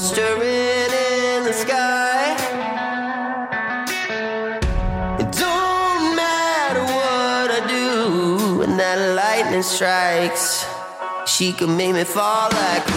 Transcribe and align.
Stirring 0.00 0.42
in 0.42 1.44
the 1.44 1.52
sky. 1.52 2.34
It 5.20 5.30
don't 5.32 6.16
matter 6.16 6.82
what 6.82 7.50
I 7.50 7.60
do 7.68 8.58
when 8.58 8.76
that 8.76 8.98
lightning 9.14 9.62
strikes. 9.62 10.64
She 11.26 11.52
can 11.52 11.76
make 11.76 11.94
me 11.94 12.04
fall 12.04 12.48
like 12.50 12.91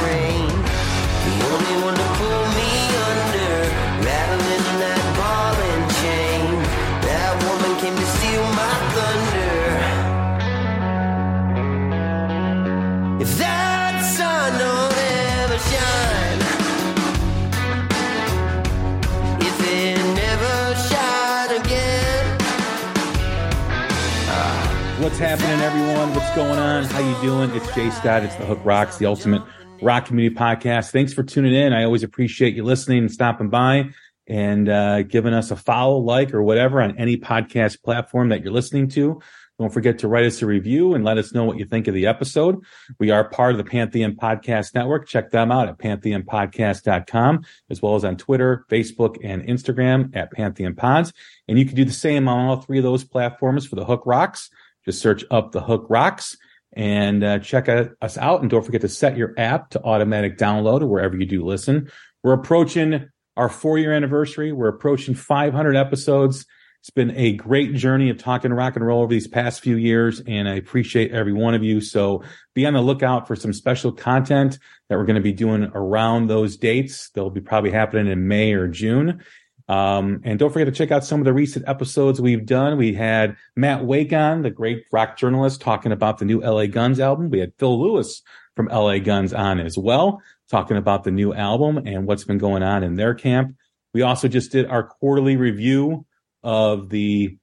What's 25.05 25.19
happening, 25.19 25.61
everyone? 25.61 26.15
What's 26.15 26.35
going 26.35 26.57
on? 26.57 26.85
How 26.85 26.97
you 26.97 27.21
doing? 27.21 27.51
It's 27.51 27.71
Jay 27.75 27.91
Scott. 27.91 28.23
It's 28.23 28.33
the 28.37 28.45
Hook 28.45 28.57
Rocks, 28.63 28.97
the 28.97 29.05
ultimate 29.05 29.43
rock 29.79 30.07
community 30.07 30.35
podcast. 30.35 30.89
Thanks 30.89 31.13
for 31.13 31.21
tuning 31.21 31.53
in. 31.53 31.73
I 31.73 31.83
always 31.83 32.01
appreciate 32.01 32.55
you 32.55 32.63
listening 32.63 32.97
and 32.97 33.11
stopping 33.11 33.51
by 33.51 33.91
and 34.25 34.67
uh, 34.67 35.03
giving 35.03 35.35
us 35.35 35.51
a 35.51 35.55
follow, 35.55 35.99
like, 35.99 36.33
or 36.33 36.41
whatever 36.41 36.81
on 36.81 36.97
any 36.97 37.17
podcast 37.17 37.83
platform 37.83 38.29
that 38.29 38.41
you're 38.41 38.51
listening 38.51 38.87
to. 38.89 39.21
Don't 39.59 39.71
forget 39.71 39.99
to 39.99 40.07
write 40.07 40.25
us 40.25 40.41
a 40.41 40.47
review 40.47 40.95
and 40.95 41.05
let 41.05 41.19
us 41.19 41.35
know 41.35 41.43
what 41.43 41.59
you 41.59 41.65
think 41.65 41.87
of 41.87 41.93
the 41.93 42.07
episode. 42.07 42.63
We 42.99 43.11
are 43.11 43.29
part 43.29 43.51
of 43.51 43.59
the 43.59 43.63
Pantheon 43.63 44.15
Podcast 44.15 44.73
Network. 44.73 45.07
Check 45.07 45.29
them 45.29 45.51
out 45.51 45.69
at 45.69 45.77
pantheonpodcast.com, 45.77 47.45
as 47.69 47.79
well 47.79 47.93
as 47.93 48.03
on 48.03 48.17
Twitter, 48.17 48.65
Facebook, 48.71 49.17
and 49.23 49.43
Instagram 49.43 50.15
at 50.15 50.31
Pantheon 50.31 50.73
Pods. 50.73 51.13
And 51.47 51.59
you 51.59 51.65
can 51.65 51.75
do 51.75 51.85
the 51.85 51.93
same 51.93 52.27
on 52.27 52.47
all 52.47 52.61
three 52.61 52.79
of 52.79 52.83
those 52.83 53.03
platforms 53.03 53.67
for 53.67 53.75
the 53.75 53.85
Hook 53.85 54.01
Rocks. 54.07 54.49
Just 54.85 55.01
search 55.01 55.23
up 55.31 55.51
the 55.51 55.61
Hook 55.61 55.87
Rocks 55.89 56.37
and 56.73 57.23
uh, 57.23 57.39
check 57.39 57.69
us 57.69 58.17
out. 58.17 58.41
And 58.41 58.49
don't 58.49 58.63
forget 58.63 58.81
to 58.81 58.89
set 58.89 59.17
your 59.17 59.33
app 59.37 59.71
to 59.71 59.83
automatic 59.83 60.37
download 60.37 60.81
or 60.81 60.87
wherever 60.87 61.15
you 61.15 61.25
do 61.25 61.43
listen. 61.43 61.89
We're 62.23 62.33
approaching 62.33 63.09
our 63.37 63.49
four 63.49 63.77
year 63.77 63.93
anniversary. 63.93 64.51
We're 64.51 64.69
approaching 64.69 65.15
500 65.15 65.75
episodes. 65.75 66.45
It's 66.85 66.91
been 66.91 67.17
a 67.17 67.33
great 67.33 67.73
journey 67.73 68.11
of 68.11 68.19
talking 68.19 68.53
rock 68.53 68.75
and 68.75 68.85
roll 68.85 69.01
over 69.01 69.11
these 69.11 69.27
past 69.27 69.61
few 69.61 69.75
years, 69.75 70.21
and 70.27 70.47
I 70.47 70.53
appreciate 70.53 71.11
every 71.11 71.33
one 71.33 71.55
of 71.55 71.63
you. 71.63 71.81
So 71.81 72.21
be 72.53 72.67
on 72.67 72.73
the 72.73 72.81
lookout 72.81 73.27
for 73.27 73.35
some 73.35 73.53
special 73.53 73.91
content 73.91 74.59
that 74.87 74.95
we're 74.99 75.05
going 75.05 75.15
to 75.15 75.21
be 75.21 75.33
doing 75.33 75.63
around 75.73 76.27
those 76.27 76.57
dates. 76.57 77.09
They'll 77.09 77.31
be 77.31 77.41
probably 77.41 77.71
happening 77.71 78.05
in 78.05 78.27
May 78.27 78.53
or 78.53 78.67
June. 78.67 79.23
Um, 79.67 80.21
and 80.23 80.37
don't 80.37 80.51
forget 80.53 80.67
to 80.67 80.71
check 80.71 80.91
out 80.91 81.03
some 81.03 81.19
of 81.19 81.25
the 81.25 81.33
recent 81.33 81.67
episodes 81.67 82.21
we've 82.21 82.45
done. 82.45 82.77
We 82.77 82.93
had 82.93 83.35
Matt 83.55 83.83
Wake 83.83 84.13
on, 84.13 84.43
the 84.43 84.51
great 84.51 84.85
rock 84.91 85.17
journalist, 85.17 85.61
talking 85.61 85.91
about 85.91 86.19
the 86.19 86.25
new 86.25 86.41
LA 86.41 86.67
Guns 86.67 86.99
album. 86.99 87.29
We 87.29 87.39
had 87.39 87.53
Phil 87.57 87.81
Lewis 87.81 88.21
from 88.55 88.67
LA 88.67 88.99
Guns 88.99 89.33
on 89.33 89.59
as 89.59 89.77
well, 89.77 90.21
talking 90.49 90.77
about 90.77 91.03
the 91.03 91.11
new 91.11 91.33
album 91.33 91.77
and 91.85 92.05
what's 92.05 92.23
been 92.23 92.37
going 92.37 92.63
on 92.63 92.83
in 92.83 92.95
their 92.95 93.15
camp. 93.15 93.55
We 93.93 94.03
also 94.03 94.27
just 94.27 94.51
did 94.51 94.67
our 94.67 94.83
quarterly 94.83 95.35
review 95.35 96.05
of 96.43 96.89
the 96.89 97.37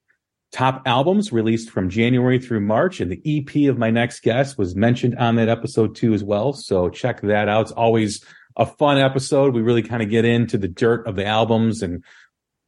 top 0.53 0.82
albums 0.84 1.32
released 1.32 1.71
from 1.71 1.88
January 1.88 2.38
through 2.38 2.61
March. 2.61 3.00
And 3.00 3.11
the 3.11 3.22
EP 3.25 3.71
of 3.71 3.78
my 3.78 3.91
next 3.91 4.21
guest 4.21 4.59
was 4.59 4.77
mentioned 4.77 5.16
on 5.16 5.37
that 5.37 5.49
episode 5.49 5.97
too 5.97 6.12
as 6.12 6.22
well. 6.22 6.53
So 6.53 6.91
check 6.91 7.22
that 7.22 7.49
out. 7.49 7.62
It's 7.62 7.72
always 7.72 8.25
a 8.56 8.66
fun 8.66 8.98
episode. 8.98 9.54
We 9.54 9.62
really 9.62 9.82
kind 9.82 10.02
of 10.02 10.10
get 10.10 10.24
into 10.24 10.58
the 10.58 10.68
dirt 10.68 11.06
of 11.06 11.16
the 11.16 11.26
albums 11.26 11.82
and 11.82 12.04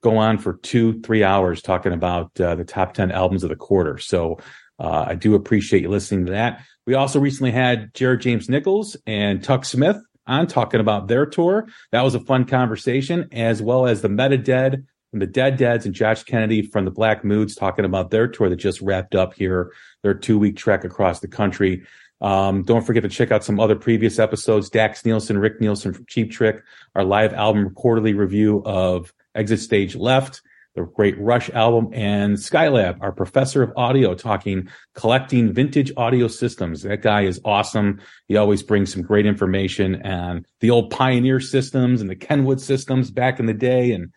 go 0.02 0.18
on 0.18 0.38
for 0.38 0.54
two, 0.54 1.00
three 1.00 1.24
hours 1.24 1.62
talking 1.62 1.92
about 1.92 2.38
uh, 2.40 2.54
the 2.54 2.64
top 2.64 2.94
10 2.94 3.10
albums 3.10 3.42
of 3.42 3.48
the 3.48 3.56
quarter. 3.56 3.98
So 3.98 4.38
uh, 4.78 5.06
I 5.08 5.14
do 5.14 5.34
appreciate 5.34 5.82
you 5.82 5.88
listening 5.88 6.26
to 6.26 6.32
that. 6.32 6.62
We 6.86 6.94
also 6.94 7.18
recently 7.18 7.52
had 7.52 7.94
Jared 7.94 8.20
James 8.20 8.48
Nichols 8.48 8.96
and 9.06 9.42
Tuk 9.42 9.64
Smith 9.64 9.96
on 10.26 10.46
talking 10.46 10.80
about 10.80 11.08
their 11.08 11.26
tour. 11.26 11.66
That 11.92 12.02
was 12.02 12.14
a 12.14 12.20
fun 12.20 12.44
conversation, 12.44 13.28
as 13.32 13.62
well 13.62 13.86
as 13.86 14.02
the 14.02 14.08
Meta 14.08 14.38
Dead 14.38 14.84
and 15.12 15.22
the 15.22 15.26
Dead 15.26 15.56
Deads 15.56 15.86
and 15.86 15.94
Josh 15.94 16.24
Kennedy 16.24 16.62
from 16.62 16.84
the 16.84 16.90
Black 16.90 17.24
Moods 17.24 17.54
talking 17.54 17.84
about 17.84 18.10
their 18.10 18.26
tour 18.26 18.50
that 18.50 18.56
just 18.56 18.80
wrapped 18.80 19.14
up 19.14 19.34
here, 19.34 19.72
their 20.02 20.14
two 20.14 20.38
week 20.38 20.56
trek 20.56 20.84
across 20.84 21.20
the 21.20 21.28
country. 21.28 21.84
Um, 22.20 22.62
don't 22.62 22.86
forget 22.86 23.02
to 23.02 23.08
check 23.08 23.30
out 23.30 23.44
some 23.44 23.60
other 23.60 23.76
previous 23.76 24.18
episodes. 24.18 24.70
Dax 24.70 25.04
Nielsen, 25.04 25.38
Rick 25.38 25.60
Nielsen 25.60 25.92
from 25.92 26.06
Cheap 26.06 26.30
Trick, 26.30 26.62
our 26.94 27.04
live 27.04 27.34
album 27.34 27.70
quarterly 27.74 28.14
review 28.14 28.62
of 28.64 29.12
Exit 29.34 29.60
Stage 29.60 29.96
Left, 29.96 30.40
the 30.74 30.82
great 30.82 31.18
Rush 31.20 31.50
album, 31.50 31.90
and 31.92 32.36
Skylab, 32.36 32.98
our 33.00 33.12
professor 33.12 33.62
of 33.62 33.72
audio, 33.76 34.14
talking 34.14 34.68
collecting 34.94 35.52
vintage 35.52 35.92
audio 35.96 36.28
systems. 36.28 36.82
That 36.82 37.02
guy 37.02 37.22
is 37.22 37.40
awesome. 37.44 38.00
He 38.26 38.36
always 38.36 38.62
brings 38.62 38.92
some 38.92 39.02
great 39.02 39.26
information 39.26 39.96
and 40.02 40.46
the 40.60 40.70
old 40.70 40.90
Pioneer 40.90 41.40
systems 41.40 42.00
and 42.00 42.10
the 42.10 42.16
Kenwood 42.16 42.60
systems 42.60 43.10
back 43.10 43.38
in 43.38 43.46
the 43.46 43.54
day. 43.54 43.92
And 43.92 44.12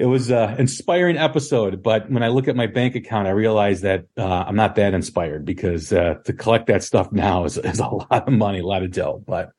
it 0.00 0.06
was 0.06 0.30
an 0.30 0.58
inspiring 0.58 1.18
episode. 1.18 1.82
But 1.82 2.10
when 2.10 2.22
I 2.22 2.28
look 2.28 2.48
at 2.48 2.56
my 2.56 2.66
bank 2.66 2.94
account, 2.94 3.28
I 3.28 3.32
realize 3.32 3.82
that 3.82 4.06
uh, 4.16 4.44
I'm 4.46 4.56
not 4.56 4.76
that 4.76 4.94
inspired 4.94 5.44
because 5.44 5.92
uh, 5.92 6.14
to 6.24 6.32
collect 6.32 6.68
that 6.68 6.82
stuff 6.82 7.12
now 7.12 7.44
is, 7.44 7.58
is 7.58 7.80
a 7.80 7.86
lot 7.86 8.26
of 8.26 8.32
money, 8.32 8.60
a 8.60 8.66
lot 8.66 8.82
of 8.82 8.92
dough. 8.92 9.22
But 9.26 9.50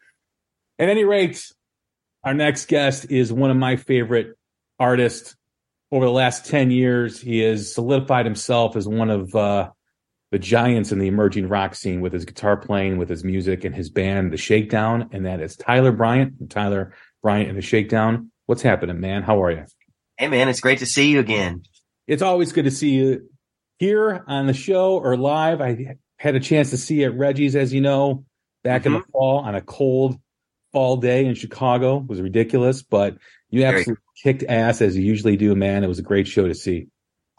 at 0.79 0.89
any 0.89 1.03
rate, 1.03 1.45
our 2.23 2.33
next 2.33 2.69
guest 2.69 3.05
is 3.11 3.31
one 3.31 3.51
of 3.51 3.57
my 3.57 3.75
favorite 3.75 4.35
artists 4.79 5.35
over 5.91 6.05
the 6.05 6.11
last 6.11 6.47
10 6.47 6.71
years. 6.71 7.21
He 7.21 7.41
has 7.41 7.71
solidified 7.71 8.25
himself 8.25 8.75
as 8.75 8.87
one 8.87 9.11
of 9.11 9.35
uh, 9.35 9.69
the 10.31 10.39
giants 10.39 10.91
in 10.91 10.97
the 10.97 11.07
emerging 11.07 11.49
rock 11.49 11.75
scene 11.75 12.01
with 12.01 12.13
his 12.13 12.25
guitar 12.25 12.57
playing, 12.57 12.97
with 12.97 13.09
his 13.09 13.23
music 13.23 13.63
and 13.63 13.75
his 13.75 13.91
band, 13.91 14.33
The 14.33 14.37
Shakedown. 14.37 15.09
And 15.11 15.27
that 15.27 15.39
is 15.39 15.55
Tyler 15.55 15.91
Bryant. 15.91 16.49
Tyler 16.49 16.95
Bryant 17.21 17.49
and 17.49 17.57
The 17.59 17.61
Shakedown. 17.61 18.31
What's 18.47 18.63
happening, 18.63 18.99
man? 18.99 19.21
How 19.21 19.43
are 19.43 19.51
you? 19.51 19.65
Hey 20.21 20.27
man, 20.27 20.49
it's 20.49 20.59
great 20.59 20.77
to 20.77 20.85
see 20.85 21.09
you 21.09 21.19
again. 21.19 21.63
It's 22.05 22.21
always 22.21 22.51
good 22.51 22.65
to 22.65 22.71
see 22.71 22.91
you 22.91 23.27
here 23.79 24.23
on 24.27 24.45
the 24.45 24.53
show 24.53 24.99
or 24.99 25.17
live. 25.17 25.61
I 25.61 25.97
had 26.17 26.35
a 26.35 26.39
chance 26.39 26.69
to 26.69 26.77
see 26.77 27.01
you 27.01 27.07
at 27.07 27.17
Reggie's, 27.17 27.55
as 27.55 27.73
you 27.73 27.81
know, 27.81 28.23
back 28.63 28.85
in 28.85 28.93
the 28.93 28.99
mm-hmm. 28.99 29.11
fall 29.11 29.39
on 29.39 29.55
a 29.55 29.61
cold 29.61 30.19
fall 30.73 30.97
day 30.97 31.25
in 31.25 31.33
Chicago. 31.33 31.97
It 31.97 32.07
was 32.07 32.21
ridiculous, 32.21 32.83
but 32.83 33.17
you 33.49 33.63
absolutely 33.63 34.03
kicked 34.21 34.43
ass 34.43 34.79
as 34.83 34.95
you 34.95 35.01
usually 35.01 35.37
do, 35.37 35.55
man. 35.55 35.83
It 35.83 35.87
was 35.87 35.97
a 35.97 36.03
great 36.03 36.27
show 36.27 36.47
to 36.47 36.53
see. 36.53 36.89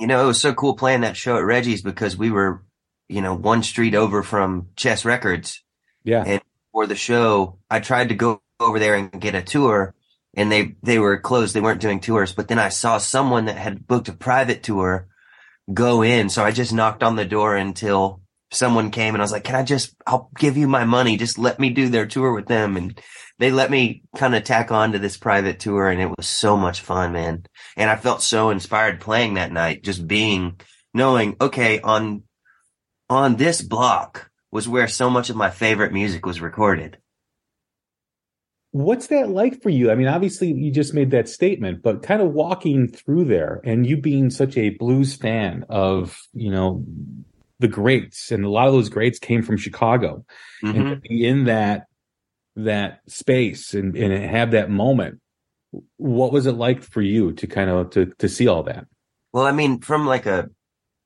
You 0.00 0.08
know, 0.08 0.24
it 0.24 0.26
was 0.26 0.40
so 0.40 0.52
cool 0.52 0.74
playing 0.74 1.02
that 1.02 1.16
show 1.16 1.36
at 1.36 1.44
Reggie's 1.44 1.82
because 1.82 2.16
we 2.16 2.32
were, 2.32 2.64
you 3.08 3.22
know, 3.22 3.34
one 3.34 3.62
street 3.62 3.94
over 3.94 4.24
from 4.24 4.70
Chess 4.74 5.04
Records. 5.04 5.62
Yeah. 6.02 6.24
And 6.26 6.42
for 6.72 6.88
the 6.88 6.96
show, 6.96 7.60
I 7.70 7.78
tried 7.78 8.08
to 8.08 8.16
go 8.16 8.42
over 8.58 8.80
there 8.80 8.96
and 8.96 9.20
get 9.20 9.36
a 9.36 9.42
tour 9.42 9.94
and 10.34 10.50
they, 10.50 10.76
they 10.82 10.98
were 10.98 11.18
closed. 11.18 11.54
They 11.54 11.60
weren't 11.60 11.80
doing 11.80 12.00
tours, 12.00 12.32
but 12.32 12.48
then 12.48 12.58
I 12.58 12.68
saw 12.68 12.98
someone 12.98 13.46
that 13.46 13.56
had 13.56 13.86
booked 13.86 14.08
a 14.08 14.12
private 14.12 14.62
tour 14.62 15.08
go 15.72 16.02
in. 16.02 16.28
So 16.28 16.44
I 16.44 16.50
just 16.50 16.72
knocked 16.72 17.02
on 17.02 17.16
the 17.16 17.24
door 17.24 17.56
until 17.56 18.20
someone 18.50 18.90
came 18.90 19.14
and 19.14 19.22
I 19.22 19.24
was 19.24 19.32
like, 19.32 19.44
can 19.44 19.54
I 19.54 19.62
just, 19.62 19.94
I'll 20.06 20.30
give 20.38 20.56
you 20.56 20.68
my 20.68 20.84
money. 20.84 21.16
Just 21.16 21.38
let 21.38 21.58
me 21.58 21.70
do 21.70 21.88
their 21.88 22.06
tour 22.06 22.34
with 22.34 22.46
them. 22.46 22.76
And 22.76 23.00
they 23.38 23.50
let 23.50 23.70
me 23.70 24.02
kind 24.16 24.34
of 24.34 24.44
tack 24.44 24.70
on 24.70 24.92
to 24.92 24.98
this 24.98 25.16
private 25.16 25.58
tour 25.58 25.88
and 25.88 26.00
it 26.00 26.10
was 26.16 26.28
so 26.28 26.56
much 26.56 26.80
fun, 26.80 27.12
man. 27.12 27.44
And 27.76 27.88
I 27.88 27.96
felt 27.96 28.22
so 28.22 28.50
inspired 28.50 29.00
playing 29.00 29.34
that 29.34 29.52
night, 29.52 29.82
just 29.82 30.06
being, 30.06 30.60
knowing, 30.92 31.36
okay, 31.40 31.80
on, 31.80 32.24
on 33.08 33.36
this 33.36 33.62
block, 33.62 34.30
was 34.50 34.68
where 34.68 34.86
so 34.86 35.08
much 35.08 35.30
of 35.30 35.36
my 35.36 35.50
favorite 35.50 35.94
music 35.94 36.26
was 36.26 36.42
recorded. 36.42 36.98
What's 38.72 39.08
that 39.08 39.28
like 39.28 39.62
for 39.62 39.68
you? 39.68 39.90
I 39.90 39.94
mean, 39.94 40.08
obviously 40.08 40.50
you 40.50 40.70
just 40.70 40.94
made 40.94 41.10
that 41.10 41.28
statement, 41.28 41.82
but 41.82 42.02
kind 42.02 42.22
of 42.22 42.32
walking 42.32 42.88
through 42.88 43.26
there 43.26 43.60
and 43.64 43.86
you 43.86 43.98
being 43.98 44.30
such 44.30 44.56
a 44.56 44.70
blues 44.70 45.14
fan 45.14 45.66
of, 45.68 46.18
you 46.32 46.50
know, 46.50 46.82
the 47.58 47.68
greats 47.68 48.32
and 48.32 48.44
a 48.44 48.48
lot 48.48 48.66
of 48.66 48.72
those 48.72 48.88
greats 48.88 49.18
came 49.18 49.42
from 49.42 49.58
Chicago 49.58 50.24
mm-hmm. 50.64 50.80
and 50.80 51.06
in 51.06 51.44
that, 51.44 51.86
that 52.56 53.00
space 53.08 53.74
and, 53.74 53.94
and 53.94 54.24
have 54.24 54.52
that 54.52 54.70
moment. 54.70 55.20
What 55.98 56.32
was 56.32 56.46
it 56.46 56.52
like 56.52 56.82
for 56.82 57.02
you 57.02 57.32
to 57.34 57.46
kind 57.46 57.68
of, 57.68 57.90
to, 57.90 58.06
to 58.20 58.28
see 58.28 58.48
all 58.48 58.62
that? 58.62 58.86
Well, 59.34 59.44
I 59.44 59.52
mean, 59.52 59.80
from 59.80 60.06
like 60.06 60.24
a, 60.24 60.48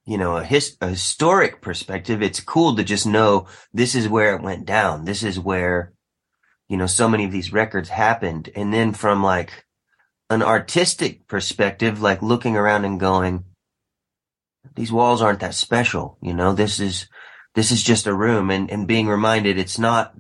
you 0.05 0.19
know, 0.19 0.37
a, 0.37 0.45
his, 0.45 0.77
a 0.81 0.91
historic 0.91 1.61
perspective, 1.61 2.23
it's 2.23 2.39
cool 2.39 2.77
to 2.77 2.85
just 2.85 3.09
know 3.09 3.49
this 3.73 3.97
is 3.97 4.09
where 4.09 4.37
it 4.37 4.43
went 4.43 4.67
down. 4.67 5.05
This 5.05 5.25
is 5.25 5.39
where, 5.39 5.93
you 6.69 6.77
know, 6.77 6.87
so 6.87 7.09
many 7.09 7.25
of 7.25 7.33
these 7.33 7.53
records 7.53 7.89
happened. 7.89 8.51
And 8.55 8.73
then 8.73 8.93
from 8.93 9.23
like 9.23 9.65
an 10.31 10.43
artistic 10.43 11.29
perspective, 11.29 12.03
like 12.03 12.23
looking 12.23 12.57
around 12.57 12.85
and 12.85 12.99
going, 12.99 13.45
these 14.75 14.93
walls 14.93 15.23
aren't 15.23 15.41
that 15.41 15.55
special. 15.55 16.19
You 16.21 16.35
know, 16.35 16.53
this 16.53 16.81
is, 16.81 17.09
this 17.55 17.71
is 17.71 17.83
just 17.83 18.07
a 18.07 18.15
room 18.15 18.51
and, 18.51 18.71
and 18.71 18.89
being 18.89 19.07
reminded 19.07 19.59
it's 19.59 19.79
not 19.79 20.15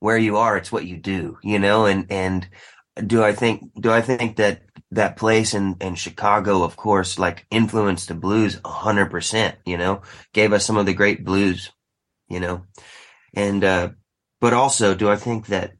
where 0.00 0.18
you 0.18 0.36
are, 0.36 0.56
it's 0.56 0.70
what 0.70 0.86
you 0.86 0.96
do, 0.96 1.38
you 1.42 1.58
know, 1.58 1.86
and, 1.86 2.06
and 2.10 2.48
do 3.04 3.22
I 3.22 3.32
think, 3.32 3.72
do 3.80 3.90
I 3.90 4.00
think 4.00 4.36
that 4.36 4.62
that 4.92 5.16
place 5.16 5.54
in, 5.54 5.76
in 5.80 5.94
Chicago, 5.94 6.62
of 6.62 6.76
course, 6.76 7.18
like 7.18 7.46
influenced 7.50 8.08
the 8.08 8.14
blues 8.14 8.60
a 8.64 8.68
hundred 8.68 9.10
percent, 9.10 9.56
you 9.64 9.76
know, 9.76 10.02
gave 10.32 10.52
us 10.52 10.64
some 10.64 10.76
of 10.76 10.86
the 10.86 10.94
great 10.94 11.24
blues, 11.24 11.72
you 12.28 12.40
know, 12.40 12.64
and, 13.34 13.64
uh, 13.64 13.88
but 14.40 14.52
also 14.52 14.94
do 14.94 15.10
I 15.10 15.16
think 15.16 15.46
that 15.46 15.72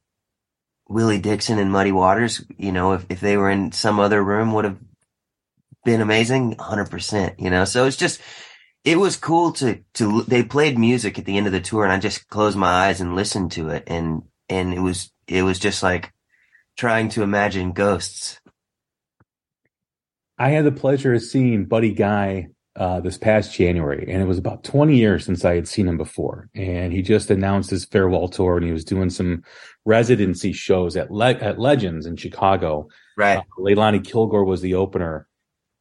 Willie 0.88 1.20
Dixon 1.20 1.58
and 1.58 1.70
Muddy 1.70 1.93
Waters, 1.93 2.43
you 2.56 2.73
know, 2.73 2.94
if, 2.94 3.06
if 3.11 3.20
they 3.20 3.37
were 3.37 3.50
in 3.50 3.73
some 3.73 4.00
other 4.00 4.23
room 4.25 4.52
would 4.52 4.64
have 4.64 4.79
been 5.85 6.00
amazing. 6.00 6.56
hundred 6.58 6.90
percent, 6.90 7.38
you 7.38 7.50
know, 7.50 7.64
so 7.64 7.85
it's 7.85 7.96
just, 7.96 8.20
it 8.85 8.99
was 8.99 9.17
cool 9.17 9.52
to, 9.52 9.81
to, 9.94 10.23
they 10.23 10.43
played 10.43 10.79
music 10.79 11.19
at 11.19 11.26
the 11.26 11.37
end 11.37 11.46
of 11.46 11.52
the 11.52 11.61
tour 11.61 11.85
and 11.85 11.93
I 11.93 11.99
just 11.99 12.29
closed 12.29 12.56
my 12.56 12.69
eyes 12.69 13.00
and 13.00 13.14
listened 13.14 13.52
to 13.52 13.69
it. 13.69 13.85
And, 13.87 14.23
and 14.49 14.73
it 14.73 14.81
was, 14.81 15.12
it 15.26 15.43
was 15.43 15.58
just 15.58 15.82
like 15.82 16.12
trying 16.76 17.11
to 17.11 17.23
imagine 17.23 17.73
ghosts. 17.73 18.41
I 20.38 20.50
had 20.50 20.64
the 20.64 20.73
pleasure 20.73 21.14
of 21.14 21.23
seeing 21.23 21.67
Buddy 21.67 21.93
Guy 21.93 22.49
uh, 22.79 23.01
this 23.01 23.19
past 23.19 23.53
January, 23.53 24.07
and 24.09 24.23
it 24.23 24.27
was 24.27 24.39
about 24.39 24.63
20 24.63 24.97
years 24.97 25.25
since 25.25 25.45
I 25.45 25.57
had 25.57 25.67
seen 25.67 25.89
him 25.89 25.97
before. 25.97 26.49
And 26.55 26.93
he 26.93 27.03
just 27.03 27.29
announced 27.29 27.71
his 27.71 27.85
farewell 27.85 28.29
tour, 28.29 28.57
and 28.57 28.65
he 28.65 28.71
was 28.71 28.85
doing 28.85 29.11
some 29.11 29.43
residency 29.85 30.53
shows 30.53 30.97
at 30.97 31.11
Le- 31.11 31.33
at 31.33 31.59
Legends 31.59 32.07
in 32.07 32.17
Chicago. 32.17 32.89
Right, 33.17 33.39
uh, 33.39 33.43
Leilani 33.59 34.05
Kilgore 34.05 34.45
was 34.45 34.61
the 34.61 34.75
opener, 34.75 35.27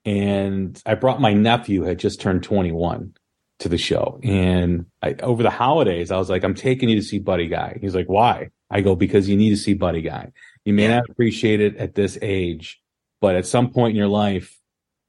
and 0.06 0.82
I 0.88 0.96
brought 0.96 1.22
my 1.22 1.34
nephew 1.34 1.84
had 1.84 2.00
just 2.00 2.20
turned 2.20 2.42
21 2.42 3.14
to 3.60 3.70
the 3.70 3.78
show, 3.78 4.20
and 4.24 4.88
I, 5.04 5.14
over 5.22 5.44
the 5.44 5.52
holidays, 5.52 6.10
I 6.10 6.18
was 6.18 6.32
like, 6.32 6.44
"I'm 6.44 6.56
taking 6.56 6.90
you 6.90 6.96
to 6.96 7.06
see 7.06 7.20
Buddy 7.20 7.48
Guy." 7.48 7.78
He's 7.80 7.94
like, 7.94 8.08
"Why?" 8.08 8.50
I 8.72 8.82
go, 8.82 8.96
"Because 8.96 9.30
you 9.30 9.38
need 9.38 9.52
to 9.52 9.58
see 9.58 9.76
Buddy 9.76 10.02
Guy. 10.02 10.32
You 10.66 10.74
may 10.74 10.88
not 10.88 11.08
appreciate 11.08 11.62
it 11.62 11.78
at 11.78 11.94
this 11.94 12.18
age, 12.24 12.82
but 13.22 13.36
at 13.36 13.46
some 13.46 13.70
point 13.70 13.92
in 13.92 13.98
your 13.98 14.08
life, 14.08 14.60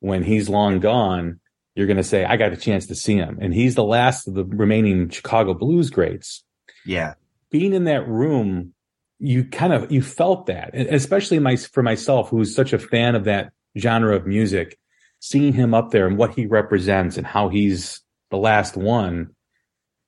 when 0.00 0.23
he's 0.23 0.50
long 0.50 0.81
gone." 0.81 1.40
You're 1.78 1.86
going 1.86 1.96
to 1.96 2.02
say, 2.02 2.25
I 2.25 2.36
got 2.36 2.52
a 2.52 2.56
chance 2.56 2.88
to 2.88 2.96
see 2.96 3.14
him. 3.14 3.38
And 3.40 3.54
he's 3.54 3.76
the 3.76 3.84
last 3.84 4.26
of 4.26 4.34
the 4.34 4.44
remaining 4.44 5.10
Chicago 5.10 5.54
blues 5.54 5.90
greats. 5.90 6.42
Yeah. 6.84 7.14
Being 7.52 7.72
in 7.72 7.84
that 7.84 8.08
room, 8.08 8.75
you 9.20 9.44
kind 9.44 9.72
of, 9.72 9.92
you 9.92 10.02
felt 10.02 10.46
that, 10.46 10.75
especially 10.75 11.38
my, 11.38 11.54
for 11.54 11.84
myself, 11.84 12.30
who's 12.30 12.52
such 12.52 12.72
a 12.72 12.80
fan 12.80 13.14
of 13.14 13.25
that 13.25 13.52
genre 13.78 14.16
of 14.16 14.26
music, 14.26 14.76
seeing 15.20 15.52
him 15.52 15.72
up 15.72 15.92
there 15.92 16.08
and 16.08 16.19
what 16.19 16.34
he 16.34 16.46
represents 16.46 17.16
and 17.16 17.25
how 17.25 17.48
he's 17.48 18.00
the 18.32 18.38
last 18.38 18.76
one. 18.76 19.36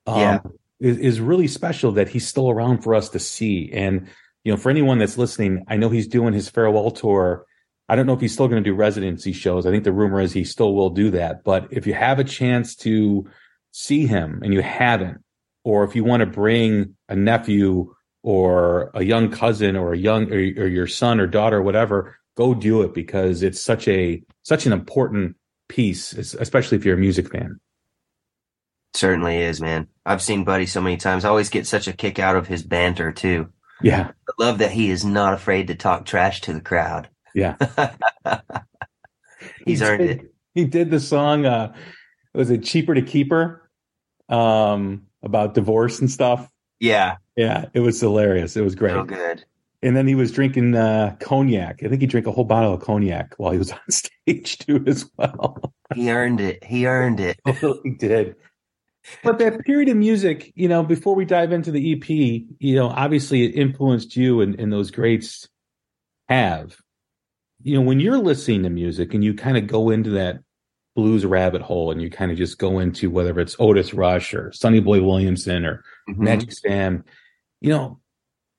Um, 0.09 0.19
yeah. 0.19 0.41
Is, 0.81 0.97
is 0.99 1.21
really 1.21 1.47
special 1.47 1.93
that 1.93 2.09
he's 2.09 2.27
still 2.27 2.51
around 2.51 2.83
for 2.83 2.97
us 2.97 3.11
to 3.11 3.21
see. 3.21 3.71
And, 3.73 4.09
you 4.43 4.51
know, 4.51 4.57
for 4.57 4.71
anyone 4.71 4.99
that's 4.99 5.17
listening, 5.17 5.67
I 5.69 5.77
know 5.77 5.89
he's 5.89 6.09
doing 6.09 6.35
his 6.35 6.49
farewell 6.49 6.91
tour 6.91 7.47
I 7.91 7.97
don't 7.97 8.07
know 8.07 8.13
if 8.13 8.21
he's 8.21 8.33
still 8.33 8.47
going 8.47 8.63
to 8.63 8.71
do 8.71 8.77
residency 8.77 9.33
shows. 9.33 9.67
I 9.67 9.73
think 9.73 9.83
the 9.83 9.93
rumor 9.93 10.21
is 10.21 10.33
he 10.33 10.45
still 10.45 10.75
will 10.77 10.91
do 10.91 11.11
that. 11.11 11.43
But 11.43 11.67
if 11.73 11.89
you 11.89 11.95
have 11.95 12.21
a 12.21 12.25
chance 12.25 12.77
to 12.77 13.29
see 13.73 14.07
him 14.07 14.43
and 14.45 14.55
you 14.55 14.63
haven't, 14.63 15.25
or 15.65 15.83
if 15.83 15.97
you 15.97 16.05
want 16.05 16.21
to 16.21 16.27
bring 16.27 16.95
a 17.09 17.17
nephew 17.17 17.93
or 18.23 18.93
a 18.95 19.03
young 19.03 19.33
cousin 19.33 19.75
or 19.75 19.93
a 19.93 19.99
young 19.99 20.33
or, 20.33 20.37
or 20.37 20.69
your 20.69 20.87
son 20.87 21.19
or 21.19 21.27
daughter 21.27 21.57
or 21.57 21.63
whatever, 21.63 22.17
go 22.37 22.55
do 22.55 22.83
it 22.83 22.95
because 22.95 23.43
it's 23.43 23.61
such 23.61 23.89
a 23.89 24.23
such 24.45 24.67
an 24.67 24.73
important 24.73 25.35
piece, 25.69 26.13
especially 26.13 26.79
if 26.79 26.85
you're 26.85 26.95
a 26.95 27.01
music 27.01 27.33
fan. 27.33 27.59
Certainly 28.95 29.39
is, 29.39 29.61
man. 29.61 29.89
I've 30.07 30.23
seen 30.23 30.45
Buddy 30.45 30.67
so 30.67 30.81
many 30.81 30.97
times. 30.97 31.25
I 31.25 31.29
always 31.29 31.51
get 31.51 31.67
such 31.67 31.89
a 31.89 31.93
kick 31.93 32.21
out 32.21 32.37
of 32.37 32.47
his 32.47 32.63
banter 32.63 33.11
too. 33.11 33.49
Yeah. 33.83 34.13
I 34.29 34.33
love 34.39 34.59
that 34.59 34.71
he 34.71 34.91
is 34.91 35.05
not 35.05 35.35
afraid 35.35 35.67
to 35.67 35.75
talk 35.75 36.07
trash 36.07 36.43
to 36.43 36.53
the 36.53 36.61
crowd. 36.61 37.09
Yeah. 37.35 37.57
He's 39.65 39.81
he 39.81 39.87
earned 39.87 39.99
did, 39.99 40.21
it. 40.21 40.35
He 40.55 40.65
did 40.65 40.91
the 40.91 41.01
song, 41.01 41.47
uh, 41.47 41.75
was 42.35 42.51
it 42.51 42.65
Cheaper 42.65 42.95
to 42.95 43.03
Keep 43.03 43.31
Her? 43.31 43.69
Um, 44.29 45.07
about 45.23 45.55
divorce 45.55 46.01
and 46.01 46.11
stuff. 46.11 46.49
Yeah. 46.79 47.17
Yeah. 47.37 47.67
It 47.75 47.81
was 47.81 48.01
hilarious. 48.01 48.57
It 48.57 48.63
was 48.63 48.75
great. 48.75 48.93
So 48.93 49.05
good. 49.05 49.45
And 49.83 49.97
then 49.97 50.07
he 50.07 50.15
was 50.15 50.31
drinking 50.31 50.75
uh, 50.75 51.17
cognac. 51.21 51.83
I 51.83 51.89
think 51.89 52.01
he 52.01 52.07
drank 52.07 52.27
a 52.27 52.33
whole 52.33 52.45
bottle 52.45 52.75
of 52.75 52.83
cognac 52.83 53.35
while 53.39 53.53
he 53.53 53.59
was 53.59 53.73
on 53.73 53.79
stage 53.89 54.59
too, 54.59 54.85
as 54.87 55.11
well. 55.17 55.73
he 55.95 56.11
earned 56.11 56.41
it. 56.41 56.63
He 56.65 56.87
earned 56.87 57.21
it. 57.21 57.41
he 57.83 57.91
did. 57.91 58.37
But 59.23 59.39
that 59.39 59.65
period 59.65 59.89
of 59.89 59.97
music, 59.97 60.53
you 60.55 60.69
know, 60.69 60.83
before 60.83 61.15
we 61.15 61.25
dive 61.25 61.53
into 61.53 61.71
the 61.71 61.93
EP, 61.95 62.09
you 62.09 62.77
know, 62.77 62.89
obviously 62.89 63.45
it 63.45 63.55
influenced 63.55 64.15
you 64.15 64.43
and, 64.43 64.59
and 64.61 64.73
those 64.73 64.91
greats 64.91 65.49
have 66.29 66.77
you 67.63 67.75
know, 67.75 67.83
when 67.83 68.01
you're 68.01 68.19
listening 68.19 68.63
to 68.63 68.71
music 68.71 69.15
and 69.15 69.23
you 69.23 69.35
kind 69.35 69.57
of 69.57 69.67
go 69.67 69.91
into 69.91 70.11
that 70.11 70.41
blues 70.97 71.25
rabbit 71.25 71.63
hole 71.63 71.91
and 71.91 72.03
you 72.03 72.11
kind 72.11 72.31
of 72.31 72.39
just 72.39 72.59
go 72.59 72.79
into 72.79 73.11
whether 73.11 73.39
it's 73.39 73.57
Otis 73.59 73.95
Rush 73.95 74.35
or 74.35 74.53
Sonny 74.53 74.81
Boy 74.81 75.03
Williamson 75.03 75.65
or 75.65 75.85
mm-hmm. 76.09 76.25
Magic 76.25 76.53
Sam, 76.53 77.05
you 77.61 77.71
know, 77.71 78.01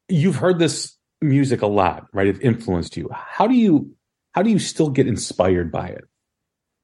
you've 0.07 0.35
heard 0.35 0.59
this 0.59 0.97
music 1.21 1.61
a 1.61 1.67
lot, 1.67 2.07
right? 2.13 2.27
It 2.27 2.41
influenced 2.41 2.97
you. 2.97 3.09
How 3.13 3.47
do 3.47 3.55
you 3.55 3.95
how 4.33 4.43
do 4.43 4.49
you 4.49 4.59
still 4.59 4.89
get 4.89 5.07
inspired 5.07 5.71
by 5.71 5.87
it? 5.87 6.05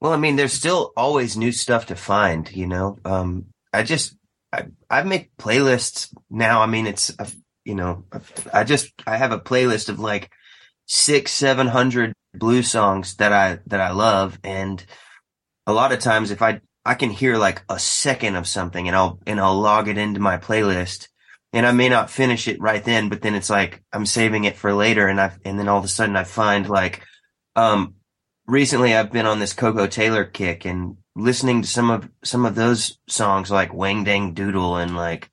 Well, 0.01 0.13
I 0.13 0.17
mean, 0.17 0.35
there's 0.35 0.53
still 0.53 0.91
always 0.95 1.37
new 1.37 1.51
stuff 1.51 1.87
to 1.87 1.95
find, 1.95 2.51
you 2.51 2.67
know. 2.67 2.99
Um, 3.05 3.45
I 3.73 3.83
just 3.83 4.15
I, 4.51 4.65
I 4.89 5.03
make 5.03 5.35
playlists 5.37 6.13
now. 6.29 6.61
I 6.61 6.65
mean, 6.65 6.87
it's 6.87 7.15
you 7.63 7.75
know, 7.75 8.05
I 8.53 8.63
just 8.63 8.91
I 9.05 9.17
have 9.17 9.31
a 9.31 9.39
playlist 9.39 9.89
of 9.89 9.99
like 9.99 10.29
six, 10.87 11.31
seven 11.31 11.67
hundred 11.67 12.13
blues 12.33 12.71
songs 12.71 13.15
that 13.17 13.31
I, 13.31 13.59
that 13.67 13.81
I 13.81 13.91
love. 13.91 14.39
And 14.43 14.83
a 15.67 15.73
lot 15.73 15.91
of 15.91 15.99
times 15.99 16.31
if 16.31 16.41
I, 16.41 16.61
I 16.85 16.95
can 16.95 17.09
hear 17.09 17.37
like 17.37 17.61
a 17.69 17.77
second 17.77 18.35
of 18.35 18.47
something 18.47 18.87
and 18.87 18.95
I'll, 18.95 19.19
and 19.27 19.39
I'll 19.39 19.59
log 19.59 19.89
it 19.89 19.97
into 19.97 20.19
my 20.19 20.37
playlist 20.37 21.09
and 21.53 21.65
I 21.65 21.71
may 21.71 21.89
not 21.89 22.09
finish 22.09 22.47
it 22.47 22.61
right 22.61 22.83
then, 22.83 23.09
but 23.09 23.21
then 23.21 23.35
it's 23.35 23.49
like 23.49 23.83
I'm 23.91 24.05
saving 24.05 24.45
it 24.45 24.57
for 24.57 24.73
later. 24.73 25.07
And 25.07 25.19
I, 25.19 25.33
and 25.43 25.59
then 25.59 25.67
all 25.67 25.77
of 25.77 25.85
a 25.85 25.89
sudden 25.89 26.15
I 26.15 26.23
find 26.23 26.69
like, 26.69 27.03
um, 27.55 27.95
recently 28.45 28.95
I've 28.95 29.11
been 29.11 29.25
on 29.25 29.39
this 29.39 29.53
Koko 29.53 29.87
Taylor 29.87 30.23
kick 30.23 30.65
and 30.65 30.97
listening 31.15 31.63
to 31.63 31.67
some 31.67 31.89
of, 31.89 32.09
some 32.23 32.45
of 32.45 32.55
those 32.55 32.97
songs 33.09 33.51
like 33.51 33.73
Wang 33.73 34.03
Dang 34.03 34.33
Doodle 34.33 34.77
and 34.77 34.95
like 34.95 35.29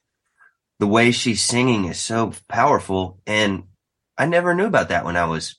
the 0.81 0.87
way 0.89 1.13
she's 1.13 1.43
singing 1.43 1.85
is 1.85 2.01
so 2.01 2.33
powerful. 2.49 3.21
And 3.27 3.65
I 4.17 4.27
never 4.27 4.55
knew 4.55 4.67
about 4.67 4.89
that 4.91 5.05
when 5.05 5.17
I 5.17 5.25
was 5.25 5.59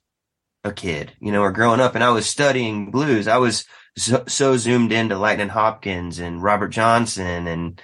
a 0.64 0.72
kid, 0.72 1.14
you 1.20 1.32
know, 1.32 1.42
or 1.42 1.52
growing 1.52 1.80
up 1.80 1.96
and 1.96 2.04
I 2.04 2.10
was 2.10 2.26
studying 2.26 2.92
blues. 2.92 3.28
I 3.28 3.38
was 3.38 3.66
so, 3.98 4.24
so 4.28 4.58
zoomed 4.58 4.92
into 4.92 5.18
Lightning 5.18 5.50
Hopkins 5.50 6.20
and 6.20 6.42
Robert 6.42 6.70
Johnson 6.70 7.48
and 7.48 7.82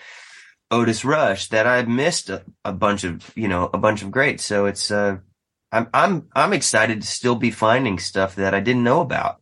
Otis 0.72 1.06
Rush 1.06 1.50
that 1.50 1.68
I 1.68 1.84
missed 1.84 2.30
a, 2.30 2.44
a, 2.66 2.74
bunch 2.74 3.04
of, 3.04 3.32
you 3.36 3.48
know, 3.48 3.70
a 3.74 3.78
bunch 3.78 4.02
of 4.02 4.12
greats. 4.12 4.44
So 4.44 4.66
it's, 4.66 4.90
uh, 4.90 5.18
I'm, 5.72 5.88
I'm, 5.94 6.28
I'm 6.34 6.54
excited 6.54 7.02
to 7.02 7.08
still 7.08 7.36
be 7.36 7.52
finding 7.52 8.00
stuff 8.00 8.36
that 8.36 8.54
I 8.54 8.62
didn't 8.62 8.84
know 8.84 9.02
about, 9.02 9.42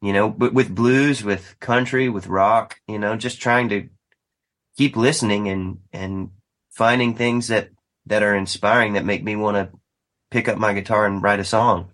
you 0.00 0.12
know, 0.12 0.28
but 0.28 0.54
with 0.54 0.74
blues, 0.74 1.24
with 1.24 1.58
country, 1.60 2.08
with 2.08 2.26
rock, 2.26 2.78
you 2.86 2.98
know, 2.98 3.16
just 3.16 3.40
trying 3.40 3.70
to 3.70 3.88
keep 4.76 4.96
listening 4.96 5.48
and, 5.48 5.78
and 5.92 6.30
finding 6.70 7.14
things 7.14 7.48
that, 7.48 7.70
that 8.06 8.22
are 8.22 8.34
inspiring 8.34 8.94
that 8.94 9.04
make 9.04 9.24
me 9.24 9.36
want 9.36 9.56
to 9.56 9.79
pick 10.30 10.48
up 10.48 10.58
my 10.58 10.72
guitar 10.72 11.06
and 11.06 11.22
write 11.22 11.40
a 11.40 11.44
song. 11.44 11.90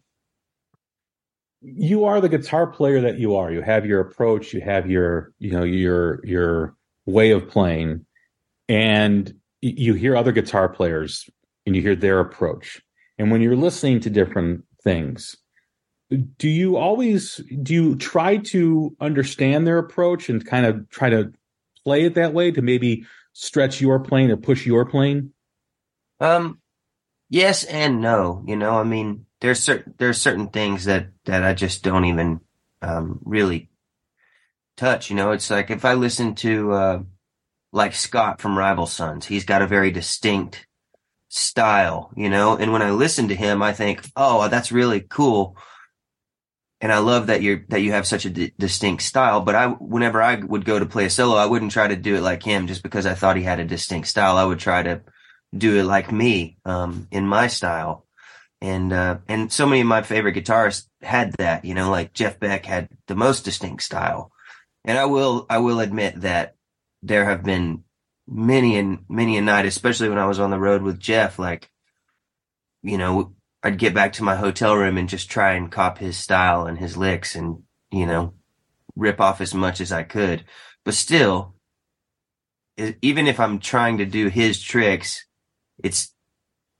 You 1.62 2.04
are 2.04 2.20
the 2.20 2.28
guitar 2.28 2.66
player 2.66 3.00
that 3.00 3.18
you 3.18 3.36
are. 3.36 3.50
You 3.50 3.62
have 3.62 3.86
your 3.86 4.00
approach, 4.00 4.52
you 4.52 4.60
have 4.60 4.88
your, 4.88 5.32
you 5.38 5.50
know, 5.50 5.64
your 5.64 6.24
your 6.24 6.76
way 7.06 7.30
of 7.30 7.48
playing. 7.48 8.06
And 8.68 9.32
you 9.62 9.94
hear 9.94 10.16
other 10.16 10.32
guitar 10.32 10.68
players 10.68 11.28
and 11.64 11.74
you 11.74 11.82
hear 11.82 11.96
their 11.96 12.20
approach. 12.20 12.82
And 13.18 13.30
when 13.30 13.40
you're 13.40 13.56
listening 13.56 14.00
to 14.00 14.10
different 14.10 14.64
things, 14.82 15.36
do 16.36 16.48
you 16.48 16.76
always 16.76 17.40
do 17.62 17.74
you 17.74 17.96
try 17.96 18.36
to 18.36 18.96
understand 19.00 19.66
their 19.66 19.78
approach 19.78 20.28
and 20.28 20.44
kind 20.44 20.66
of 20.66 20.88
try 20.90 21.10
to 21.10 21.32
play 21.84 22.04
it 22.04 22.14
that 22.14 22.32
way 22.32 22.50
to 22.52 22.62
maybe 22.62 23.04
stretch 23.32 23.80
your 23.80 23.98
plane 23.98 24.30
or 24.30 24.36
push 24.36 24.66
your 24.66 24.84
plane? 24.84 25.32
Um, 26.20 26.60
yes 27.28 27.64
and 27.64 28.00
no. 28.00 28.42
You 28.46 28.56
know, 28.56 28.78
I 28.78 28.84
mean, 28.84 29.26
there's 29.40 29.60
certain 29.60 29.94
there's 29.98 30.20
certain 30.20 30.48
things 30.48 30.84
that 30.86 31.08
that 31.24 31.44
I 31.44 31.54
just 31.54 31.82
don't 31.82 32.04
even 32.04 32.40
um, 32.82 33.20
really 33.24 33.70
touch. 34.76 35.10
You 35.10 35.16
know, 35.16 35.32
it's 35.32 35.50
like 35.50 35.70
if 35.70 35.84
I 35.84 35.94
listen 35.94 36.34
to 36.36 36.72
uh, 36.72 37.02
like 37.72 37.94
Scott 37.94 38.40
from 38.40 38.58
Rival 38.58 38.86
Sons, 38.86 39.26
he's 39.26 39.44
got 39.44 39.62
a 39.62 39.66
very 39.66 39.90
distinct 39.90 40.66
style. 41.28 42.12
You 42.16 42.30
know, 42.30 42.56
and 42.56 42.72
when 42.72 42.82
I 42.82 42.90
listen 42.90 43.28
to 43.28 43.34
him, 43.34 43.62
I 43.62 43.72
think, 43.72 44.04
oh, 44.16 44.48
that's 44.48 44.72
really 44.72 45.00
cool. 45.00 45.56
And 46.80 46.92
I 46.92 46.98
love 46.98 47.28
that 47.28 47.42
you're 47.42 47.64
that 47.68 47.80
you 47.80 47.92
have 47.92 48.06
such 48.06 48.26
a 48.26 48.30
d- 48.30 48.52
distinct 48.58 49.02
style. 49.02 49.40
But 49.40 49.54
I, 49.54 49.68
whenever 49.68 50.20
I 50.20 50.36
would 50.36 50.64
go 50.64 50.78
to 50.78 50.86
play 50.86 51.06
a 51.06 51.10
solo, 51.10 51.36
I 51.36 51.46
wouldn't 51.46 51.72
try 51.72 51.88
to 51.88 51.96
do 51.96 52.16
it 52.16 52.22
like 52.22 52.42
him 52.42 52.66
just 52.66 52.82
because 52.82 53.06
I 53.06 53.14
thought 53.14 53.36
he 53.36 53.42
had 53.42 53.60
a 53.60 53.64
distinct 53.64 54.08
style. 54.08 54.36
I 54.36 54.44
would 54.44 54.58
try 54.58 54.82
to 54.82 55.00
do 55.54 55.76
it 55.76 55.84
like 55.84 56.12
me, 56.12 56.58
um, 56.64 57.08
in 57.10 57.26
my 57.26 57.46
style. 57.46 58.06
And, 58.60 58.92
uh, 58.92 59.18
and 59.28 59.52
so 59.52 59.66
many 59.66 59.82
of 59.82 59.86
my 59.86 60.02
favorite 60.02 60.34
guitarists 60.34 60.86
had 61.02 61.32
that, 61.38 61.64
you 61.64 61.74
know, 61.74 61.90
like 61.90 62.14
Jeff 62.14 62.40
Beck 62.40 62.64
had 62.64 62.88
the 63.06 63.14
most 63.14 63.44
distinct 63.44 63.82
style. 63.82 64.32
And 64.84 64.96
I 64.98 65.04
will, 65.04 65.46
I 65.50 65.58
will 65.58 65.80
admit 65.80 66.20
that 66.22 66.54
there 67.02 67.24
have 67.24 67.42
been 67.42 67.84
many 68.26 68.76
and 68.78 69.04
many 69.08 69.36
a 69.36 69.42
night, 69.42 69.66
especially 69.66 70.08
when 70.08 70.18
I 70.18 70.26
was 70.26 70.40
on 70.40 70.50
the 70.50 70.58
road 70.58 70.82
with 70.82 70.98
Jeff, 70.98 71.38
like, 71.38 71.70
you 72.82 72.98
know, 72.98 73.34
I'd 73.62 73.78
get 73.78 73.94
back 73.94 74.14
to 74.14 74.24
my 74.24 74.36
hotel 74.36 74.76
room 74.76 74.96
and 74.96 75.08
just 75.08 75.30
try 75.30 75.52
and 75.52 75.70
cop 75.70 75.98
his 75.98 76.16
style 76.16 76.66
and 76.66 76.78
his 76.78 76.96
licks 76.96 77.34
and, 77.34 77.62
you 77.90 78.06
know, 78.06 78.34
rip 78.94 79.20
off 79.20 79.40
as 79.40 79.54
much 79.54 79.80
as 79.80 79.92
I 79.92 80.02
could. 80.02 80.44
But 80.84 80.94
still, 80.94 81.54
even 83.02 83.26
if 83.26 83.40
I'm 83.40 83.58
trying 83.58 83.98
to 83.98 84.06
do 84.06 84.28
his 84.28 84.62
tricks, 84.62 85.26
it's, 85.82 86.14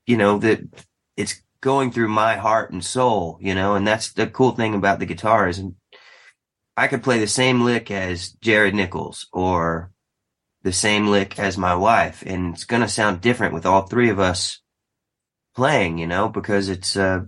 you 0.07 0.17
know, 0.17 0.39
that 0.39 0.61
it's 1.17 1.43
going 1.61 1.91
through 1.91 2.09
my 2.09 2.37
heart 2.37 2.73
and 2.73 2.85
soul, 2.85 3.39
you 3.41 3.55
know, 3.55 3.75
and 3.75 3.87
that's 3.87 4.13
the 4.13 4.27
cool 4.27 4.53
thing 4.53 4.75
about 4.75 4.99
the 4.99 5.07
guitar 5.07 5.49
is 5.49 5.63
I 6.77 6.89
could 6.89 7.03
play 7.03 7.19
the 7.19 7.27
same 7.27 7.63
lick 7.63 7.91
as 7.91 8.31
Jared 8.41 8.75
Nichols 8.75 9.27
or 9.33 9.91
the 10.63 10.73
same 10.73 11.07
lick 11.09 11.39
as 11.39 11.57
my 11.57 11.75
wife 11.75 12.23
and 12.27 12.55
it's 12.55 12.65
going 12.65 12.83
to 12.83 12.89
sound 12.89 13.21
different 13.21 13.55
with 13.55 13.65
all 13.67 13.83
three 13.83 14.11
of 14.11 14.19
us 14.19 14.61
playing, 15.55 15.99
you 15.99 16.07
know, 16.07 16.29
because 16.29 16.69
it's, 16.69 16.97
uh, 16.97 17.21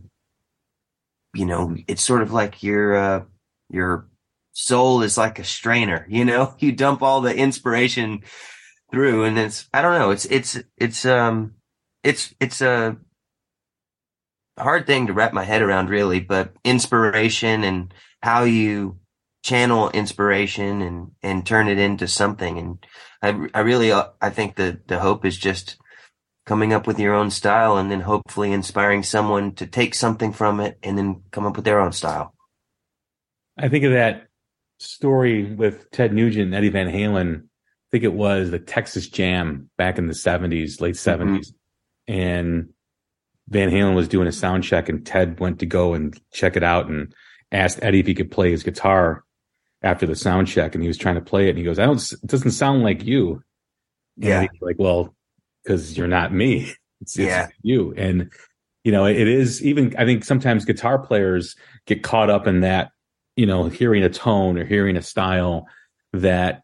you 1.34 1.46
know, 1.46 1.76
it's 1.86 2.02
sort 2.02 2.22
of 2.22 2.32
like 2.32 2.62
your, 2.62 2.96
uh, 2.96 3.24
your 3.70 4.08
soul 4.52 5.02
is 5.02 5.16
like 5.16 5.38
a 5.38 5.44
strainer, 5.44 6.06
you 6.08 6.24
know, 6.24 6.54
you 6.60 6.72
dump 6.72 7.02
all 7.02 7.20
the 7.20 7.34
inspiration 7.34 8.22
through 8.90 9.24
and 9.24 9.38
it's, 9.38 9.68
I 9.72 9.82
don't 9.82 9.98
know, 9.98 10.10
it's, 10.10 10.26
it's, 10.26 10.58
it's, 10.76 11.06
um, 11.06 11.54
it's 12.02 12.34
it's 12.40 12.60
a 12.60 12.96
hard 14.58 14.86
thing 14.86 15.06
to 15.06 15.12
wrap 15.12 15.32
my 15.32 15.44
head 15.44 15.62
around 15.62 15.88
really 15.88 16.20
but 16.20 16.52
inspiration 16.64 17.64
and 17.64 17.94
how 18.22 18.44
you 18.44 18.98
channel 19.42 19.90
inspiration 19.90 20.82
and 20.82 21.10
and 21.22 21.46
turn 21.46 21.68
it 21.68 21.78
into 21.78 22.08
something. 22.08 22.58
And 22.58 22.86
i 23.22 23.58
i 23.58 23.60
really 23.60 23.92
uh, 23.92 24.08
i 24.20 24.30
think 24.30 24.56
the 24.56 24.80
the 24.86 24.98
hope 24.98 25.24
is 25.24 25.36
just 25.36 25.76
coming 26.46 26.72
up 26.72 26.86
with 26.86 26.98
your 26.98 27.14
own 27.14 27.30
style 27.30 27.76
and 27.76 27.90
then 27.90 28.00
hopefully 28.00 28.52
inspiring 28.52 29.02
someone 29.02 29.52
to 29.54 29.66
take 29.66 29.94
something 29.94 30.32
from 30.32 30.60
it 30.60 30.78
and 30.82 30.96
then 30.96 31.22
come 31.30 31.44
up 31.44 31.56
with 31.56 31.64
their 31.66 31.78
own 31.78 31.92
style. 31.92 32.34
I 33.58 33.68
think 33.68 33.84
of 33.84 33.92
that 33.92 34.28
story 34.78 35.44
with 35.44 35.90
ted 35.90 36.12
nugent 36.14 36.46
and 36.46 36.54
eddie 36.54 36.70
van 36.70 36.88
halen. 36.88 37.42
I 37.42 37.90
think 37.90 38.04
it 38.04 38.12
was 38.12 38.50
the 38.50 38.58
Texas 38.58 39.08
Jam 39.08 39.70
back 39.78 39.98
in 39.98 40.06
the 40.06 40.12
70s, 40.12 40.80
late 40.80 40.94
70s. 40.94 41.18
Mm-hmm 41.18 41.57
and 42.08 42.70
Van 43.48 43.70
Halen 43.70 43.94
was 43.94 44.08
doing 44.08 44.26
a 44.26 44.32
sound 44.32 44.64
check 44.64 44.88
and 44.88 45.06
Ted 45.06 45.38
went 45.38 45.60
to 45.60 45.66
go 45.66 45.94
and 45.94 46.18
check 46.32 46.56
it 46.56 46.64
out 46.64 46.88
and 46.88 47.14
asked 47.52 47.78
Eddie 47.82 48.00
if 48.00 48.06
he 48.06 48.14
could 48.14 48.30
play 48.30 48.50
his 48.50 48.62
guitar 48.62 49.24
after 49.82 50.06
the 50.06 50.16
sound 50.16 50.48
check 50.48 50.74
and 50.74 50.82
he 50.82 50.88
was 50.88 50.98
trying 50.98 51.14
to 51.14 51.20
play 51.20 51.46
it 51.46 51.50
and 51.50 51.58
he 51.58 51.64
goes, 51.64 51.78
I 51.78 51.86
don't, 51.86 52.02
it 52.12 52.26
doesn't 52.26 52.50
sound 52.50 52.82
like 52.82 53.04
you. 53.04 53.42
Yeah. 54.16 54.46
like, 54.60 54.76
well, 54.78 55.14
cause 55.66 55.96
you're 55.96 56.08
not 56.08 56.32
me. 56.32 56.72
It's, 57.00 57.16
it's 57.16 57.28
yeah. 57.28 57.48
you. 57.62 57.94
And, 57.96 58.32
you 58.82 58.90
know, 58.90 59.06
it 59.06 59.28
is 59.28 59.62
even, 59.62 59.94
I 59.96 60.04
think 60.04 60.24
sometimes 60.24 60.64
guitar 60.64 60.98
players 60.98 61.54
get 61.86 62.02
caught 62.02 62.30
up 62.30 62.46
in 62.46 62.60
that, 62.60 62.90
you 63.36 63.46
know, 63.46 63.68
hearing 63.68 64.02
a 64.02 64.08
tone 64.08 64.58
or 64.58 64.64
hearing 64.64 64.96
a 64.96 65.02
style 65.02 65.68
that 66.12 66.62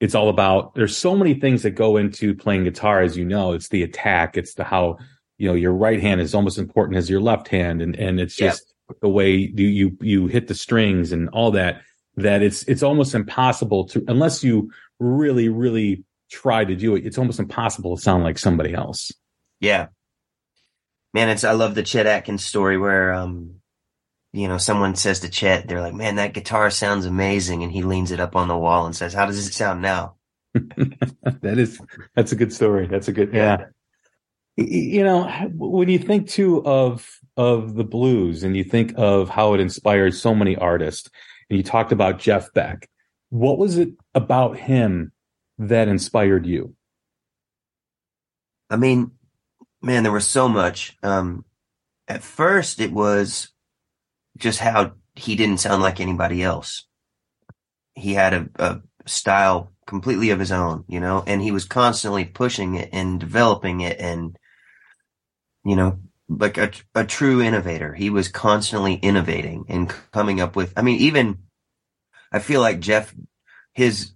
it's 0.00 0.14
all 0.14 0.28
about 0.28 0.74
there's 0.74 0.96
so 0.96 1.16
many 1.16 1.34
things 1.34 1.62
that 1.62 1.70
go 1.70 1.96
into 1.96 2.34
playing 2.34 2.64
guitar 2.64 3.00
as 3.00 3.16
you 3.16 3.24
know. 3.24 3.52
It's 3.52 3.68
the 3.68 3.82
attack. 3.82 4.36
It's 4.36 4.54
the 4.54 4.64
how 4.64 4.98
you 5.38 5.48
know 5.48 5.54
your 5.54 5.72
right 5.72 6.00
hand 6.00 6.20
is 6.20 6.34
almost 6.34 6.58
important 6.58 6.98
as 6.98 7.08
your 7.08 7.20
left 7.20 7.48
hand. 7.48 7.80
And 7.80 7.96
and 7.96 8.20
it's 8.20 8.36
just 8.36 8.74
yep. 8.88 8.98
the 9.00 9.08
way 9.08 9.34
you 9.34 9.66
you 9.66 9.98
you 10.00 10.26
hit 10.26 10.48
the 10.48 10.54
strings 10.54 11.12
and 11.12 11.28
all 11.30 11.50
that 11.52 11.82
that 12.16 12.42
it's 12.42 12.62
it's 12.64 12.82
almost 12.82 13.14
impossible 13.14 13.86
to 13.88 14.04
unless 14.08 14.44
you 14.44 14.70
really 14.98 15.48
really 15.48 16.04
try 16.30 16.64
to 16.64 16.74
do 16.74 16.96
it 16.96 17.06
it's 17.06 17.18
almost 17.18 17.38
impossible 17.38 17.96
to 17.96 18.02
sound 18.02 18.22
like 18.22 18.38
somebody 18.38 18.74
else. 18.74 19.12
Yeah. 19.60 19.88
Man 21.14 21.30
it's 21.30 21.44
i 21.44 21.52
love 21.52 21.74
the 21.74 21.82
chet 21.82 22.06
atkins 22.06 22.44
story 22.44 22.76
where 22.76 23.14
um 23.14 23.60
you 24.36 24.48
know, 24.48 24.58
someone 24.58 24.94
says 24.94 25.20
to 25.20 25.30
Chet, 25.30 25.66
they're 25.66 25.80
like, 25.80 25.94
man, 25.94 26.16
that 26.16 26.34
guitar 26.34 26.68
sounds 26.70 27.06
amazing. 27.06 27.62
And 27.62 27.72
he 27.72 27.82
leans 27.82 28.10
it 28.10 28.20
up 28.20 28.36
on 28.36 28.48
the 28.48 28.56
wall 28.56 28.84
and 28.84 28.94
says, 28.94 29.14
how 29.14 29.24
does 29.24 29.46
it 29.46 29.54
sound 29.54 29.80
now? 29.80 30.16
that 30.54 31.58
is, 31.58 31.80
that's 32.14 32.32
a 32.32 32.36
good 32.36 32.52
story. 32.52 32.86
That's 32.86 33.08
a 33.08 33.12
good, 33.12 33.32
yeah. 33.32 33.64
You 34.56 35.04
know, 35.04 35.24
when 35.54 35.88
you 35.88 35.98
think 35.98 36.28
too 36.28 36.62
of, 36.66 37.18
of 37.38 37.76
the 37.76 37.84
blues 37.84 38.42
and 38.42 38.54
you 38.54 38.62
think 38.62 38.92
of 38.98 39.30
how 39.30 39.54
it 39.54 39.60
inspired 39.60 40.14
so 40.14 40.34
many 40.34 40.54
artists 40.54 41.10
and 41.48 41.56
you 41.56 41.62
talked 41.62 41.92
about 41.92 42.18
Jeff 42.18 42.52
Beck, 42.52 42.90
what 43.30 43.56
was 43.56 43.78
it 43.78 43.90
about 44.14 44.58
him 44.58 45.12
that 45.58 45.88
inspired 45.88 46.44
you? 46.44 46.74
I 48.68 48.76
mean, 48.76 49.12
man, 49.80 50.02
there 50.02 50.12
was 50.12 50.26
so 50.26 50.46
much. 50.46 50.94
Um, 51.02 51.46
at 52.06 52.22
first 52.22 52.80
it 52.80 52.92
was, 52.92 53.48
just 54.36 54.58
how 54.58 54.92
he 55.14 55.36
didn't 55.36 55.58
sound 55.58 55.82
like 55.82 56.00
anybody 56.00 56.42
else. 56.42 56.86
He 57.94 58.14
had 58.14 58.34
a, 58.34 58.48
a 58.56 58.80
style 59.06 59.72
completely 59.86 60.30
of 60.30 60.38
his 60.38 60.52
own, 60.52 60.84
you 60.88 61.00
know, 61.00 61.22
and 61.26 61.40
he 61.40 61.50
was 61.50 61.64
constantly 61.64 62.24
pushing 62.24 62.74
it 62.74 62.90
and 62.92 63.18
developing 63.18 63.80
it 63.80 63.98
and, 63.98 64.36
you 65.64 65.76
know, 65.76 65.98
like 66.28 66.58
a, 66.58 66.70
a 66.94 67.04
true 67.04 67.40
innovator. 67.40 67.94
He 67.94 68.10
was 68.10 68.28
constantly 68.28 68.94
innovating 68.94 69.66
and 69.68 69.88
coming 70.12 70.40
up 70.40 70.56
with, 70.56 70.72
I 70.76 70.82
mean, 70.82 71.00
even 71.00 71.38
I 72.32 72.40
feel 72.40 72.60
like 72.60 72.80
Jeff, 72.80 73.14
his, 73.72 74.12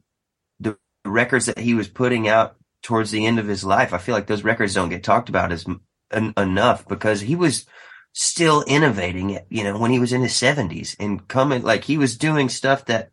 the 0.59 0.77
records 1.05 1.47
that 1.47 1.59
he 1.59 1.75
was 1.75 1.89
putting 1.89 2.29
out 2.29 2.57
towards 2.83 3.11
the 3.11 3.25
end 3.25 3.39
of 3.39 3.47
his 3.47 3.65
life, 3.65 3.95
I 3.95 3.99
feel 3.99 4.15
like 4.15 4.27
those 4.27 4.45
records 4.45 4.75
don't 4.75 4.89
get 4.89 5.05
talked 5.05 5.29
about 5.29 5.53
as 5.53 5.65
en- 6.13 6.35
enough 6.37 6.87
because 6.89 7.21
he 7.21 7.37
was, 7.37 7.67
still 8.13 8.63
innovating 8.63 9.31
it, 9.31 9.47
you 9.49 9.65
know, 9.65 9.79
when 9.79 9.91
he 9.91 9.99
was 9.99 10.13
in 10.13 10.23
his 10.23 10.35
seventies 10.35 10.97
and 10.99 11.29
coming, 11.29 11.63
like 11.63 11.85
he 11.85 11.97
was 11.97 12.17
doing 12.17 12.49
stuff 12.49 12.87
that, 12.87 13.11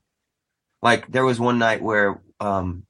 like 0.82 1.08
there 1.08 1.26
was 1.26 1.40
one 1.40 1.60
night 1.60 1.82
where, 1.82 2.22
um, 2.40 2.84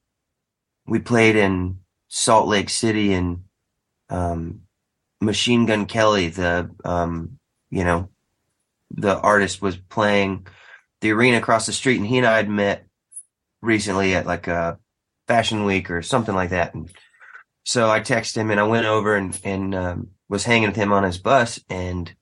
we 0.86 1.00
played 1.00 1.36
in 1.36 1.80
Salt 2.08 2.48
Lake 2.48 2.70
City 2.70 3.14
and, 3.14 3.44
um, 4.10 4.62
Machine 5.20 5.66
Gun 5.66 5.86
Kelly, 5.86 6.30
the, 6.30 6.70
um, 6.86 7.40
you 7.70 7.84
know, 7.84 8.10
the 8.92 9.20
artist 9.20 9.62
was 9.62 9.76
playing 9.76 10.48
the 11.02 11.12
arena 11.12 11.38
across 11.38 11.66
the 11.66 11.74
street 11.74 11.98
and 11.98 12.08
he 12.08 12.18
and 12.18 12.28
I 12.28 12.38
had 12.38 12.50
met 12.50 12.86
recently 13.62 14.16
at 14.16 14.26
like 14.26 14.48
a 14.48 14.80
fashion 15.28 15.66
week 15.66 15.92
or 15.92 16.02
something 16.02 16.36
like 16.36 16.52
that. 16.52 16.74
And 16.74 16.90
so 17.66 17.90
I 17.90 18.00
texted 18.00 18.38
him 18.38 18.50
and 18.50 18.60
I 18.60 18.64
went 18.64 18.86
over 18.86 19.16
and, 19.16 19.38
and, 19.44 19.76
um, 19.76 20.08
was 20.30 20.46
hanging 20.46 20.70
with 20.70 20.76
him 20.76 20.92
on 20.92 21.04
his 21.04 21.18
bus 21.18 21.60
and 21.70 22.14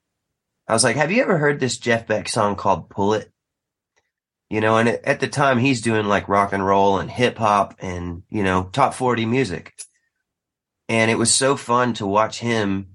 I 0.68 0.74
was 0.74 0.84
like, 0.84 0.96
have 0.96 1.12
you 1.12 1.22
ever 1.22 1.38
heard 1.38 1.60
this 1.60 1.78
Jeff 1.78 2.08
Beck 2.08 2.28
song 2.28 2.56
called 2.56 2.90
Pull 2.90 3.14
It? 3.14 3.32
You 4.50 4.62
know, 4.62 4.78
and 4.78 4.90
at 4.90 5.20
the 5.20 5.28
time 5.28 5.60
he's 5.60 5.82
doing 5.82 6.06
like 6.06 6.30
rock 6.30 6.54
and 6.54 6.66
roll 6.66 7.00
and 7.00 7.10
hip 7.10 7.38
hop 7.38 7.76
and, 7.80 8.24
you 8.30 8.44
know, 8.44 8.70
top 8.72 8.94
40 8.94 9.26
music. 9.26 9.74
And 10.88 11.10
it 11.10 11.18
was 11.18 11.34
so 11.34 11.56
fun 11.56 11.94
to 11.96 12.08
watch 12.08 12.40
him 12.40 12.90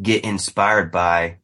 get 0.00 0.24
inspired 0.24 0.90
by 0.90 1.38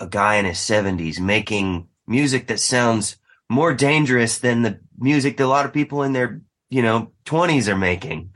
a 0.00 0.06
guy 0.06 0.36
in 0.36 0.44
his 0.44 0.58
seventies 0.58 1.20
making 1.20 1.88
music 2.06 2.46
that 2.46 2.60
sounds 2.60 3.16
more 3.48 3.74
dangerous 3.74 4.38
than 4.38 4.62
the 4.62 4.80
music 4.98 5.36
that 5.36 5.44
a 5.44 5.46
lot 5.46 5.66
of 5.66 5.72
people 5.72 6.02
in 6.02 6.12
their, 6.12 6.42
you 6.68 6.82
know, 6.82 7.12
twenties 7.24 7.68
are 7.68 7.76
making 7.76 8.30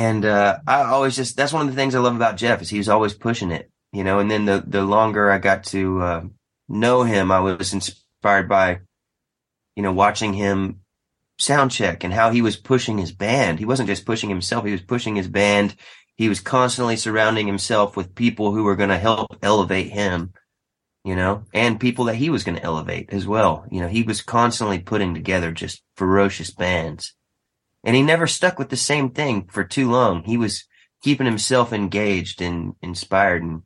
And 0.00 0.24
uh, 0.24 0.60
I 0.66 0.84
always 0.84 1.14
just 1.14 1.36
that's 1.36 1.52
one 1.52 1.60
of 1.60 1.68
the 1.68 1.76
things 1.76 1.94
I 1.94 1.98
love 1.98 2.16
about 2.16 2.38
Jeff 2.38 2.62
is 2.62 2.70
he 2.70 2.78
was 2.78 2.88
always 2.88 3.12
pushing 3.12 3.50
it, 3.50 3.70
you 3.92 4.02
know. 4.02 4.18
And 4.18 4.30
then 4.30 4.46
the 4.46 4.64
the 4.66 4.82
longer 4.82 5.30
I 5.30 5.36
got 5.36 5.64
to 5.64 6.00
uh, 6.00 6.22
know 6.70 7.02
him, 7.02 7.30
I 7.30 7.40
was 7.40 7.74
inspired 7.74 8.48
by, 8.48 8.80
you 9.76 9.82
know, 9.82 9.92
watching 9.92 10.32
him 10.32 10.80
sound 11.38 11.70
check 11.70 12.02
and 12.02 12.14
how 12.14 12.30
he 12.30 12.40
was 12.40 12.56
pushing 12.56 12.96
his 12.96 13.12
band. 13.12 13.58
He 13.58 13.66
wasn't 13.66 13.90
just 13.90 14.06
pushing 14.06 14.30
himself; 14.30 14.64
he 14.64 14.72
was 14.72 14.80
pushing 14.80 15.16
his 15.16 15.28
band. 15.28 15.76
He 16.16 16.30
was 16.30 16.40
constantly 16.40 16.96
surrounding 16.96 17.46
himself 17.46 17.94
with 17.94 18.14
people 18.14 18.52
who 18.52 18.64
were 18.64 18.76
going 18.76 18.88
to 18.88 18.96
help 18.96 19.36
elevate 19.42 19.90
him, 19.90 20.32
you 21.04 21.14
know, 21.14 21.44
and 21.52 21.78
people 21.78 22.06
that 22.06 22.16
he 22.16 22.30
was 22.30 22.42
going 22.42 22.56
to 22.56 22.64
elevate 22.64 23.10
as 23.12 23.26
well. 23.26 23.66
You 23.70 23.82
know, 23.82 23.88
he 23.88 24.02
was 24.02 24.22
constantly 24.22 24.78
putting 24.78 25.12
together 25.12 25.52
just 25.52 25.82
ferocious 25.94 26.50
bands. 26.50 27.12
And 27.84 27.96
he 27.96 28.02
never 28.02 28.26
stuck 28.26 28.58
with 28.58 28.68
the 28.68 28.76
same 28.76 29.10
thing 29.10 29.48
for 29.50 29.64
too 29.64 29.90
long. 29.90 30.22
He 30.24 30.36
was 30.36 30.64
keeping 31.02 31.26
himself 31.26 31.72
engaged 31.72 32.42
and 32.42 32.74
inspired. 32.82 33.42
And 33.42 33.62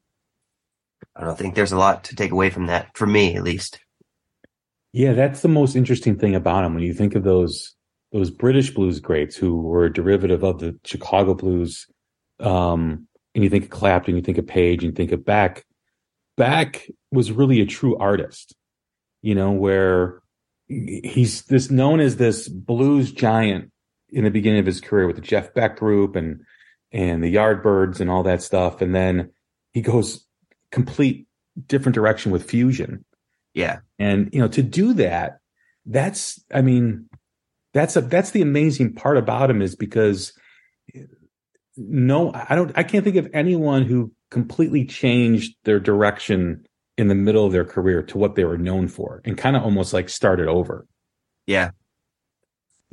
I 1.16 1.25
don't 1.25 1.37
think 1.37 1.54
there's 1.54 1.73
a 1.73 1.78
lot 1.78 2.04
to 2.04 2.16
take 2.16 2.30
away 2.30 2.50
from 2.50 2.66
that, 2.66 2.97
for 2.97 3.06
me 3.06 3.37
at 3.37 3.42
least. 3.42 3.80
Yeah, 4.92 5.12
that's 5.12 5.40
the 5.40 5.49
most 5.49 5.75
interesting 5.75 6.16
thing 6.16 6.37
about 6.37 6.64
him. 6.64 6.75
When 6.75 6.85
you 6.85 6.94
think 6.94 7.14
of 7.14 7.25
those 7.25 7.75
those 8.12 8.30
British 8.30 8.71
blues 8.71 9.00
greats 9.00 9.35
who 9.35 9.61
were 9.61 9.87
a 9.87 9.92
derivative 9.92 10.44
of 10.44 10.61
the 10.61 10.78
Chicago 10.85 11.35
blues, 11.35 11.88
um, 12.38 13.09
and 13.35 13.42
you 13.42 13.50
think 13.50 13.64
of 13.64 13.71
Clapton, 13.71 14.14
you 14.14 14.23
think 14.23 14.38
of 14.38 14.47
Page, 14.47 14.85
and 14.85 14.92
you 14.92 14.94
think 14.94 15.11
of 15.11 15.25
Beck. 15.25 15.64
Beck 16.37 16.88
was 17.11 17.33
really 17.33 17.61
a 17.61 17.66
true 17.66 17.97
artist, 17.97 18.54
you 19.21 19.35
know, 19.35 19.50
where 19.50 20.23
he's 20.68 21.42
this 21.47 21.71
known 21.71 21.99
as 21.99 22.16
this 22.16 22.49
blues 22.49 23.11
giant 23.11 23.73
in 24.14 24.25
the 24.25 24.30
beginning 24.30 24.61
of 24.61 24.66
his 24.66 24.80
career 24.80 25.06
with 25.06 25.16
the 25.16 25.23
Jeff 25.23 25.52
Beck 25.52 25.76
group 25.76 26.16
and 26.16 26.40
and 26.92 27.23
the 27.23 27.35
Yardbirds 27.35 28.00
and 28.00 28.09
all 28.09 28.23
that 28.23 28.42
stuff, 28.42 28.80
and 28.80 28.94
then 28.94 29.30
he 29.73 29.83
goes 29.83 30.25
complete 30.71 31.26
different 31.66 31.94
direction 31.94 32.30
with 32.30 32.49
fusion. 32.49 33.04
Yeah, 33.52 33.80
and 33.99 34.30
you 34.33 34.40
know 34.40 34.49
to 34.49 34.62
do 34.62 34.94
that, 34.94 35.38
that's 35.85 36.42
I 36.52 36.62
mean, 36.62 37.09
that's 37.73 37.97
a 37.97 38.00
that's 38.00 38.30
the 38.30 38.42
amazing 38.42 38.94
part 38.94 39.16
about 39.16 39.50
him 39.50 39.61
is 39.61 39.75
because 39.76 40.33
no, 41.76 42.33
I 42.33 42.54
don't 42.54 42.73
I 42.76 42.85
can't 42.85 43.04
think 43.04 43.16
of 43.16 43.28
anyone 43.35 43.85
who 43.85 44.12
completely 44.30 44.85
changed 44.85 45.56
their 45.64 45.80
direction 45.80 46.66
in 46.97 47.09
the 47.09 47.14
middle 47.14 47.44
of 47.44 47.52
their 47.52 47.64
career 47.64 48.02
to 48.04 48.18
what 48.18 48.37
they 48.37 48.44
were 48.44 48.59
known 48.59 48.87
for 48.87 49.21
and 49.25 49.37
kind 49.37 49.56
of 49.56 49.64
almost 49.64 49.92
like 49.92 50.09
started 50.09 50.47
over. 50.47 50.87
Yeah, 51.47 51.71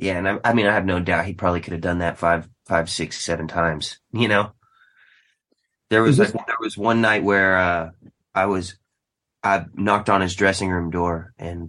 yeah, 0.02 0.18
and 0.18 0.28
I, 0.28 0.38
I, 0.44 0.52
mean, 0.52 0.66
I 0.66 0.74
have 0.74 0.84
no 0.84 0.98
doubt 0.98 1.26
he 1.26 1.32
probably 1.32 1.60
could 1.60 1.72
have 1.72 1.80
done 1.80 2.00
that 2.00 2.18
five, 2.18 2.48
five, 2.66 2.90
six, 2.90 3.24
seven 3.24 3.46
times. 3.46 4.00
You 4.12 4.26
know, 4.26 4.52
there 5.90 6.02
was 6.02 6.18
like, 6.18 6.32
there 6.32 6.56
was 6.60 6.76
one 6.76 7.00
night 7.00 7.22
where 7.22 7.56
uh, 7.56 7.90
I 8.34 8.46
was 8.46 8.76
I 9.44 9.66
knocked 9.74 10.10
on 10.10 10.20
his 10.20 10.34
dressing 10.34 10.70
room 10.70 10.90
door 10.90 11.34
and 11.38 11.68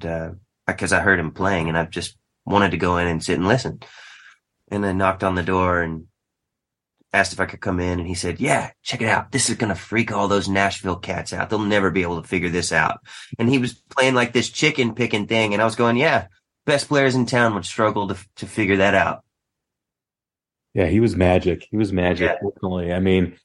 because 0.66 0.94
uh, 0.94 0.98
I 0.98 1.02
heard 1.02 1.20
him 1.20 1.32
playing 1.32 1.70
and 1.70 1.78
I 1.78 1.86
just 1.86 2.18
wanted 2.46 2.72
to 2.72 2.78
go 2.78 2.98
in 2.98 3.08
and 3.08 3.24
sit 3.24 3.38
and 3.38 3.48
listen, 3.48 3.80
and 4.70 4.86
I 4.86 4.94
knocked 4.94 5.24
on 5.24 5.36
the 5.36 5.44
door 5.44 5.82
and 5.82 6.08
asked 7.14 7.34
if 7.34 7.40
I 7.40 7.46
could 7.46 7.62
come 7.62 7.80
in 7.80 8.00
and 8.00 8.08
he 8.08 8.16
said, 8.16 8.40
"Yeah, 8.40 8.72
check 8.82 9.02
it 9.02 9.10
out. 9.10 9.32
This 9.32 9.50
is 9.52 9.58
gonna 9.58 9.76
freak 9.76 10.12
all 10.12 10.28
those 10.28 10.50
Nashville 10.50 10.96
cats 10.96 11.34
out. 11.34 11.52
They'll 11.52 11.60
never 11.60 11.92
be 11.92 12.02
able 12.02 12.20
to 12.20 12.28
figure 12.28 12.50
this 12.50 12.72
out." 12.72 13.00
And 13.38 13.48
he 13.48 13.60
was 13.60 13.74
playing 13.74 14.16
like 14.16 14.34
this 14.34 14.50
chicken 14.50 14.96
picking 14.96 15.28
thing, 15.28 15.54
and 15.54 15.62
I 15.62 15.66
was 15.66 15.76
going, 15.76 15.98
"Yeah." 15.98 16.28
Best 16.66 16.88
players 16.88 17.16
in 17.16 17.26
town 17.26 17.54
would 17.56 17.66
struggle 17.66 18.08
to 18.08 18.18
to 18.38 18.48
figure 18.48 18.78
that 18.78 18.94
out. 18.94 19.24
Yeah, 20.74 20.88
he 20.88 21.00
was 21.00 21.16
magic. 21.16 21.68
He 21.70 21.78
was 21.78 21.94
magic. 21.94 22.32
Yeah. 22.32 22.50
Definitely. 22.50 22.94
I 22.94 23.00
mean, 23.00 23.38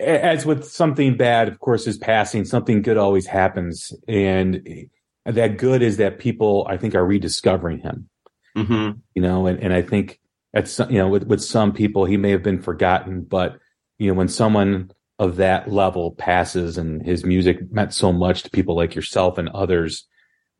as 0.00 0.44
with 0.44 0.64
something 0.64 1.16
bad, 1.16 1.48
of 1.48 1.60
course, 1.60 1.86
is 1.86 1.98
passing. 1.98 2.44
Something 2.44 2.82
good 2.82 2.96
always 2.96 3.26
happens, 3.26 3.92
and 4.08 4.88
that 5.24 5.58
good 5.58 5.82
is 5.82 5.98
that 5.98 6.18
people, 6.18 6.66
I 6.68 6.76
think, 6.76 6.94
are 6.94 7.04
rediscovering 7.04 7.78
him. 7.78 8.08
Mm-hmm. 8.56 8.98
You 9.14 9.22
know, 9.22 9.46
and 9.46 9.60
and 9.60 9.72
I 9.72 9.82
think 9.82 10.18
at 10.52 10.66
some, 10.66 10.90
you 10.90 10.98
know, 10.98 11.08
with 11.08 11.24
with 11.24 11.42
some 11.42 11.72
people, 11.72 12.04
he 12.04 12.16
may 12.16 12.30
have 12.30 12.42
been 12.42 12.60
forgotten, 12.60 13.22
but 13.22 13.58
you 13.98 14.08
know, 14.08 14.14
when 14.14 14.28
someone 14.28 14.90
of 15.20 15.36
that 15.36 15.70
level 15.70 16.12
passes, 16.12 16.78
and 16.78 17.06
his 17.06 17.24
music 17.24 17.70
meant 17.70 17.94
so 17.94 18.12
much 18.12 18.42
to 18.42 18.50
people 18.50 18.74
like 18.74 18.96
yourself 18.96 19.38
and 19.38 19.48
others, 19.50 20.08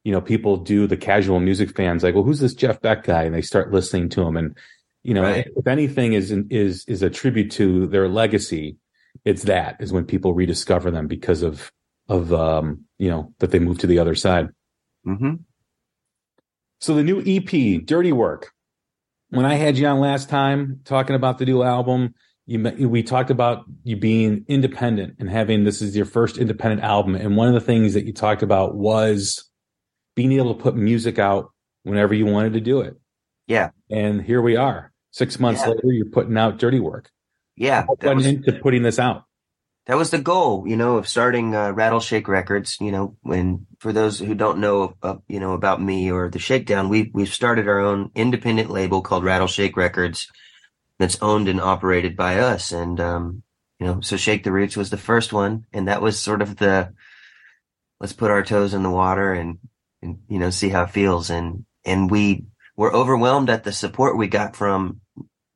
you 0.04 0.12
know, 0.12 0.20
people 0.20 0.56
do 0.56 0.86
the 0.86 0.96
casual 0.96 1.40
music 1.40 1.76
fans 1.76 2.02
like, 2.02 2.14
well, 2.14 2.24
who's 2.24 2.40
this 2.40 2.54
Jeff 2.54 2.80
Beck 2.80 3.04
guy? 3.04 3.24
And 3.24 3.34
they 3.34 3.42
start 3.42 3.72
listening 3.72 4.08
to 4.10 4.22
him. 4.22 4.36
And, 4.36 4.56
you 5.02 5.14
know, 5.14 5.22
right. 5.22 5.46
if 5.56 5.66
anything 5.66 6.14
is, 6.14 6.30
is, 6.50 6.84
is 6.86 7.02
a 7.02 7.10
tribute 7.10 7.50
to 7.52 7.86
their 7.86 8.08
legacy, 8.08 8.76
it's 9.24 9.42
that 9.44 9.76
is 9.80 9.92
when 9.92 10.04
people 10.04 10.32
rediscover 10.32 10.90
them 10.90 11.06
because 11.06 11.42
of, 11.42 11.70
of, 12.08 12.32
um, 12.32 12.84
you 12.98 13.10
know, 13.10 13.34
that 13.38 13.50
they 13.50 13.58
move 13.58 13.78
to 13.78 13.86
the 13.86 13.98
other 13.98 14.14
side. 14.14 14.48
Mm-hmm. 15.06 15.34
So 16.80 16.94
the 16.94 17.02
new 17.02 17.22
EP, 17.26 17.84
Dirty 17.84 18.12
Work. 18.12 18.52
When 19.28 19.44
I 19.44 19.54
had 19.54 19.78
you 19.78 19.86
on 19.86 20.00
last 20.00 20.28
time 20.28 20.80
talking 20.84 21.14
about 21.14 21.38
the 21.38 21.44
new 21.44 21.62
album, 21.62 22.14
you 22.46 22.88
we 22.88 23.04
talked 23.04 23.30
about 23.30 23.64
you 23.84 23.96
being 23.96 24.44
independent 24.48 25.16
and 25.20 25.30
having 25.30 25.62
this 25.62 25.80
is 25.80 25.94
your 25.94 26.06
first 26.06 26.36
independent 26.36 26.82
album. 26.82 27.14
And 27.14 27.36
one 27.36 27.46
of 27.46 27.54
the 27.54 27.60
things 27.60 27.94
that 27.94 28.06
you 28.06 28.12
talked 28.12 28.42
about 28.42 28.74
was 28.74 29.49
being 30.14 30.32
able 30.32 30.54
to 30.54 30.62
put 30.62 30.76
music 30.76 31.18
out 31.18 31.50
whenever 31.82 32.14
you 32.14 32.26
wanted 32.26 32.54
to 32.54 32.60
do 32.60 32.80
it. 32.80 32.96
Yeah. 33.46 33.70
And 33.90 34.22
here 34.22 34.42
we 34.42 34.56
are. 34.56 34.92
Six 35.12 35.40
months 35.40 35.62
yeah. 35.62 35.70
later, 35.70 35.92
you're 35.92 36.10
putting 36.10 36.36
out 36.36 36.58
dirty 36.58 36.80
work. 36.80 37.10
Yeah. 37.56 37.84
What 37.86 38.02
went 38.02 38.16
was, 38.16 38.26
into 38.26 38.52
putting 38.52 38.82
this 38.82 38.98
out? 38.98 39.24
That 39.86 39.96
was 39.96 40.10
the 40.10 40.18
goal, 40.18 40.68
you 40.68 40.76
know, 40.76 40.98
of 40.98 41.08
starting 41.08 41.54
uh, 41.54 41.72
Rattleshake 41.72 42.28
Records. 42.28 42.76
You 42.80 42.92
know, 42.92 43.16
when 43.22 43.66
for 43.80 43.92
those 43.92 44.18
who 44.20 44.34
don't 44.34 44.60
know, 44.60 44.94
uh, 45.02 45.16
you 45.26 45.40
know, 45.40 45.52
about 45.52 45.82
me 45.82 46.12
or 46.12 46.28
the 46.28 46.38
Shakedown, 46.38 46.88
we 46.88 47.10
we've 47.12 47.32
started 47.32 47.66
our 47.66 47.80
own 47.80 48.10
independent 48.14 48.70
label 48.70 49.02
called 49.02 49.24
Rattleshake 49.24 49.76
Records, 49.76 50.28
that's 51.00 51.20
owned 51.22 51.48
and 51.48 51.60
operated 51.60 52.14
by 52.14 52.38
us. 52.38 52.70
And 52.70 53.00
um, 53.00 53.42
you 53.80 53.86
know, 53.86 54.00
so 54.02 54.16
Shake 54.16 54.44
the 54.44 54.52
Roots 54.52 54.76
was 54.76 54.90
the 54.90 54.98
first 54.98 55.32
one, 55.32 55.64
and 55.72 55.88
that 55.88 56.02
was 56.02 56.20
sort 56.20 56.42
of 56.42 56.56
the 56.56 56.92
let's 57.98 58.12
put 58.12 58.30
our 58.30 58.44
toes 58.44 58.74
in 58.74 58.82
the 58.82 58.90
water 58.90 59.32
and 59.32 59.58
and 60.02 60.18
you 60.28 60.38
know 60.38 60.50
see 60.50 60.68
how 60.68 60.84
it 60.84 60.90
feels. 60.90 61.30
And 61.30 61.64
and 61.84 62.10
we 62.10 62.46
were 62.76 62.92
overwhelmed 62.94 63.50
at 63.50 63.64
the 63.64 63.72
support 63.72 64.16
we 64.16 64.28
got 64.28 64.56
from 64.56 65.00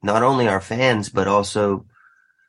not 0.03 0.23
only 0.23 0.49
our 0.49 0.61
fans 0.61 1.09
but 1.09 1.29
also 1.29 1.87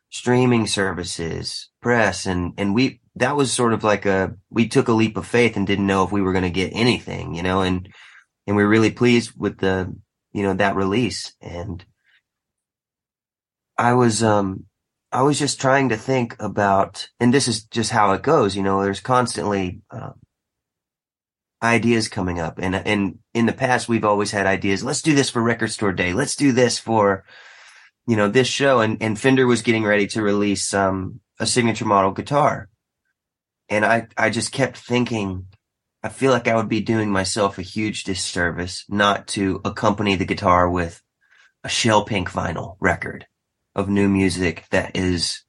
streaming 0.10 0.68
services 0.68 1.70
press. 1.82 2.26
And 2.26 2.54
and 2.58 2.74
we 2.74 3.02
that 3.16 3.36
was 3.36 3.52
sort 3.52 3.74
of 3.74 3.84
like 3.84 4.06
a 4.06 4.36
we 4.50 4.68
took 4.68 4.88
a 4.88 4.94
leap 4.94 5.18
of 5.18 5.28
faith 5.28 5.56
and 5.56 5.66
didn't 5.66 5.88
know 5.88 6.04
if 6.04 6.12
we 6.12 6.22
were 6.22 6.34
going 6.34 6.44
to 6.44 6.50
get 6.50 6.72
anything 6.74 7.34
you 7.34 7.44
know 7.44 7.62
and 7.62 7.90
and 8.48 8.56
we 8.56 8.64
are 8.64 8.68
really 8.68 8.92
pleased 8.92 9.32
with 9.38 9.58
the 9.60 9.96
you 10.34 10.44
know 10.44 10.54
that 10.54 10.76
release. 10.76 11.34
And 11.42 11.84
i 13.78 13.94
was 13.94 14.24
um 14.24 14.66
i 15.12 15.22
was 15.22 15.40
just 15.40 15.60
trying 15.60 15.90
to 15.90 15.98
think 15.98 16.36
about 16.40 17.10
and 17.20 17.34
this 17.34 17.48
is 17.48 17.64
just 17.66 17.92
how 17.92 18.14
it 18.14 18.22
goes 18.22 18.56
you 18.56 18.64
know 18.64 18.82
there's 18.82 19.00
constantly 19.00 19.82
uh, 19.92 20.12
ideas 21.66 22.08
coming 22.08 22.40
up. 22.40 22.60
And, 22.60 22.76
and 22.76 23.20
in 23.34 23.46
the 23.46 23.54
past, 23.54 23.90
we've 23.90 24.06
always 24.06 24.32
had 24.32 24.46
ideas. 24.46 24.84
Let's 24.84 25.02
do 25.02 25.16
this 25.16 25.30
for 25.30 25.42
record 25.42 25.72
store 25.72 25.94
day. 25.94 26.14
Let's 26.14 26.36
do 26.36 26.52
this 26.52 26.80
for, 26.80 27.26
you 28.08 28.16
know, 28.16 28.28
this 28.28 28.48
show. 28.48 28.82
And, 28.82 28.98
and 29.02 29.20
Fender 29.20 29.48
was 29.48 29.62
getting 29.62 29.84
ready 29.84 30.08
to 30.08 30.22
release, 30.22 30.74
um, 30.74 31.20
a 31.40 31.46
signature 31.46 31.86
model 31.86 32.12
guitar. 32.12 32.70
And 33.68 33.84
I, 33.84 34.08
I 34.18 34.30
just 34.30 34.52
kept 34.52 34.78
thinking, 34.78 35.48
I 36.04 36.10
feel 36.10 36.32
like 36.32 36.48
I 36.48 36.56
would 36.56 36.70
be 36.70 36.82
doing 36.82 37.12
myself 37.12 37.58
a 37.58 37.64
huge 37.64 38.04
disservice 38.04 38.86
not 38.88 39.28
to 39.30 39.60
accompany 39.66 40.16
the 40.16 40.26
guitar 40.26 40.70
with 40.70 41.02
a 41.64 41.70
shell 41.70 42.06
pink 42.06 42.32
vinyl 42.32 42.78
record 42.80 43.26
of 43.74 43.90
new 43.90 44.08
music 44.08 44.66
that 44.70 44.96
is 44.96 45.44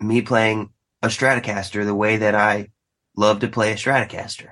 me 0.00 0.22
playing 0.22 0.70
a 1.02 1.08
Stratocaster 1.08 1.84
the 1.84 1.94
way 1.94 2.16
that 2.16 2.34
I 2.34 2.68
love 3.16 3.40
to 3.40 3.48
play 3.48 3.72
a 3.72 3.76
Stratocaster, 3.76 4.50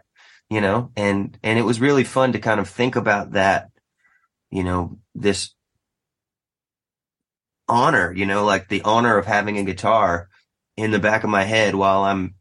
you 0.49 0.61
know, 0.61 0.91
and, 0.97 1.39
and 1.43 1.59
it 1.59 1.63
was 1.63 1.81
really 1.81 2.05
fun 2.05 2.33
to 2.33 2.39
kind 2.39 2.61
of 2.61 2.69
think 2.69 2.97
about 2.97 3.33
that, 3.33 3.71
you 4.51 4.65
know, 4.65 4.99
this 5.15 5.55
honor, 7.69 8.13
you 8.13 8.27
know, 8.27 8.45
like 8.45 8.69
the 8.69 8.83
honor 8.83 9.17
of 9.17 9.27
having 9.27 9.59
a 9.59 9.65
guitar 9.65 10.29
in 10.77 10.91
the 10.91 10.99
back 10.99 11.25
of 11.25 11.31
my 11.31 11.45
head 11.45 11.75
while 11.75 12.03
I'm 12.03 12.35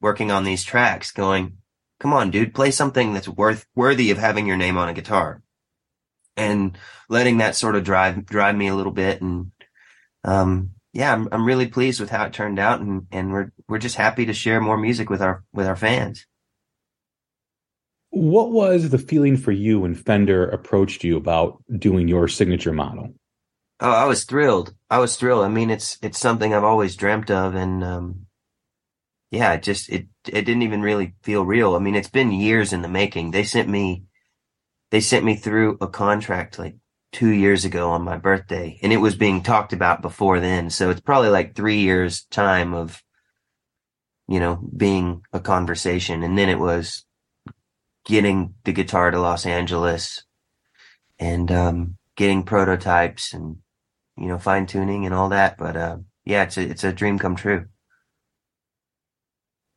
working 0.00 0.30
on 0.30 0.44
these 0.44 0.64
tracks 0.64 1.12
going, 1.12 1.58
come 1.98 2.12
on, 2.12 2.30
dude, 2.30 2.54
play 2.54 2.70
something 2.70 3.12
that's 3.12 3.28
worth, 3.28 3.66
worthy 3.74 4.10
of 4.10 4.18
having 4.18 4.46
your 4.46 4.56
name 4.56 4.76
on 4.76 4.88
a 4.88 4.94
guitar 4.94 5.42
and 6.36 6.76
letting 7.08 7.38
that 7.38 7.56
sort 7.56 7.76
of 7.76 7.84
drive, 7.84 8.24
drive 8.26 8.56
me 8.56 8.68
a 8.68 8.74
little 8.74 8.92
bit. 8.92 9.20
And, 9.20 9.52
um, 10.24 10.70
yeah, 10.92 11.12
I'm, 11.12 11.28
I'm 11.32 11.44
really 11.44 11.68
pleased 11.68 12.00
with 12.00 12.10
how 12.10 12.24
it 12.24 12.32
turned 12.32 12.58
out 12.58 12.80
and, 12.80 13.06
and 13.12 13.32
we're, 13.32 13.52
we're 13.68 13.78
just 13.78 13.96
happy 13.96 14.26
to 14.26 14.32
share 14.32 14.60
more 14.60 14.76
music 14.76 15.08
with 15.10 15.22
our, 15.22 15.44
with 15.52 15.66
our 15.66 15.76
fans. 15.76 16.26
What 18.10 18.50
was 18.50 18.90
the 18.90 18.98
feeling 18.98 19.36
for 19.36 19.52
you 19.52 19.80
when 19.80 19.94
Fender 19.94 20.48
approached 20.48 21.04
you 21.04 21.16
about 21.16 21.62
doing 21.78 22.08
your 22.08 22.26
signature 22.26 22.72
model? 22.72 23.14
Oh, 23.78 23.90
I 23.90 24.04
was 24.04 24.24
thrilled. 24.24 24.74
I 24.90 24.98
was 24.98 25.16
thrilled. 25.16 25.44
I 25.44 25.48
mean, 25.48 25.70
it's 25.70 25.96
it's 26.02 26.18
something 26.18 26.52
I've 26.52 26.64
always 26.64 26.96
dreamt 26.96 27.30
of, 27.30 27.54
and 27.54 27.82
um, 27.82 28.26
yeah, 29.30 29.54
it 29.54 29.62
just 29.62 29.88
it 29.88 30.08
it 30.26 30.42
didn't 30.42 30.62
even 30.62 30.82
really 30.82 31.14
feel 31.22 31.46
real. 31.46 31.74
I 31.74 31.78
mean, 31.78 31.94
it's 31.94 32.10
been 32.10 32.32
years 32.32 32.72
in 32.74 32.82
the 32.82 32.88
making. 32.88 33.30
They 33.30 33.44
sent 33.44 33.68
me 33.68 34.04
they 34.90 35.00
sent 35.00 35.24
me 35.24 35.36
through 35.36 35.78
a 35.80 35.86
contract 35.86 36.58
like 36.58 36.76
two 37.12 37.30
years 37.30 37.64
ago 37.64 37.90
on 37.90 38.02
my 38.02 38.16
birthday, 38.16 38.78
and 38.82 38.92
it 38.92 38.98
was 38.98 39.16
being 39.16 39.42
talked 39.42 39.72
about 39.72 40.02
before 40.02 40.40
then. 40.40 40.70
So 40.70 40.90
it's 40.90 41.00
probably 41.00 41.30
like 41.30 41.54
three 41.54 41.80
years 41.80 42.24
time 42.24 42.74
of 42.74 43.02
you 44.28 44.40
know 44.40 44.60
being 44.76 45.22
a 45.32 45.40
conversation, 45.40 46.22
and 46.22 46.36
then 46.38 46.48
it 46.48 46.58
was 46.58 47.04
getting 48.04 48.54
the 48.64 48.72
guitar 48.72 49.10
to 49.10 49.20
Los 49.20 49.46
Angeles 49.46 50.24
and 51.18 51.50
um, 51.52 51.96
getting 52.16 52.42
prototypes 52.42 53.32
and 53.32 53.56
you 54.16 54.26
know 54.26 54.38
fine 54.38 54.66
tuning 54.66 55.06
and 55.06 55.14
all 55.14 55.30
that. 55.30 55.58
But 55.58 55.76
uh, 55.76 55.98
yeah, 56.24 56.44
it's 56.44 56.56
a 56.56 56.62
it's 56.62 56.84
a 56.84 56.92
dream 56.92 57.18
come 57.18 57.36
true 57.36 57.66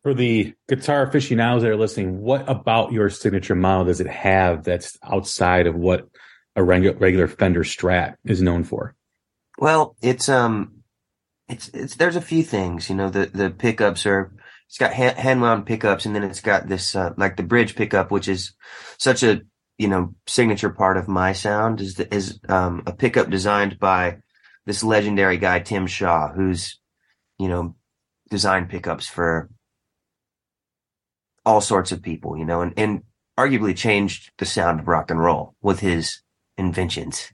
for 0.03 0.13
the 0.13 0.53
guitar 0.67 1.03
aficionados 1.03 1.63
that 1.63 1.71
are 1.71 1.77
listening, 1.77 2.21
what 2.21 2.47
about 2.47 2.91
your 2.91 3.09
signature 3.09 3.55
model 3.55 3.85
does 3.85 4.01
it 4.01 4.07
have 4.07 4.63
that's 4.63 4.97
outside 5.01 5.65
of 5.65 5.75
what 5.75 6.09
a 6.55 6.63
regular, 6.63 7.27
Fender 7.27 7.63
Strat 7.63 8.15
is 8.25 8.41
known 8.41 8.63
for? 8.63 8.95
Well, 9.57 9.95
it's 10.01 10.29
um, 10.29 10.83
it's 11.47 11.69
it's 11.69 11.95
there's 11.95 12.15
a 12.15 12.21
few 12.21 12.43
things. 12.43 12.89
You 12.89 12.95
know, 12.95 13.09
the 13.09 13.27
the 13.27 13.49
pickups 13.49 14.05
are 14.05 14.31
it's 14.67 14.77
got 14.77 14.93
hand, 14.93 15.17
hand 15.17 15.41
wound 15.41 15.65
pickups, 15.65 16.05
and 16.05 16.15
then 16.15 16.23
it's 16.23 16.41
got 16.41 16.67
this 16.67 16.95
uh, 16.95 17.13
like 17.17 17.37
the 17.37 17.43
bridge 17.43 17.75
pickup, 17.75 18.11
which 18.11 18.27
is 18.27 18.53
such 18.97 19.23
a 19.23 19.41
you 19.77 19.87
know 19.87 20.15
signature 20.27 20.69
part 20.69 20.97
of 20.97 21.07
my 21.07 21.33
sound 21.33 21.81
is 21.81 21.95
the, 21.95 22.13
is 22.13 22.39
um 22.49 22.83
a 22.85 22.93
pickup 22.93 23.29
designed 23.29 23.79
by 23.79 24.17
this 24.65 24.83
legendary 24.83 25.37
guy 25.37 25.59
Tim 25.59 25.87
Shaw, 25.87 26.31
who's 26.31 26.79
you 27.37 27.47
know 27.47 27.75
designed 28.29 28.69
pickups 28.69 29.07
for 29.07 29.49
all 31.45 31.61
sorts 31.61 31.91
of 31.91 32.01
people, 32.01 32.37
you 32.37 32.45
know, 32.45 32.61
and, 32.61 32.73
and 32.77 33.03
arguably 33.37 33.75
changed 33.75 34.31
the 34.37 34.45
sound 34.45 34.79
of 34.79 34.87
rock 34.87 35.11
and 35.11 35.19
roll 35.19 35.55
with 35.61 35.79
his 35.79 36.22
inventions. 36.57 37.31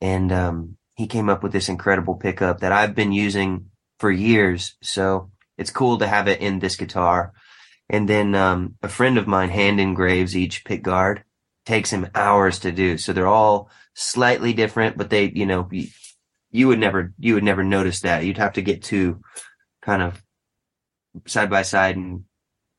And, 0.00 0.32
um, 0.32 0.76
he 0.96 1.06
came 1.06 1.28
up 1.28 1.42
with 1.42 1.52
this 1.52 1.68
incredible 1.68 2.14
pickup 2.14 2.60
that 2.60 2.72
I've 2.72 2.94
been 2.94 3.12
using 3.12 3.70
for 3.98 4.10
years. 4.10 4.76
So 4.82 5.30
it's 5.58 5.70
cool 5.70 5.98
to 5.98 6.06
have 6.06 6.28
it 6.28 6.40
in 6.40 6.58
this 6.58 6.76
guitar. 6.76 7.32
And 7.88 8.08
then, 8.08 8.34
um, 8.34 8.76
a 8.82 8.88
friend 8.88 9.18
of 9.18 9.26
mine 9.26 9.50
hand 9.50 9.80
engraves 9.80 10.36
each 10.36 10.64
pick 10.64 10.82
guard 10.82 11.24
takes 11.66 11.90
him 11.90 12.08
hours 12.14 12.58
to 12.60 12.72
do. 12.72 12.98
So 12.98 13.12
they're 13.12 13.26
all 13.26 13.70
slightly 13.94 14.52
different, 14.52 14.96
but 14.96 15.10
they, 15.10 15.30
you 15.30 15.46
know, 15.46 15.68
you, 15.70 15.88
you 16.50 16.68
would 16.68 16.78
never, 16.78 17.12
you 17.18 17.34
would 17.34 17.44
never 17.44 17.64
notice 17.64 18.00
that. 18.00 18.24
You'd 18.24 18.38
have 18.38 18.54
to 18.54 18.62
get 18.62 18.82
two 18.82 19.20
kind 19.82 20.02
of 20.02 20.22
side 21.26 21.50
by 21.50 21.62
side 21.62 21.96
and 21.96 22.24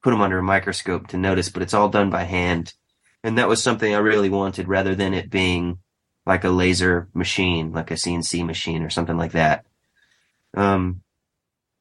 put 0.04 0.12
them 0.12 0.22
under 0.22 0.40
a 0.40 0.44
microscope 0.44 1.08
to 1.08 1.18
notice, 1.18 1.50
but 1.50 1.62
it's 1.62 1.74
all 1.74 1.90
done 1.90 2.10
by 2.10 2.24
hand. 2.24 2.74
And 3.26 3.40
that 3.40 3.48
was 3.48 3.64
something 3.64 3.94
I 3.94 3.98
really 3.98 4.30
wanted 4.30 4.68
rather 4.68 4.94
than 4.94 5.16
it 5.16 5.32
being 5.32 5.80
like 6.28 6.44
a 6.44 6.50
laser 6.50 7.10
machine, 7.16 7.72
like 7.72 7.90
a 7.90 7.96
CNC 7.96 8.46
machine 8.46 8.84
or 8.84 8.92
something 8.92 9.18
like 9.18 9.32
that. 9.32 9.66
Um, 10.56 11.02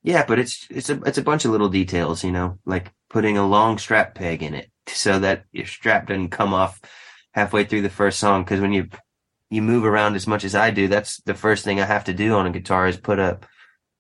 yeah, 0.03 0.25
but 0.27 0.39
it's, 0.39 0.67
it's 0.71 0.89
a, 0.89 1.01
it's 1.03 1.19
a 1.19 1.23
bunch 1.23 1.45
of 1.45 1.51
little 1.51 1.69
details, 1.69 2.25
you 2.25 2.33
know, 2.33 2.59
like 2.65 2.93
putting 3.11 3.37
a 3.37 3.47
long 3.47 3.77
strap 3.77 4.15
peg 4.15 4.43
in 4.43 4.55
it 4.55 4.71
so 4.87 5.19
that 5.19 5.45
your 5.53 5.67
strap 5.67 6.07
doesn't 6.09 6.31
come 6.31 6.55
off 6.55 6.81
halfway 7.33 7.65
through 7.65 7.83
the 7.83 7.91
first 7.91 8.19
song. 8.19 8.45
Cause 8.47 8.61
when 8.61 8.73
you, 8.73 8.89
you 9.51 9.61
move 9.61 9.85
around 9.85 10.15
as 10.15 10.27
much 10.27 10.45
as 10.45 10.55
I 10.55 10.71
do, 10.71 10.89
that's 10.89 11.21
the 11.23 11.35
first 11.35 11.63
thing 11.63 11.79
I 11.79 11.85
have 11.85 12.05
to 12.05 12.15
do 12.15 12.35
on 12.35 12.47
a 12.47 12.51
guitar 12.51 12.87
is 12.87 12.97
put 12.97 13.19
a 13.19 13.41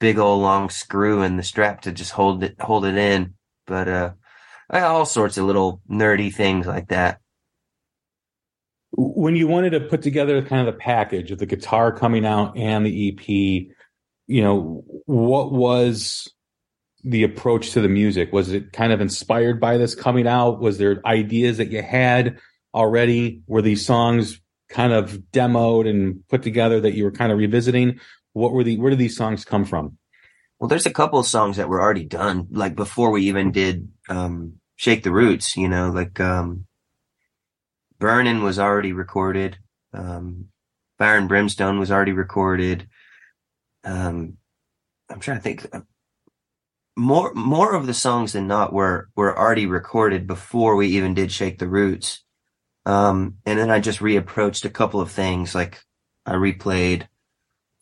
big 0.01 0.19
old 0.19 0.41
long 0.41 0.71
screw 0.71 1.23
in 1.23 1.37
the 1.37 1.43
strap 1.43 1.83
to 1.83 1.93
just 1.93 2.13
hold 2.13 2.43
it, 2.43 2.59
hold 2.59 2.87
it 2.87 2.97
in 2.97 3.35
but 3.67 3.89
uh, 3.89 4.13
all 4.71 5.07
sorts 5.07 5.39
of 5.39 5.47
little 5.47 5.81
nerdy 5.91 6.35
things 6.35 6.67
like 6.67 6.89
that. 6.89 7.21
When 8.97 9.37
you 9.37 9.49
wanted 9.49 9.71
to 9.71 9.81
put 9.81 10.03
together 10.03 10.41
kind 10.43 10.67
of 10.67 10.73
the 10.73 10.79
package 10.79 11.31
of 11.31 11.39
the 11.39 11.47
guitar 11.47 11.93
coming 11.93 12.25
out 12.25 12.57
and 12.57 12.87
the 12.87 13.09
EP, 13.09 13.29
you 14.27 14.43
know, 14.43 14.85
what 15.07 15.53
was 15.53 16.33
the 17.03 17.25
approach 17.25 17.73
to 17.73 17.81
the 17.81 17.89
music? 17.89 18.33
Was 18.33 18.53
it 18.53 18.73
kind 18.73 18.93
of 18.93 19.01
inspired 19.01 19.61
by 19.61 19.77
this 19.77 19.95
coming 19.95 20.27
out? 20.27 20.61
Was 20.61 20.79
there 20.79 21.03
ideas 21.07 21.59
that 21.59 21.71
you 21.71 21.83
had 21.83 22.39
already? 22.73 23.43
Were 23.47 23.63
these 23.63 23.85
songs 23.85 24.41
kind 24.69 24.93
of 24.93 25.19
demoed 25.33 25.89
and 25.89 26.27
put 26.29 26.43
together 26.43 26.81
that 26.81 26.95
you 26.95 27.05
were 27.05 27.13
kind 27.13 27.31
of 27.31 27.39
revisiting? 27.39 28.01
What 28.33 28.53
were 28.53 28.65
the 28.65 28.79
where 28.79 28.91
did 28.91 28.99
these 28.99 29.17
songs 29.17 29.45
come 29.45 29.65
from? 29.65 29.99
Well, 30.59 30.69
there's 30.69 30.87
a 30.87 30.91
couple 30.91 31.19
of 31.19 31.27
songs 31.27 31.57
that 31.57 31.69
were 31.69 31.81
already 31.81 32.05
done, 32.05 32.49
like 32.51 32.75
before 32.75 33.11
we 33.11 33.25
even 33.25 33.53
did 33.53 33.89
um, 34.09 34.55
Shake 34.77 35.03
the 35.03 35.13
Roots, 35.13 35.57
you 35.57 35.69
know, 35.69 35.91
like 35.91 36.19
um, 36.21 36.67
Burnin' 37.99 38.43
was 38.43 38.59
already 38.59 38.93
recorded. 38.93 39.59
Um, 39.93 40.49
Fire 40.99 41.19
and 41.19 41.29
Brimstone 41.29 41.79
was 41.79 41.91
already 41.91 42.13
recorded. 42.13 42.89
Um, 43.85 44.39
I'm 45.11 45.21
trying 45.21 45.39
to 45.39 45.43
think. 45.43 45.67
Uh, 45.73 45.81
more 46.97 47.35
more 47.35 47.75
of 47.75 47.87
the 47.87 47.95
songs 47.95 48.33
than 48.33 48.47
not 48.47 48.73
were 48.73 49.09
were 49.17 49.37
already 49.37 49.67
recorded 49.67 50.27
before 50.27 50.77
we 50.77 50.89
even 50.89 51.15
did 51.15 51.33
Shake 51.33 51.59
the 51.59 51.69
Roots. 51.69 52.23
Um, 52.87 53.39
and 53.47 53.59
then 53.59 53.71
I 53.71 53.81
just 53.81 54.01
reapproached 54.01 54.65
a 54.65 54.71
couple 54.71 55.01
of 55.01 55.11
things, 55.11 55.55
like 55.55 55.83
I 56.27 56.35
replayed 56.35 57.09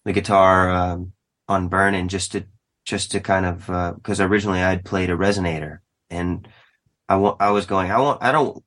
the 0.04 0.12
guitar 0.12 0.70
um, 0.70 1.12
on 1.48 1.68
Burnin' 1.68 2.08
just 2.08 2.32
to 2.32 2.46
just 2.84 3.10
to 3.12 3.20
kind 3.20 3.46
of 3.46 3.96
because 3.96 4.20
uh, 4.20 4.26
originally 4.26 4.62
I'd 4.62 4.84
played 4.84 5.10
a 5.10 5.16
resonator 5.16 5.78
and 6.10 6.48
I 7.08 7.16
was 7.50 7.66
going 7.66 7.90
I 7.90 8.00
want 8.00 8.22
I 8.22 8.32
don't 8.32 8.62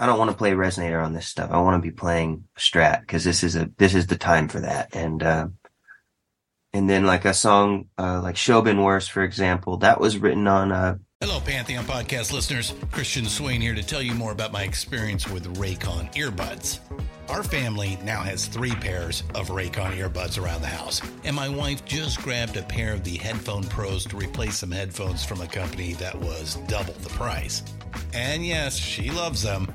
I 0.00 0.06
don't 0.06 0.18
want 0.18 0.30
to 0.30 0.36
play 0.36 0.52
resonator 0.52 1.04
on 1.04 1.12
this 1.12 1.28
stuff. 1.28 1.50
I 1.50 1.60
want 1.60 1.80
to 1.80 1.86
be 1.86 1.94
playing 1.94 2.44
Strat 2.56 3.02
because 3.02 3.22
this 3.22 3.44
is 3.44 3.54
a 3.54 3.70
this 3.76 3.94
is 3.94 4.06
the 4.06 4.16
time 4.16 4.48
for 4.48 4.60
that 4.60 4.96
and 4.96 5.22
uh, 5.22 5.48
and 6.72 6.88
then 6.88 7.04
like 7.04 7.26
a 7.26 7.34
song 7.34 7.90
uh, 7.98 8.20
like 8.22 8.38
Show 8.38 8.62
Worse 8.62 9.08
for 9.08 9.22
example 9.22 9.76
that 9.78 10.00
was 10.00 10.16
written 10.16 10.48
on 10.48 10.72
a 10.72 10.98
Hello, 11.22 11.38
Pantheon 11.38 11.84
podcast 11.84 12.32
listeners. 12.32 12.72
Christian 12.92 13.26
Swain 13.26 13.60
here 13.60 13.74
to 13.74 13.82
tell 13.82 14.00
you 14.00 14.14
more 14.14 14.32
about 14.32 14.52
my 14.52 14.62
experience 14.62 15.28
with 15.28 15.54
Raycon 15.58 16.10
earbuds. 16.14 16.78
Our 17.28 17.42
family 17.42 17.98
now 18.02 18.22
has 18.22 18.46
three 18.46 18.74
pairs 18.74 19.22
of 19.34 19.48
Raycon 19.48 19.98
earbuds 19.98 20.42
around 20.42 20.62
the 20.62 20.68
house, 20.68 21.02
and 21.24 21.36
my 21.36 21.50
wife 21.50 21.84
just 21.84 22.22
grabbed 22.22 22.56
a 22.56 22.62
pair 22.62 22.94
of 22.94 23.04
the 23.04 23.18
Headphone 23.18 23.64
Pros 23.64 24.06
to 24.06 24.16
replace 24.16 24.56
some 24.56 24.70
headphones 24.70 25.22
from 25.22 25.42
a 25.42 25.46
company 25.46 25.92
that 25.94 26.18
was 26.18 26.54
double 26.66 26.94
the 26.94 27.10
price. 27.10 27.62
And 28.14 28.46
yes, 28.46 28.74
she 28.74 29.10
loves 29.10 29.42
them. 29.42 29.74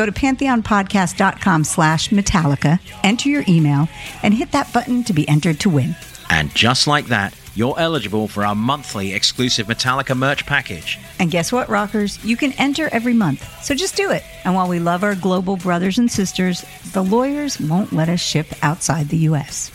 Go 0.00 0.06
to 0.06 0.12
pantheonpodcast.com 0.12 1.64
slash 1.64 2.08
Metallica, 2.08 2.80
enter 3.04 3.28
your 3.28 3.44
email, 3.46 3.86
and 4.22 4.32
hit 4.32 4.50
that 4.52 4.72
button 4.72 5.04
to 5.04 5.12
be 5.12 5.28
entered 5.28 5.60
to 5.60 5.68
win. 5.68 5.94
And 6.30 6.54
just 6.54 6.86
like 6.86 7.08
that, 7.08 7.36
you're 7.54 7.78
eligible 7.78 8.26
for 8.26 8.46
our 8.46 8.54
monthly 8.54 9.12
exclusive 9.12 9.66
Metallica 9.66 10.16
merch 10.16 10.46
package. 10.46 10.98
And 11.18 11.30
guess 11.30 11.52
what, 11.52 11.68
rockers? 11.68 12.24
You 12.24 12.38
can 12.38 12.52
enter 12.52 12.88
every 12.92 13.12
month. 13.12 13.46
So 13.62 13.74
just 13.74 13.94
do 13.94 14.10
it. 14.10 14.24
And 14.46 14.54
while 14.54 14.68
we 14.68 14.78
love 14.78 15.04
our 15.04 15.14
global 15.14 15.58
brothers 15.58 15.98
and 15.98 16.10
sisters, 16.10 16.64
the 16.94 17.04
lawyers 17.04 17.60
won't 17.60 17.92
let 17.92 18.08
us 18.08 18.20
ship 18.20 18.46
outside 18.62 19.10
the 19.10 19.18
U.S. 19.18 19.70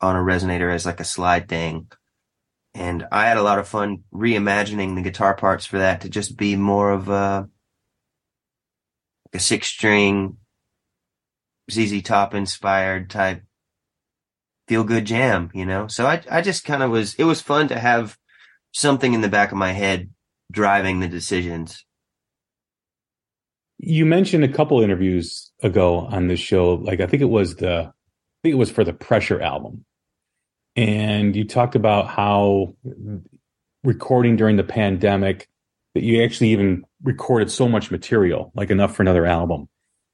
On 0.00 0.16
a 0.16 0.18
resonator 0.18 0.74
as 0.74 0.84
like 0.84 0.98
a 0.98 1.04
slide 1.04 1.48
thing. 1.48 1.86
And 2.74 3.06
I 3.12 3.26
had 3.26 3.36
a 3.36 3.42
lot 3.44 3.60
of 3.60 3.68
fun 3.68 4.02
reimagining 4.12 4.96
the 4.96 5.02
guitar 5.02 5.36
parts 5.36 5.64
for 5.64 5.78
that 5.78 6.00
to 6.00 6.08
just 6.08 6.36
be 6.36 6.56
more 6.56 6.90
of 6.90 7.08
a 7.08 7.48
a 9.32 9.38
six 9.38 9.68
string 9.68 10.36
ZZ 11.70 12.02
Top 12.02 12.34
inspired 12.34 13.10
type 13.10 13.42
feel 14.70 14.84
good 14.84 15.04
jam, 15.04 15.50
you 15.52 15.66
know? 15.66 15.88
So 15.88 16.06
I, 16.06 16.22
I 16.30 16.42
just 16.42 16.64
kind 16.64 16.84
of 16.84 16.92
was, 16.92 17.14
it 17.14 17.24
was 17.24 17.40
fun 17.40 17.66
to 17.68 17.78
have 17.78 18.16
something 18.70 19.12
in 19.12 19.20
the 19.20 19.28
back 19.28 19.50
of 19.50 19.58
my 19.58 19.72
head 19.72 20.10
driving 20.52 21.00
the 21.00 21.08
decisions. 21.08 21.84
You 23.78 24.06
mentioned 24.06 24.44
a 24.44 24.52
couple 24.52 24.80
interviews 24.80 25.50
ago 25.60 25.98
on 25.98 26.28
this 26.28 26.38
show, 26.38 26.74
like 26.74 27.00
I 27.00 27.06
think 27.06 27.20
it 27.20 27.28
was 27.28 27.56
the, 27.56 27.86
I 27.86 28.38
think 28.44 28.52
it 28.52 28.58
was 28.58 28.70
for 28.70 28.84
the 28.84 28.92
Pressure 28.92 29.40
album. 29.40 29.84
And 30.76 31.34
you 31.34 31.44
talked 31.44 31.74
about 31.74 32.06
how 32.06 32.76
recording 33.82 34.36
during 34.36 34.54
the 34.54 34.62
pandemic 34.62 35.48
that 35.94 36.02
you 36.02 36.22
actually 36.22 36.50
even 36.50 36.84
recorded 37.02 37.50
so 37.50 37.68
much 37.68 37.90
material, 37.90 38.52
like 38.54 38.70
enough 38.70 38.94
for 38.94 39.02
another 39.02 39.26
album. 39.26 39.68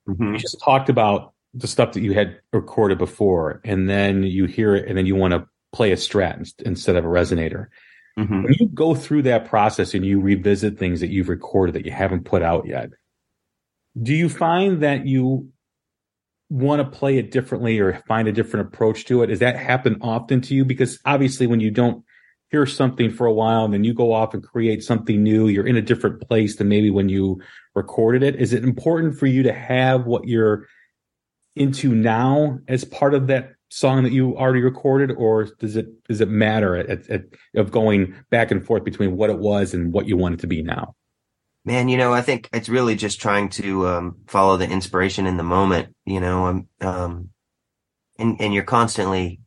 Mm-hmm. 0.08 0.34
You 0.34 0.38
just 0.38 0.60
talked 0.64 0.88
about 0.88 1.34
the 1.52 1.66
stuff 1.66 1.92
that 1.92 2.00
you 2.00 2.12
had 2.12 2.40
recorded 2.52 2.98
before, 2.98 3.60
and 3.64 3.88
then 3.88 4.22
you 4.22 4.46
hear 4.46 4.74
it, 4.74 4.88
and 4.88 4.96
then 4.96 5.06
you 5.06 5.16
want 5.16 5.32
to 5.32 5.46
play 5.72 5.92
a 5.92 5.96
strat 5.96 6.50
instead 6.62 6.96
of 6.96 7.04
a 7.04 7.08
resonator. 7.08 7.66
Mm-hmm. 8.18 8.42
When 8.44 8.54
you 8.58 8.68
go 8.68 8.94
through 8.94 9.22
that 9.22 9.46
process 9.46 9.92
and 9.92 10.04
you 10.04 10.20
revisit 10.20 10.78
things 10.78 11.00
that 11.00 11.10
you've 11.10 11.28
recorded 11.28 11.74
that 11.74 11.84
you 11.84 11.92
haven't 11.92 12.24
put 12.24 12.42
out 12.42 12.66
yet, 12.66 12.90
do 14.00 14.14
you 14.14 14.28
find 14.28 14.82
that 14.82 15.06
you 15.06 15.50
want 16.48 16.80
to 16.80 16.98
play 16.98 17.18
it 17.18 17.30
differently 17.30 17.78
or 17.78 18.02
find 18.06 18.28
a 18.28 18.32
different 18.32 18.68
approach 18.68 19.04
to 19.06 19.22
it? 19.22 19.26
Does 19.26 19.40
that 19.40 19.56
happen 19.56 19.98
often 20.00 20.40
to 20.42 20.54
you? 20.54 20.64
Because 20.64 20.98
obviously, 21.04 21.46
when 21.46 21.60
you 21.60 21.70
don't 21.70 22.04
hear 22.50 22.66
something 22.66 23.10
for 23.10 23.26
a 23.26 23.32
while 23.32 23.64
and 23.64 23.74
then 23.74 23.84
you 23.84 23.92
go 23.92 24.12
off 24.12 24.34
and 24.34 24.42
create 24.42 24.82
something 24.82 25.22
new, 25.22 25.48
you're 25.48 25.66
in 25.66 25.76
a 25.76 25.82
different 25.82 26.20
place 26.28 26.56
than 26.56 26.68
maybe 26.68 26.90
when 26.90 27.08
you 27.08 27.40
recorded 27.74 28.22
it. 28.22 28.36
Is 28.36 28.52
it 28.52 28.64
important 28.64 29.18
for 29.18 29.26
you 29.26 29.42
to 29.42 29.52
have 29.52 30.06
what 30.06 30.26
you're 30.28 30.66
into 31.56 31.94
now 31.94 32.58
as 32.68 32.84
part 32.84 33.14
of 33.14 33.26
that 33.26 33.52
song 33.68 34.04
that 34.04 34.12
you 34.12 34.36
already 34.36 34.60
recorded, 34.60 35.10
or 35.16 35.44
does 35.58 35.76
it 35.76 36.04
does 36.04 36.20
it 36.20 36.28
matter 36.28 36.76
at, 36.76 36.88
at, 36.88 37.10
at, 37.10 37.22
of 37.56 37.70
going 37.72 38.14
back 38.30 38.50
and 38.50 38.64
forth 38.64 38.84
between 38.84 39.16
what 39.16 39.30
it 39.30 39.38
was 39.38 39.74
and 39.74 39.92
what 39.92 40.06
you 40.06 40.16
want 40.16 40.34
it 40.34 40.40
to 40.40 40.46
be 40.46 40.62
now? 40.62 40.94
Man, 41.64 41.88
you 41.88 41.96
know, 41.96 42.12
I 42.12 42.22
think 42.22 42.48
it's 42.52 42.68
really 42.68 42.94
just 42.94 43.20
trying 43.20 43.48
to 43.50 43.88
um, 43.88 44.16
follow 44.28 44.56
the 44.56 44.70
inspiration 44.70 45.26
in 45.26 45.36
the 45.36 45.42
moment. 45.42 45.94
You 46.04 46.20
know, 46.20 46.46
um, 46.46 46.68
um, 46.80 47.30
and 48.18 48.40
and 48.40 48.54
you're 48.54 48.62
constantly 48.62 49.40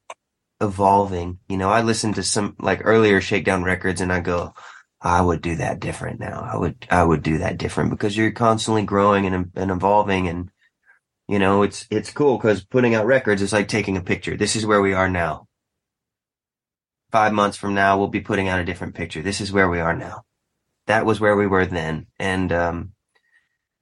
evolving. 0.61 1.39
You 1.47 1.57
know, 1.57 1.69
I 1.69 1.81
listen 1.81 2.13
to 2.13 2.23
some 2.23 2.55
like 2.59 2.81
earlier 2.83 3.21
Shakedown 3.21 3.63
records, 3.63 4.01
and 4.01 4.11
I 4.11 4.19
go, 4.19 4.53
I 5.01 5.21
would 5.21 5.41
do 5.41 5.55
that 5.57 5.79
different 5.79 6.19
now. 6.19 6.41
I 6.41 6.57
would 6.57 6.87
I 6.89 7.03
would 7.03 7.23
do 7.23 7.39
that 7.39 7.57
different 7.57 7.89
because 7.91 8.17
you're 8.17 8.31
constantly 8.31 8.83
growing 8.83 9.25
and 9.25 9.51
and 9.55 9.71
evolving 9.71 10.27
and 10.27 10.49
you 11.29 11.37
know, 11.37 11.61
it's, 11.61 11.85
it's 11.91 12.11
cool 12.11 12.37
because 12.37 12.65
putting 12.65 12.95
out 12.95 13.05
records 13.05 13.43
is 13.43 13.53
like 13.53 13.67
taking 13.67 13.95
a 13.95 14.01
picture. 14.01 14.35
This 14.35 14.55
is 14.55 14.65
where 14.65 14.81
we 14.81 14.93
are 14.93 15.07
now. 15.07 15.47
Five 17.11 17.33
months 17.33 17.55
from 17.55 17.75
now, 17.75 17.99
we'll 17.99 18.07
be 18.07 18.19
putting 18.19 18.47
out 18.47 18.59
a 18.59 18.65
different 18.65 18.95
picture. 18.95 19.21
This 19.21 19.39
is 19.39 19.51
where 19.51 19.69
we 19.69 19.79
are 19.79 19.95
now. 19.95 20.23
That 20.87 21.05
was 21.05 21.19
where 21.19 21.35
we 21.35 21.45
were 21.45 21.67
then. 21.67 22.07
And, 22.17 22.51
um, 22.51 22.93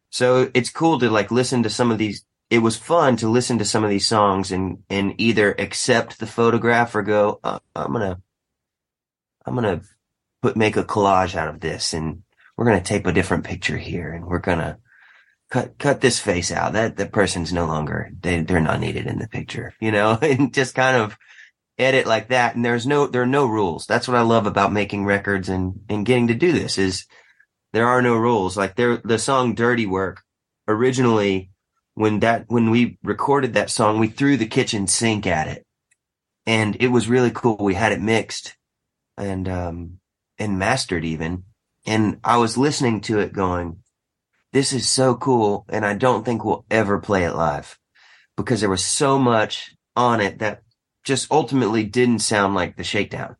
so 0.09 0.51
it's 0.53 0.69
cool 0.69 0.99
to 0.99 1.09
like 1.09 1.31
listen 1.31 1.63
to 1.63 1.69
some 1.69 1.89
of 1.89 1.97
these. 1.97 2.25
It 2.49 2.60
was 2.60 2.77
fun 2.77 3.17
to 3.17 3.29
listen 3.29 3.57
to 3.60 3.65
some 3.65 3.83
of 3.83 3.89
these 3.89 4.07
songs 4.07 4.51
and, 4.51 4.83
and 4.89 5.13
either 5.17 5.53
accept 5.53 6.19
the 6.19 6.27
photograph 6.27 6.95
or 6.95 7.01
go, 7.01 7.39
uh, 7.43 7.60
I'm 7.75 7.93
to, 7.93 8.21
I'm 9.45 9.55
to 9.57 9.81
put, 10.41 10.55
make 10.55 10.77
a 10.77 10.83
collage 10.83 11.36
out 11.36 11.49
of 11.49 11.60
this 11.60 11.93
and 11.93 12.23
we're 12.55 12.65
to 12.77 12.83
tape 12.83 13.05
a 13.05 13.12
different 13.12 13.43
picture 13.43 13.77
here 13.77 14.13
and 14.13 14.25
we're 14.25 14.39
to, 14.60 14.77
cut 15.49 15.77
cut 15.77 16.01
this 16.01 16.19
face 16.19 16.51
out. 16.51 16.73
That 16.73 16.97
the 16.97 17.05
person's 17.05 17.53
no 17.53 17.65
longer 17.65 18.12
they 18.19 18.41
they're 18.41 18.60
not 18.60 18.79
needed 18.79 19.07
in 19.07 19.19
the 19.19 19.27
picture, 19.27 19.73
you 19.79 19.91
know, 19.91 20.17
and 20.21 20.53
just 20.53 20.75
kind 20.75 20.97
of 20.97 21.17
edit 21.77 22.07
like 22.07 22.29
that. 22.29 22.55
And 22.55 22.63
there's 22.63 22.88
no 22.88 23.07
there 23.07 23.23
are 23.23 23.27
no 23.27 23.45
rules. 23.45 23.86
That's 23.86 24.07
what 24.07 24.17
I 24.17 24.21
love 24.21 24.45
about 24.45 24.73
making 24.73 25.05
records 25.05 25.49
and 25.49 25.81
and 25.89 26.05
getting 26.05 26.27
to 26.27 26.36
do 26.36 26.51
this 26.51 26.77
is 26.77 27.05
there 27.73 27.88
are 27.88 28.01
no 28.01 28.15
rules. 28.15 28.57
Like 28.57 28.75
there 28.75 28.97
the 28.97 29.19
song 29.19 29.55
Dirty 29.55 29.86
Work 29.86 30.23
originally 30.67 31.51
when 31.97 32.19
that 32.19 32.45
when 32.47 32.69
we 32.69 32.99
recorded 33.03 33.55
that 33.55 33.71
song, 33.71 33.97
we 33.97 34.07
threw 34.07 34.38
the 34.38 34.45
kitchen 34.45 34.86
sink 34.86 35.25
at 35.25 35.47
it. 35.47 35.65
And 36.45 36.77
it 36.79 36.89
was 36.89 37.10
really 37.10 37.31
cool. 37.31 37.57
We 37.60 37.73
had 37.73 37.91
it 37.91 37.99
mixed 37.99 38.55
and 39.17 39.49
um 39.49 39.99
and 40.38 40.60
mastered 40.60 41.03
even. 41.03 41.45
And 41.88 42.19
I 42.23 42.38
was 42.38 42.55
listening 42.55 43.01
to 43.01 43.17
it 43.17 43.33
going, 43.33 43.79
this 44.53 44.73
is 44.73 44.88
so 44.88 45.15
cool. 45.15 45.65
And 45.69 45.83
I 45.83 45.95
don't 45.95 46.23
think 46.23 46.45
we'll 46.45 46.65
ever 46.69 46.99
play 46.99 47.23
it 47.23 47.33
live 47.33 47.79
because 48.36 48.60
there 48.60 48.69
was 48.69 48.86
so 48.86 49.17
much 49.17 49.75
on 49.95 50.21
it 50.21 50.38
that 50.38 50.62
just 51.03 51.31
ultimately 51.31 51.83
didn't 51.83 52.19
sound 52.19 52.53
like 52.53 52.75
the 52.75 52.83
shakedown. 52.83 53.38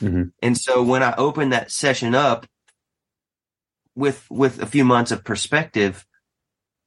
Mm-hmm. 0.00 0.28
And 0.42 0.56
so 0.56 0.82
when 0.82 1.02
I 1.02 1.14
opened 1.16 1.52
that 1.52 1.70
session 1.70 2.14
up 2.14 2.46
with, 3.94 4.24
with 4.30 4.62
a 4.62 4.66
few 4.66 4.86
months 4.86 5.10
of 5.10 5.24
perspective, 5.24 6.06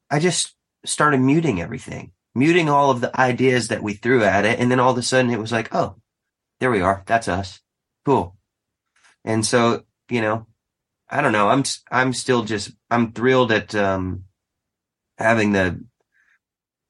I 0.10 0.18
just 0.18 0.56
started 0.86 1.20
muting 1.20 1.62
everything, 1.62 2.12
muting 2.36 2.70
all 2.70 2.92
of 2.92 3.02
the 3.02 3.20
ideas 3.20 3.70
that 3.70 3.84
we 3.84 3.94
threw 3.94 4.24
at 4.24 4.46
it. 4.46 4.60
And 4.60 4.72
then 4.72 4.80
all 4.80 4.92
of 4.92 4.98
a 4.98 5.04
sudden 5.04 5.32
it 5.32 5.40
was 5.40 5.52
like, 5.52 5.74
Oh, 5.74 5.98
there 6.60 6.72
we 6.72 6.82
are. 6.82 7.04
That's 7.06 7.28
us. 7.28 7.60
Cool. 8.06 8.36
And 9.24 9.46
so, 9.46 9.84
you 10.10 10.22
know, 10.22 10.48
I 11.10 11.22
don't 11.22 11.34
know. 11.34 11.50
I'm 11.50 11.64
I'm 11.92 12.14
still 12.14 12.44
just 12.44 12.72
I'm 12.90 13.12
thrilled 13.12 13.52
at 13.52 13.76
um, 13.76 14.24
having 15.18 15.52
the 15.52 15.84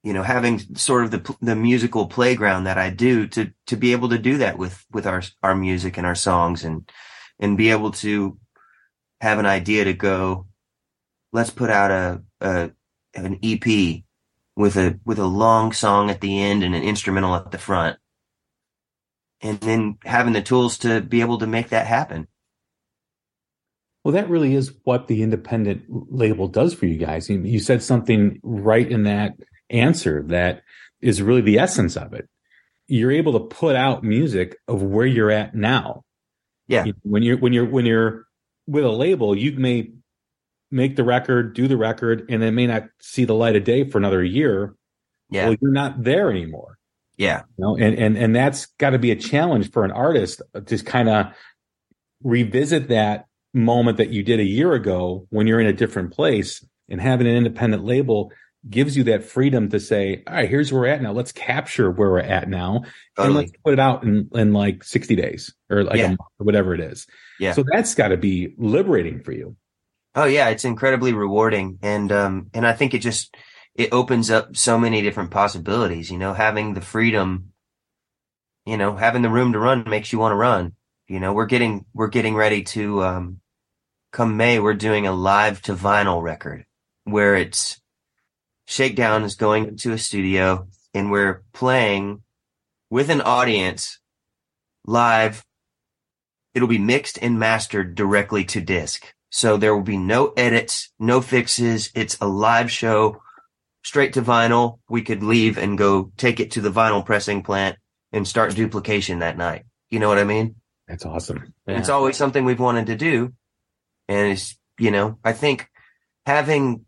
you 0.04 0.14
know 0.14 0.24
having 0.24 0.60
sort 0.76 1.04
of 1.04 1.12
the 1.12 1.36
the 1.42 1.56
musical 1.56 2.06
playground 2.06 2.66
that 2.66 2.78
I 2.78 2.92
do 2.92 3.28
to 3.28 3.52
to 3.68 3.76
be 3.76 3.94
able 3.94 4.10
to 4.10 4.20
do 4.20 4.38
that 4.38 4.60
with 4.60 4.86
with 4.92 5.08
our 5.08 5.24
our 5.42 5.56
music 5.56 5.98
and 5.98 6.06
our 6.06 6.16
songs 6.16 6.64
and 6.64 6.90
and 7.40 7.58
be 7.58 7.72
able 7.72 7.92
to 7.92 8.38
have 9.22 9.40
an 9.40 9.48
idea 9.48 9.86
to 9.86 9.94
go 9.94 10.48
let's 11.34 11.50
put 11.50 11.70
out 11.70 11.92
a, 11.92 12.22
a 12.42 12.72
an 13.14 13.40
EP 13.44 14.04
with 14.56 14.76
a 14.78 15.00
with 15.06 15.20
a 15.20 15.26
long 15.26 15.72
song 15.72 16.10
at 16.10 16.22
the 16.22 16.42
end 16.42 16.64
and 16.64 16.76
an 16.76 16.84
instrumental 16.84 17.36
at 17.36 17.52
the 17.52 17.58
front 17.58 17.98
and 19.42 19.60
then 19.62 19.98
having 20.04 20.34
the 20.34 20.42
tools 20.42 20.78
to 20.78 21.02
be 21.02 21.22
able 21.22 21.38
to 21.38 21.48
make 21.48 21.70
that 21.70 21.88
happen 21.88 22.28
well, 24.04 24.14
that 24.14 24.30
really 24.30 24.56
is 24.56 24.74
what 24.84 25.08
the 25.08 25.22
independent 25.22 25.84
label 25.88 26.48
does 26.48 26.74
for 26.74 26.88
you 26.88 26.98
guys. 26.98 27.30
You, 27.30 27.60
said 27.60 27.84
something 27.84 28.40
right 28.42 28.90
in 28.90 29.04
that 29.04 29.34
answer 29.70 30.24
that 30.28 30.64
is 31.02 31.22
really 31.22 31.42
the 31.42 31.60
essence 31.60 31.96
of 31.96 32.14
it. 32.14 32.28
You're 32.88 33.12
able 33.12 33.34
to 33.34 33.56
put 33.56 33.76
out 33.76 34.04
music 34.04 34.58
of 34.68 34.82
where 34.82 35.06
you're 35.06 35.32
at 35.32 35.54
now. 35.54 36.04
Yeah. 36.68 36.86
When 37.04 37.22
you're 37.22 37.38
when 37.38 37.54
you're 37.54 37.66
when 37.66 37.86
you're 37.86 38.26
with 38.66 38.86
a 38.86 38.90
label, 38.90 39.38
you 39.38 39.54
may 39.54 39.92
make 40.72 40.96
the 40.96 41.04
record, 41.04 41.54
do 41.54 41.68
the 41.68 41.78
record, 41.78 42.26
and 42.30 42.44
it 42.44 42.52
may 42.52 42.68
not 42.68 42.86
see 43.00 43.26
the 43.26 43.36
light 43.36 43.56
of 43.56 43.64
day 43.64 43.84
for 43.90 43.98
another 43.98 44.24
year. 44.24 44.76
Yeah. 45.30 45.50
Well, 45.50 45.58
you're 45.62 45.72
not 45.72 46.04
there 46.04 46.30
anymore. 46.32 46.78
Yeah. 47.18 47.42
You 47.58 47.66
know, 47.66 47.78
and 47.78 47.98
and 47.98 48.18
and 48.18 48.36
that's 48.36 48.66
got 48.78 48.92
to 48.92 49.00
be 49.00 49.12
a 49.12 49.16
challenge 49.16 49.72
for 49.72 49.84
an 49.86 49.92
artist 49.92 50.42
to 50.66 50.78
kind 50.80 51.10
of 51.10 51.28
revisit 52.24 52.88
that 52.90 53.26
moment 53.54 53.98
that 53.98 54.10
you 54.10 54.24
did 54.24 54.40
a 54.40 54.44
year 54.46 54.74
ago 54.74 55.28
when 55.30 55.48
you're 55.48 55.60
in 55.60 55.68
a 55.68 55.74
different 55.74 56.12
place 56.14 56.66
and 56.90 57.02
having 57.02 57.28
an 57.28 57.36
independent 57.36 57.84
label 57.84 58.32
gives 58.70 58.96
you 58.96 59.04
that 59.06 59.24
freedom 59.24 59.70
to 59.70 59.80
say, 59.80 60.22
all 60.28 60.36
right, 60.36 60.48
here's 60.50 60.72
where 60.72 60.82
we're 60.82 60.88
at 60.88 61.02
now. 61.02 61.12
Let's 61.12 61.32
capture 61.32 61.90
where 61.90 62.12
we're 62.12 62.20
at 62.20 62.48
now 62.48 62.84
Totally. 63.18 63.28
and 63.28 63.36
let's 63.36 63.52
put 63.64 63.74
it 63.74 63.80
out 63.80 64.04
in, 64.04 64.30
in 64.34 64.54
like 64.54 64.84
60 64.84 65.16
days 65.16 65.54
or 65.70 65.84
like 65.84 65.98
Yeah. 65.98 66.06
a 66.06 66.10
month 66.10 66.20
or 66.40 66.46
whatever 66.46 66.74
it 66.76 66.80
is. 66.80 67.08
Yeah. 67.40 67.54
So 67.54 67.64
that's 67.72 67.96
got 67.96 68.10
to 68.10 68.18
be 68.18 68.54
liberating 68.58 69.20
for 69.22 69.32
you. 69.32 69.56
Oh 70.14 70.26
yeah, 70.26 70.50
it's 70.50 70.66
incredibly 70.66 71.14
rewarding. 71.14 71.80
And, 71.82 72.12
um, 72.12 72.50
and 72.54 72.68
I 72.68 72.74
think 72.74 72.94
it 72.94 73.00
just, 73.00 73.36
it 73.76 73.94
opens 73.94 74.30
up 74.30 74.58
so 74.58 74.78
many 74.78 75.02
different 75.02 75.32
possibilities, 75.32 76.12
you 76.12 76.18
know, 76.18 76.34
having 76.34 76.74
the 76.74 76.82
freedom, 76.82 77.54
you 78.66 78.78
know, 78.78 78.96
having 78.96 79.22
the 79.22 79.30
room 79.30 79.54
to 79.54 79.60
run 79.60 79.86
makes 79.88 80.12
you 80.12 80.20
want 80.20 80.34
to 80.34 80.38
run. 80.38 80.74
You 81.08 81.20
know, 81.20 81.34
we're 81.34 81.46
getting, 81.46 81.86
we're 81.94 82.08
getting 82.08 82.36
ready 82.36 82.64
to, 82.64 83.04
um, 83.04 83.42
come 84.12 84.36
May, 84.36 84.60
we're 84.60 84.74
doing 84.74 85.08
a 85.08 85.14
live 85.14 85.62
to 85.64 85.74
vinyl 85.74 86.22
record 86.22 86.66
where 87.06 87.36
it's 87.36 87.82
Shakedown 88.66 89.24
is 89.24 89.36
going 89.36 89.68
into 89.68 89.94
a 89.94 89.98
studio 89.98 90.68
and 90.94 91.12
we're 91.12 91.44
playing 91.54 92.22
with 92.90 93.10
an 93.10 93.22
audience 93.22 94.00
live. 94.86 95.46
It'll 96.54 96.68
be 96.68 96.78
mixed 96.78 97.18
and 97.22 97.40
mastered 97.40 97.96
directly 97.96 98.44
to 98.46 98.62
disc. 98.62 99.14
So 99.32 99.56
there 99.56 99.74
will 99.74 99.82
be 99.82 99.98
no 99.98 100.34
edits, 100.36 100.92
no 101.00 101.22
fixes. 101.22 101.90
It's 101.96 102.18
a 102.20 102.28
live 102.28 102.70
show 102.70 103.22
straight 103.84 104.14
to 104.14 104.22
vinyl. 104.22 104.80
We 104.90 105.02
could 105.02 105.24
leave 105.24 105.58
and 105.58 105.78
go 105.78 106.12
take 106.18 106.40
it 106.42 106.52
to 106.52 106.62
the 106.62 106.70
vinyl 106.70 107.06
pressing 107.06 107.42
plant 107.42 107.78
and 108.12 108.28
start 108.28 108.56
duplication 108.56 109.20
that 109.20 109.38
night. 109.38 109.64
You 109.90 110.00
know 110.00 110.10
what 110.10 110.20
I 110.20 110.26
mean? 110.26 110.56
That's 110.86 111.06
awesome. 111.06 111.54
It's 111.66 111.88
always 111.88 112.18
something 112.18 112.44
we've 112.44 112.60
wanted 112.60 112.88
to 112.88 112.96
do. 112.98 113.34
And 114.10 114.34
it's, 114.34 114.58
you 114.78 114.92
know, 114.92 115.18
I 115.24 115.32
think 115.32 115.70
having, 116.26 116.86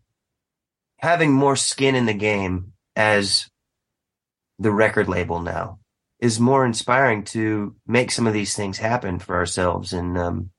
having 0.98 1.32
more 1.32 1.56
skin 1.56 1.94
in 1.94 2.04
the 2.04 2.12
game 2.12 2.74
as 2.94 3.48
the 4.58 4.70
record 4.70 5.08
label 5.08 5.40
now 5.40 5.78
is 6.20 6.38
more 6.38 6.66
inspiring 6.66 7.24
to 7.24 7.74
make 7.86 8.10
some 8.10 8.26
of 8.26 8.34
these 8.34 8.54
things 8.54 8.76
happen 8.76 9.18
for 9.18 9.34
ourselves. 9.34 9.94
And, 9.94 10.18
um, 10.18 10.50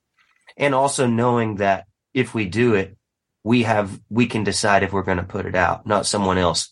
and 0.57 0.73
also 0.73 1.07
knowing 1.07 1.55
that 1.55 1.85
if 2.13 2.33
we 2.33 2.45
do 2.45 2.75
it, 2.75 2.97
we 3.43 3.63
have, 3.63 3.99
we 4.09 4.25
can 4.25 4.43
decide 4.43 4.83
if 4.83 4.93
we're 4.93 5.03
going 5.03 5.17
to 5.17 5.23
put 5.23 5.45
it 5.45 5.55
out, 5.55 5.85
not 5.85 6.05
someone 6.05 6.37
else. 6.37 6.71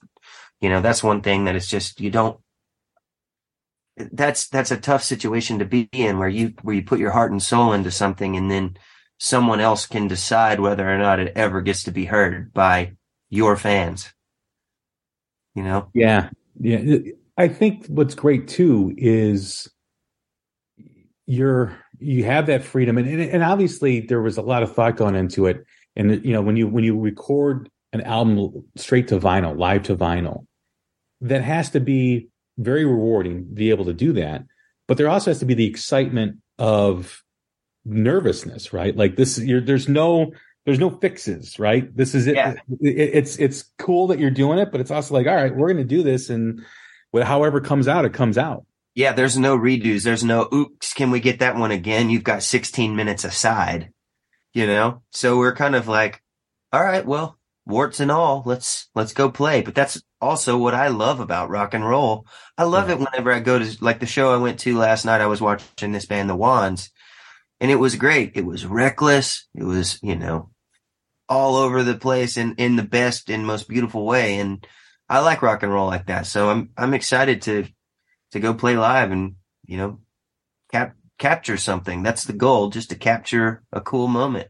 You 0.60 0.70
know, 0.70 0.82
that's 0.82 1.04
one 1.04 1.22
thing 1.22 1.46
that 1.46 1.56
it's 1.56 1.68
just, 1.68 2.00
you 2.00 2.10
don't, 2.10 2.40
that's, 3.98 4.48
that's 4.48 4.72
a 4.72 4.78
tough 4.78 5.04
situation 5.04 5.60
to 5.60 5.66
be 5.66 5.88
in 5.92 6.18
where 6.18 6.30
you, 6.30 6.54
where 6.62 6.76
you 6.76 6.84
put 6.84 7.00
your 7.00 7.12
heart 7.12 7.32
and 7.32 7.44
soul 7.44 7.74
into 7.74 7.92
something 7.92 8.36
and 8.36 8.50
then 8.50 8.78
someone 9.20 9.60
else 9.60 9.86
can 9.86 10.08
decide 10.08 10.60
whether 10.60 10.90
or 10.90 10.98
not 10.98 11.20
it 11.20 11.34
ever 11.36 11.62
gets 11.62 11.84
to 11.84 11.92
be 11.92 12.06
heard 12.06 12.52
by 12.54 12.94
your 13.30 13.56
fans. 13.56 14.12
You 15.54 15.64
know? 15.64 15.90
Yeah. 15.94 16.30
Yeah. 16.60 16.98
I 17.38 17.48
think 17.50 17.86
what's 17.88 18.16
great 18.16 18.48
too 18.48 18.94
is 18.98 19.70
you're, 21.28 21.78
you 22.04 22.24
have 22.26 22.48
that 22.48 22.64
freedom 22.64 22.98
and, 22.98 23.08
and, 23.08 23.22
and 23.22 23.44
obviously 23.44 24.02
there 24.02 24.22
was 24.22 24.38
a 24.38 24.42
lot 24.42 24.64
of 24.64 24.74
thought 24.74 24.98
going 24.98 25.16
into 25.16 25.46
it. 25.46 25.66
And, 25.96 26.24
you 26.26 26.34
know, 26.34 26.42
when 26.42 26.58
you, 26.58 26.68
when 26.68 26.84
you 26.84 27.00
record 27.00 27.70
an 27.92 28.02
album 28.02 28.66
straight 28.76 29.08
to 29.10 29.20
vinyl, 29.20 29.58
live 29.58 29.84
to 29.84 29.96
vinyl, 29.96 30.46
that 31.22 31.44
has 31.44 31.70
to 31.72 31.80
be 31.80 32.28
very 32.58 32.86
rewarding 32.86 33.48
to 33.48 33.54
be 33.54 33.70
able 33.70 33.86
to 33.86 33.94
do 33.94 34.14
that. 34.14 34.44
But 34.88 34.98
there 34.98 35.08
also 35.08 35.32
has 35.32 35.40
to 35.40 35.46
be 35.46 35.54
the 35.54 35.68
excitement 35.68 36.38
of 36.60 37.24
nervousness, 37.86 38.74
right? 38.74 38.96
Like 38.96 39.16
this, 39.16 39.38
you're, 39.38 39.62
there's 39.62 39.88
no, 39.88 40.32
there's 40.66 40.80
no 40.80 40.90
fixes, 40.90 41.60
right? 41.60 41.96
This 41.96 42.16
is 42.16 42.28
it. 42.28 42.36
Yeah. 42.36 42.56
it. 42.82 43.10
It's, 43.14 43.38
it's 43.38 43.66
cool 43.78 44.08
that 44.08 44.20
you're 44.20 44.32
doing 44.32 44.60
it, 44.60 44.72
but 44.72 44.82
it's 44.82 44.92
also 44.92 45.14
like, 45.14 45.28
all 45.28 45.36
right, 45.36 45.56
we're 45.56 45.72
going 45.72 45.78
to 45.78 45.84
do 45.84 46.04
this. 46.04 46.30
And 46.30 46.62
however 47.22 47.60
it 47.60 47.66
comes 47.66 47.88
out, 47.88 48.06
it 48.06 48.14
comes 48.14 48.38
out. 48.38 48.66
Yeah. 48.96 49.14
There's 49.14 49.38
no 49.38 49.58
redos. 49.58 50.04
There's 50.04 50.24
no, 50.24 50.48
oops, 50.54 50.94
can 50.94 51.12
we 51.12 51.20
get 51.20 51.40
that 51.40 51.56
one 51.56 51.72
again? 51.72 52.10
You've 52.10 52.24
got 52.24 52.44
16 52.44 52.96
minutes 52.96 53.24
aside, 53.24 53.92
you 54.54 54.68
know? 54.68 55.02
So 55.12 55.38
we're 55.38 55.56
kind 55.56 55.76
of 55.76 55.88
like, 55.88 56.22
all 56.72 56.84
right, 56.84 57.06
well, 57.06 57.38
warts 57.66 58.00
and 58.00 58.12
all, 58.12 58.44
let's, 58.46 58.90
let's 58.94 59.14
go 59.14 59.30
play. 59.30 59.62
But 59.62 59.74
that's 59.76 60.02
also 60.22 60.58
what 60.58 60.74
I 60.74 60.90
love 60.90 61.20
about 61.20 61.50
rock 61.50 61.74
and 61.74 61.88
roll. 61.88 62.28
I 62.58 62.64
love 62.64 62.90
Yeah. 62.90 62.96
it 62.96 63.00
whenever 63.00 63.32
I 63.32 63.40
go 63.40 63.58
to 63.60 63.78
like 63.84 64.00
the 64.00 64.06
show 64.06 64.34
I 64.34 64.38
went 64.38 64.60
to 64.62 64.78
last 64.78 65.06
night. 65.06 65.22
I 65.22 65.28
was 65.28 65.42
watching 65.42 65.92
this 65.92 66.06
band, 66.06 66.30
The 66.30 66.36
Wands, 66.36 66.92
and 67.60 67.72
it 67.72 67.76
was 67.78 67.96
great. 67.96 68.34
It 68.36 68.46
was 68.46 68.66
reckless. 68.66 69.48
It 69.56 69.64
was, 69.64 70.00
you 70.04 70.16
know, 70.16 70.50
all 71.30 71.56
over 71.56 71.84
the 71.84 71.96
place 71.96 72.38
and 72.38 72.60
in 72.60 72.76
the 72.76 72.84
best 72.84 73.30
and 73.30 73.48
most 73.48 73.68
beautiful 73.70 74.06
way. 74.06 74.38
And 74.40 74.66
I 75.10 75.20
like 75.20 75.42
rock 75.42 75.64
and 75.64 75.72
roll 75.72 75.88
like 75.88 76.08
that. 76.08 76.28
So 76.28 76.50
I'm, 76.50 76.70
I'm 76.78 76.94
excited 76.94 77.42
to, 77.44 77.66
to 78.34 78.40
go 78.40 78.54
play 78.54 78.76
live 78.78 79.12
and, 79.12 79.36
you 79.66 79.78
know, 79.78 80.00
cap, 80.72 80.96
capture 81.18 81.58
something. 81.58 82.04
That's 82.04 82.26
the 82.26 82.34
goal, 82.34 82.70
just 82.70 82.90
to 82.90 82.96
capture 82.96 83.64
a 83.72 83.82
cool 83.82 84.08
moment. 84.08 84.50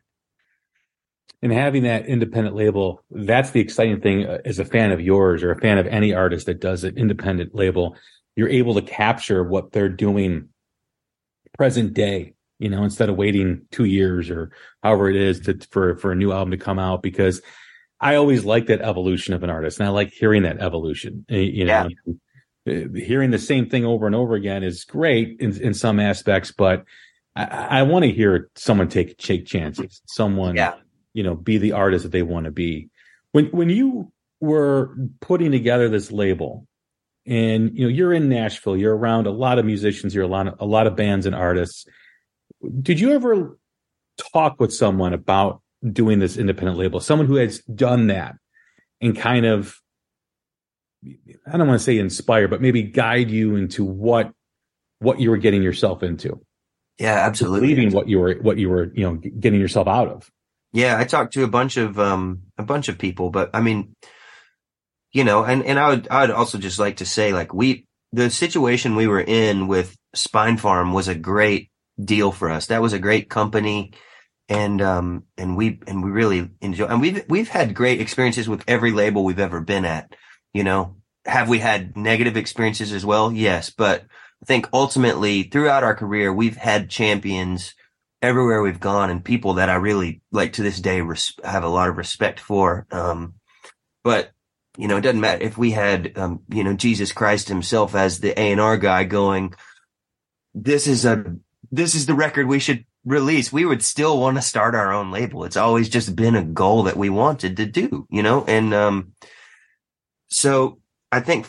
and 1.41 1.51
having 1.51 1.83
that 1.83 2.05
independent 2.05 2.55
label 2.55 3.03
that's 3.11 3.51
the 3.51 3.59
exciting 3.59 3.99
thing 4.01 4.25
uh, 4.25 4.39
as 4.45 4.59
a 4.59 4.65
fan 4.65 4.91
of 4.91 5.01
yours 5.01 5.43
or 5.43 5.51
a 5.51 5.59
fan 5.59 5.77
of 5.77 5.87
any 5.87 6.13
artist 6.13 6.45
that 6.45 6.61
does 6.61 6.83
an 6.83 6.97
independent 6.97 7.53
label 7.53 7.95
you're 8.35 8.49
able 8.49 8.73
to 8.75 8.81
capture 8.81 9.43
what 9.43 9.71
they're 9.71 9.89
doing 9.89 10.47
present 11.57 11.93
day 11.93 12.33
you 12.59 12.69
know 12.69 12.83
instead 12.83 13.09
of 13.09 13.15
waiting 13.17 13.63
two 13.71 13.85
years 13.85 14.29
or 14.29 14.51
however 14.81 15.09
it 15.09 15.15
is 15.15 15.41
to 15.41 15.59
for 15.69 15.97
for 15.97 16.11
a 16.11 16.15
new 16.15 16.31
album 16.31 16.51
to 16.51 16.57
come 16.57 16.79
out 16.79 17.03
because 17.03 17.41
i 17.99 18.15
always 18.15 18.45
like 18.45 18.67
that 18.67 18.81
evolution 18.81 19.33
of 19.33 19.43
an 19.43 19.49
artist 19.49 19.79
and 19.79 19.87
i 19.87 19.91
like 19.91 20.11
hearing 20.11 20.43
that 20.43 20.61
evolution 20.61 21.25
Uh, 21.31 21.35
you 21.35 21.65
know 21.65 21.89
Uh, 22.07 22.13
Uh, 22.65 22.87
hearing 22.95 23.31
the 23.31 23.37
same 23.39 23.67
thing 23.69 23.83
over 23.83 24.05
and 24.07 24.15
over 24.15 24.35
again 24.35 24.63
is 24.63 24.85
great 24.85 25.37
in, 25.41 25.59
in 25.61 25.73
some 25.73 25.99
aspects 25.99 26.49
but 26.51 26.85
i, 27.35 27.43
I 27.79 27.83
want 27.83 28.05
to 28.05 28.11
hear 28.11 28.49
someone 28.55 28.87
take 28.87 29.17
take 29.17 29.45
chances 29.45 30.01
someone 30.07 30.55
Yeah. 30.55 30.75
you 31.13 31.23
know 31.23 31.35
be 31.35 31.57
the 31.57 31.73
artist 31.73 32.03
that 32.03 32.13
they 32.13 32.23
want 32.23 32.45
to 32.45 32.51
be. 32.51 32.89
When 33.33 33.47
when 33.47 33.69
you 33.69 34.11
were 34.39 34.95
putting 35.19 35.51
together 35.51 35.89
this 35.89 36.09
label 36.11 36.65
and 37.25 37.77
you 37.77 37.83
know 37.83 37.89
you're 37.89 38.13
in 38.13 38.29
Nashville 38.29 38.77
you're 38.77 38.95
around 38.95 39.27
a 39.27 39.31
lot 39.31 39.59
of 39.59 39.65
musicians 39.65 40.15
you're 40.15 40.23
a 40.23 40.27
lot 40.27 40.47
of, 40.47 40.55
a 40.59 40.65
lot 40.65 40.87
of 40.87 40.95
bands 40.95 41.25
and 41.25 41.35
artists. 41.35 41.85
Did 42.81 42.99
you 42.99 43.11
ever 43.11 43.57
talk 44.31 44.59
with 44.61 44.73
someone 44.73 45.13
about 45.13 45.61
doing 45.91 46.19
this 46.19 46.37
independent 46.37 46.77
label? 46.77 47.01
Someone 47.01 47.27
who 47.27 47.35
has 47.35 47.59
done 47.59 48.07
that 48.07 48.35
and 49.01 49.17
kind 49.17 49.45
of 49.45 49.81
I 51.51 51.57
don't 51.57 51.67
want 51.67 51.79
to 51.79 51.83
say 51.83 51.97
inspire 51.97 52.47
but 52.47 52.61
maybe 52.61 52.83
guide 52.83 53.29
you 53.29 53.55
into 53.55 53.83
what 53.83 54.31
what 54.99 55.19
you 55.19 55.29
were 55.29 55.37
getting 55.37 55.61
yourself 55.63 56.03
into 56.03 56.41
Yeah, 56.97 57.15
absolutely. 57.15 57.61
believing 57.61 57.91
what 57.93 58.07
you 58.07 58.19
were 58.19 58.35
what 58.35 58.57
you 58.57 58.69
were 58.69 58.91
you 58.93 59.03
know 59.03 59.15
getting 59.15 59.59
yourself 59.59 59.87
out 59.87 60.07
of 60.07 60.31
Yeah, 60.71 60.97
I 60.97 61.03
talked 61.03 61.33
to 61.33 61.43
a 61.43 61.47
bunch 61.47 61.77
of 61.77 61.99
um 61.99 62.43
a 62.57 62.63
bunch 62.63 62.89
of 62.89 62.97
people, 62.97 63.29
but 63.29 63.49
I 63.53 63.61
mean, 63.61 63.95
you 65.11 65.23
know, 65.23 65.43
and 65.43 65.63
and 65.63 65.77
I 65.79 65.89
would 65.89 66.07
I 66.09 66.21
would 66.21 66.31
also 66.31 66.57
just 66.57 66.79
like 66.79 66.97
to 66.97 67.05
say 67.05 67.33
like 67.33 67.53
we 67.53 67.85
the 68.11 68.29
situation 68.29 68.95
we 68.95 69.07
were 69.07 69.21
in 69.21 69.67
with 69.67 69.95
Spinefarm 70.15 70.93
was 70.93 71.07
a 71.07 71.15
great 71.15 71.69
deal 72.03 72.31
for 72.31 72.49
us. 72.49 72.67
That 72.67 72.81
was 72.81 72.93
a 72.93 72.99
great 72.99 73.29
company 73.29 73.93
and 74.49 74.81
um 74.81 75.23
and 75.37 75.55
we 75.55 75.79
and 75.87 76.03
we 76.03 76.11
really 76.11 76.49
enjoy 76.61 76.85
and 76.85 77.01
we've 77.01 77.23
we've 77.29 77.49
had 77.49 77.73
great 77.73 78.01
experiences 78.01 78.49
with 78.49 78.63
every 78.67 78.91
label 78.91 79.23
we've 79.23 79.39
ever 79.39 79.61
been 79.61 79.85
at. 79.85 80.13
You 80.53 80.63
know, 80.63 80.95
have 81.25 81.49
we 81.49 81.59
had 81.59 81.97
negative 81.97 82.37
experiences 82.37 82.91
as 82.91 83.05
well? 83.05 83.31
Yes, 83.31 83.69
but 83.69 84.03
I 84.41 84.45
think 84.45 84.69
ultimately 84.73 85.43
throughout 85.43 85.83
our 85.83 85.95
career 85.95 86.33
we've 86.33 86.57
had 86.57 86.89
champions 86.89 87.73
everywhere 88.21 88.61
we've 88.61 88.79
gone 88.79 89.09
and 89.09 89.23
people 89.23 89.55
that 89.55 89.69
I 89.69 89.75
really 89.75 90.21
like 90.31 90.53
to 90.53 90.63
this 90.63 90.79
day 90.79 91.01
res- 91.01 91.35
have 91.43 91.63
a 91.63 91.69
lot 91.69 91.89
of 91.89 91.97
respect 91.97 92.39
for. 92.39 92.87
Um, 92.91 93.35
but 94.03 94.31
you 94.77 94.87
know, 94.87 94.97
it 94.97 95.01
doesn't 95.01 95.21
matter 95.21 95.43
if 95.43 95.57
we 95.57 95.71
had, 95.71 96.17
um, 96.17 96.41
you 96.49 96.63
know, 96.63 96.73
Jesus 96.73 97.11
Christ 97.11 97.47
himself 97.47 97.93
as 97.95 98.19
the 98.19 98.37
A 98.39 98.51
and 98.51 98.61
R 98.61 98.77
guy 98.77 99.03
going, 99.03 99.53
this 100.53 100.87
is 100.87 101.05
a, 101.05 101.35
this 101.71 101.95
is 101.95 102.05
the 102.05 102.15
record 102.15 102.47
we 102.47 102.59
should 102.59 102.85
release. 103.05 103.53
We 103.53 103.65
would 103.65 103.83
still 103.83 104.19
want 104.19 104.37
to 104.37 104.41
start 104.41 104.73
our 104.73 104.91
own 104.91 105.11
label. 105.11 105.43
It's 105.43 105.57
always 105.57 105.89
just 105.89 106.15
been 106.15 106.35
a 106.35 106.43
goal 106.43 106.83
that 106.83 106.97
we 106.97 107.09
wanted 107.09 107.57
to 107.57 107.65
do, 107.65 108.07
you 108.09 108.23
know, 108.23 108.45
and, 108.45 108.73
um, 108.73 109.13
so 110.33 110.79
I 111.11 111.19
think 111.19 111.47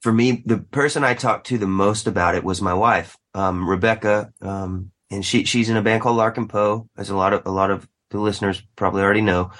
for 0.00 0.12
me, 0.12 0.42
the 0.46 0.58
person 0.58 1.04
I 1.04 1.14
talked 1.14 1.48
to 1.48 1.58
the 1.58 1.66
most 1.66 2.06
about 2.06 2.34
it 2.34 2.42
was 2.42 2.62
my 2.62 2.74
wife, 2.74 3.16
um, 3.34 3.68
Rebecca, 3.68 4.32
um, 4.40 4.92
and 5.10 5.24
she 5.24 5.44
she's 5.44 5.68
in 5.68 5.76
a 5.76 5.82
band 5.82 6.02
called 6.02 6.16
Larkin 6.16 6.48
Poe, 6.48 6.88
as 6.96 7.10
a 7.10 7.16
lot 7.16 7.34
of 7.34 7.44
a 7.46 7.50
lot 7.50 7.70
of 7.70 7.86
the 8.10 8.18
listeners 8.18 8.62
probably 8.76 9.02
already 9.02 9.20
know. 9.20 9.50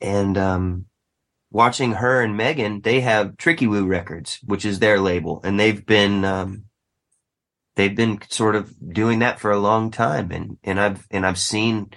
And 0.00 0.36
um, 0.36 0.86
watching 1.50 1.92
her 1.92 2.22
and 2.22 2.36
Megan, 2.36 2.82
they 2.82 3.00
have 3.00 3.36
Tricky 3.38 3.66
Woo 3.66 3.86
Records, 3.86 4.38
which 4.44 4.64
is 4.64 4.78
their 4.78 5.00
label, 5.00 5.40
and 5.42 5.58
they've 5.58 5.84
been 5.84 6.24
um, 6.24 6.64
they've 7.76 7.96
been 7.96 8.20
sort 8.28 8.56
of 8.56 8.74
doing 8.92 9.20
that 9.20 9.40
for 9.40 9.50
a 9.50 9.58
long 9.58 9.90
time, 9.90 10.30
and 10.32 10.58
and 10.62 10.78
I've 10.78 11.06
and 11.10 11.24
I've 11.24 11.38
seen 11.38 11.90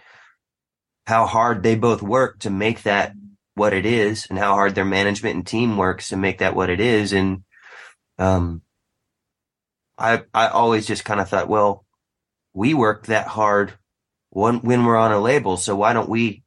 how 1.05 1.25
hard 1.25 1.61
they 1.61 1.75
both 1.75 2.01
work 2.01 2.39
to 2.39 2.49
make 2.49 2.83
that 2.83 3.13
what 3.55 3.73
it 3.73 3.85
is 3.85 4.27
and 4.29 4.39
how 4.39 4.53
hard 4.53 4.75
their 4.75 4.85
management 4.85 5.35
and 5.35 5.45
team 5.45 5.77
works 5.77 6.09
to 6.09 6.17
make 6.17 6.39
that 6.39 6.55
what 6.55 6.69
it 6.69 6.79
is. 6.79 7.13
And, 7.13 7.43
um, 8.17 8.61
I, 9.97 10.23
I 10.33 10.47
always 10.47 10.87
just 10.87 11.05
kind 11.05 11.19
of 11.19 11.29
thought, 11.29 11.47
well, 11.47 11.85
we 12.53 12.73
work 12.73 13.05
that 13.07 13.27
hard 13.27 13.73
when, 14.29 14.59
when 14.61 14.85
we're 14.85 14.97
on 14.97 15.11
a 15.11 15.19
label. 15.19 15.57
So 15.57 15.75
why 15.75 15.93
don't 15.93 16.09
we 16.09 16.43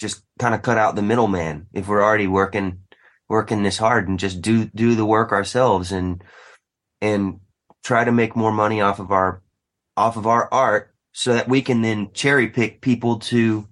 just 0.00 0.22
kind 0.38 0.54
of 0.54 0.62
cut 0.62 0.78
out 0.78 0.96
the 0.96 1.02
middleman 1.02 1.66
if 1.72 1.88
we're 1.88 2.02
already 2.02 2.26
working, 2.26 2.80
working 3.28 3.62
this 3.62 3.78
hard 3.78 4.08
and 4.08 4.18
just 4.18 4.42
do, 4.42 4.64
do 4.66 4.94
the 4.94 5.06
work 5.06 5.32
ourselves 5.32 5.92
and, 5.92 6.22
and 7.00 7.40
try 7.84 8.04
to 8.04 8.12
make 8.12 8.36
more 8.36 8.52
money 8.52 8.80
off 8.80 8.98
of 8.98 9.12
our, 9.12 9.42
off 9.96 10.16
of 10.16 10.26
our 10.26 10.52
art 10.52 10.94
so 11.12 11.34
that 11.34 11.48
we 11.48 11.62
can 11.62 11.82
then 11.82 12.10
cherry 12.12 12.48
pick 12.48 12.80
people 12.80 13.18
to 13.18 13.66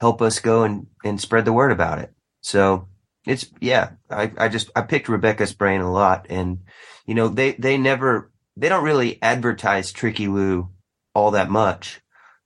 help 0.00 0.22
us 0.22 0.40
go 0.40 0.62
and, 0.62 0.86
and 1.04 1.20
spread 1.20 1.44
the 1.44 1.52
word 1.52 1.72
about 1.72 1.98
it. 1.98 2.12
So 2.40 2.88
it's, 3.26 3.46
yeah, 3.60 3.90
I, 4.10 4.32
I 4.38 4.48
just, 4.48 4.70
I 4.74 4.82
picked 4.82 5.08
Rebecca's 5.08 5.52
brain 5.52 5.80
a 5.80 5.92
lot 5.92 6.26
and, 6.30 6.60
you 7.06 7.14
know, 7.14 7.28
they, 7.28 7.52
they 7.52 7.76
never, 7.76 8.30
they 8.56 8.68
don't 8.68 8.84
really 8.84 9.20
advertise 9.22 9.92
Tricky 9.92 10.28
Woo 10.28 10.70
all 11.14 11.32
that 11.32 11.50
much. 11.50 12.00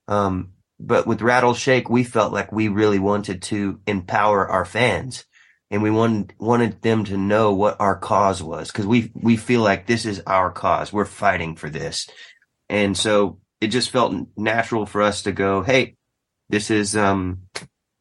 Um, 0.08 0.52
but 0.80 1.06
with 1.06 1.20
Rattleshake, 1.20 1.88
we 1.88 2.04
felt 2.04 2.32
like 2.32 2.50
we 2.50 2.68
really 2.68 2.98
wanted 2.98 3.42
to 3.42 3.80
empower 3.86 4.48
our 4.48 4.64
fans 4.64 5.24
and 5.70 5.82
we 5.82 5.90
wanted, 5.90 6.34
wanted 6.38 6.82
them 6.82 7.04
to 7.04 7.16
know 7.16 7.54
what 7.54 7.80
our 7.80 7.96
cause 7.96 8.42
was 8.42 8.70
because 8.70 8.86
we, 8.86 9.12
we 9.14 9.36
feel 9.36 9.60
like 9.60 9.86
this 9.86 10.04
is 10.04 10.22
our 10.26 10.50
cause. 10.50 10.92
We're 10.92 11.04
fighting 11.04 11.54
for 11.54 11.70
this. 11.70 12.08
And 12.68 12.96
so 12.96 13.38
it 13.60 13.68
just 13.68 13.90
felt 13.90 14.26
natural 14.36 14.86
for 14.86 15.02
us 15.02 15.22
to 15.22 15.32
go, 15.32 15.62
Hey, 15.62 15.96
this 16.48 16.70
is, 16.70 16.96
um, 16.96 17.42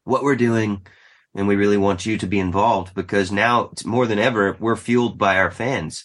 what 0.04 0.22
we're 0.22 0.36
doing. 0.36 0.86
And 1.34 1.48
we 1.48 1.56
really 1.56 1.78
want 1.78 2.04
you 2.04 2.18
to 2.18 2.26
be 2.26 2.38
involved 2.38 2.94
because 2.94 3.32
now 3.32 3.70
it's 3.72 3.86
more 3.86 4.06
than 4.06 4.18
ever, 4.18 4.56
we're 4.60 4.76
fueled 4.76 5.16
by 5.16 5.38
our 5.38 5.50
fans. 5.50 6.04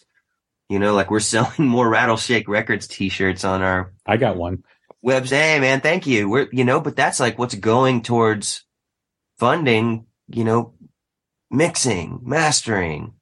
You 0.70 0.80
know, 0.80 0.94
like 0.94 1.12
we're 1.12 1.20
selling 1.36 1.68
more 1.68 1.90
Rattleshake 1.90 2.48
Records 2.48 2.88
t-shirts 2.88 3.44
on 3.44 3.62
our 3.62 3.94
I 4.06 4.18
got 4.18 4.38
one. 4.38 4.64
webs. 5.02 5.32
Hey 5.32 5.60
man, 5.60 5.82
thank 5.82 6.08
you. 6.08 6.30
We're, 6.30 6.48
you 6.52 6.64
know, 6.64 6.80
but 6.80 6.96
that's 6.96 7.20
like 7.20 7.38
what's 7.38 7.56
going 7.56 8.04
towards 8.04 8.64
funding, 9.38 10.06
you 10.30 10.44
know, 10.44 10.74
mixing, 11.52 12.22
mastering, 12.24 13.14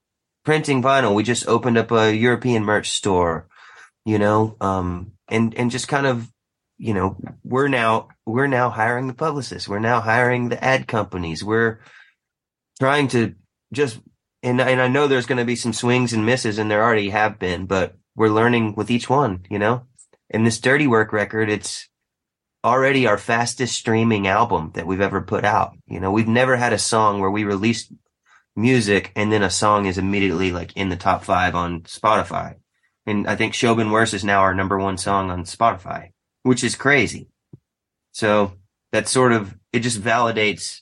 printing 0.44 0.82
vinyl. 0.84 1.16
We 1.16 1.24
just 1.24 1.48
opened 1.48 1.78
up 1.78 1.92
a 1.92 2.16
European 2.16 2.64
merch 2.64 2.92
store, 2.92 3.48
you 4.06 4.20
know, 4.20 4.58
um, 4.62 5.14
and, 5.28 5.54
and 5.56 5.72
just 5.72 5.88
kind 5.88 6.06
of, 6.06 6.32
you 6.78 6.94
know, 6.94 7.18
we're 7.44 7.68
now, 7.68 8.10
we're 8.26 8.48
now 8.48 8.70
hiring 8.70 9.08
the 9.08 9.14
publicists. 9.14 9.68
We're 9.68 9.80
now 9.80 10.02
hiring 10.02 10.50
the 10.50 10.64
ad 10.64 10.88
companies. 10.88 11.44
We're 11.44 11.80
trying 12.80 13.08
to 13.10 13.36
just, 13.74 14.00
and, 14.44 14.60
and 14.62 14.82
I 14.82 14.88
know 14.88 15.08
there's 15.08 15.26
going 15.26 15.38
to 15.38 15.46
be 15.46 15.56
some 15.56 15.74
swings 15.74 16.14
and 16.14 16.26
misses 16.26 16.60
and 16.60 16.70
there 16.70 16.84
already 16.84 17.10
have 17.10 17.40
been, 17.40 17.66
but 17.66 17.96
we're 18.16 18.30
learning 18.30 18.76
with 18.76 18.92
each 18.92 19.10
one, 19.10 19.46
you 19.50 19.60
know, 19.60 19.88
and 20.30 20.46
this 20.46 20.60
dirty 20.60 20.88
work 20.88 21.14
record, 21.14 21.50
it's 21.50 21.88
already 22.64 23.06
our 23.06 23.18
fastest 23.18 23.76
streaming 23.76 24.28
album 24.28 24.72
that 24.74 24.88
we've 24.88 25.02
ever 25.02 25.22
put 25.22 25.46
out. 25.46 25.78
You 25.88 26.00
know, 26.00 26.12
we've 26.12 26.28
never 26.28 26.56
had 26.56 26.74
a 26.74 26.80
song 26.80 27.20
where 27.20 27.32
we 27.32 27.44
released 27.44 27.92
music 28.56 29.12
and 29.16 29.32
then 29.32 29.44
a 29.44 29.50
song 29.50 29.86
is 29.86 29.98
immediately 29.98 30.52
like 30.52 30.76
in 30.76 30.90
the 30.90 30.96
top 30.96 31.24
five 31.24 31.56
on 31.56 31.82
Spotify. 31.82 32.56
And 33.06 33.28
I 33.28 33.36
think 33.36 33.54
Shobin 33.54 33.92
Worse 33.92 34.14
is 34.14 34.24
now 34.24 34.40
our 34.42 34.56
number 34.56 34.80
one 34.80 34.98
song 34.98 35.30
on 35.30 35.44
Spotify, 35.44 36.12
which 36.46 36.64
is 36.64 36.76
crazy. 36.76 37.28
So 38.12 38.54
that 38.92 39.08
sort 39.08 39.32
of, 39.32 39.58
it 39.74 39.80
just 39.80 40.00
validates, 40.00 40.82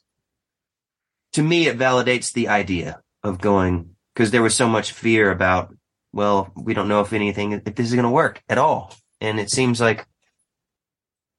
to 1.32 1.42
me, 1.42 1.68
it 1.68 1.80
validates 1.80 2.34
the 2.34 2.50
idea 2.50 3.02
of 3.24 3.40
going, 3.40 3.96
cause 4.14 4.32
there 4.32 4.42
was 4.42 4.56
so 4.56 4.68
much 4.68 4.92
fear 4.92 5.32
about, 5.32 5.74
well, 6.12 6.52
we 6.58 6.74
don't 6.74 6.90
know 6.90 7.00
if 7.00 7.14
anything, 7.14 7.54
if 7.54 7.64
this 7.64 7.88
is 7.88 7.94
going 7.94 8.04
to 8.04 8.10
work 8.10 8.44
at 8.50 8.58
all. 8.58 8.94
And 9.22 9.40
it 9.40 9.50
seems 9.50 9.80
like 9.80 10.06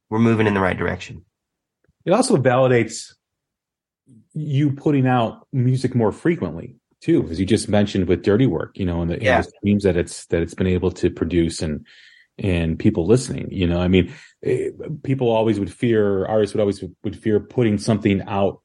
we're 0.09 0.19
moving 0.21 0.47
in 0.47 0.55
the 0.55 0.61
right 0.61 0.77
direction. 0.77 1.27
It 2.07 2.13
also 2.13 2.39
validates 2.39 3.13
you 4.33 4.73
putting 4.73 5.07
out 5.07 5.47
music 5.53 5.95
more 5.95 6.13
frequently 6.13 6.77
too, 7.03 7.29
as 7.29 7.39
you 7.39 7.45
just 7.45 7.69
mentioned 7.69 8.09
with 8.09 8.23
Dirty 8.23 8.47
Work, 8.47 8.79
you 8.79 8.87
know, 8.87 9.03
and 9.03 9.11
the, 9.11 9.23
Yeah. 9.23 9.37
and 9.37 9.45
the 9.45 9.51
streams 9.59 9.85
that 9.85 9.99
it's 9.99 10.25
that 10.27 10.41
it's 10.41 10.55
been 10.55 10.67
able 10.67 10.91
to 10.93 11.11
produce 11.11 11.61
and 11.61 11.87
and 12.39 12.79
people 12.79 13.07
listening. 13.07 13.49
You 13.51 13.67
know, 13.67 13.81
I 13.81 13.89
mean, 13.89 14.13
eh, 14.43 14.71
people 15.03 15.31
always 15.31 15.59
would 15.59 15.73
fear 15.73 16.27
artists 16.27 16.55
would 16.55 16.61
always 16.61 16.83
would 17.03 17.17
fear 17.17 17.41
putting 17.41 17.79
something 17.79 18.23
out 18.27 18.61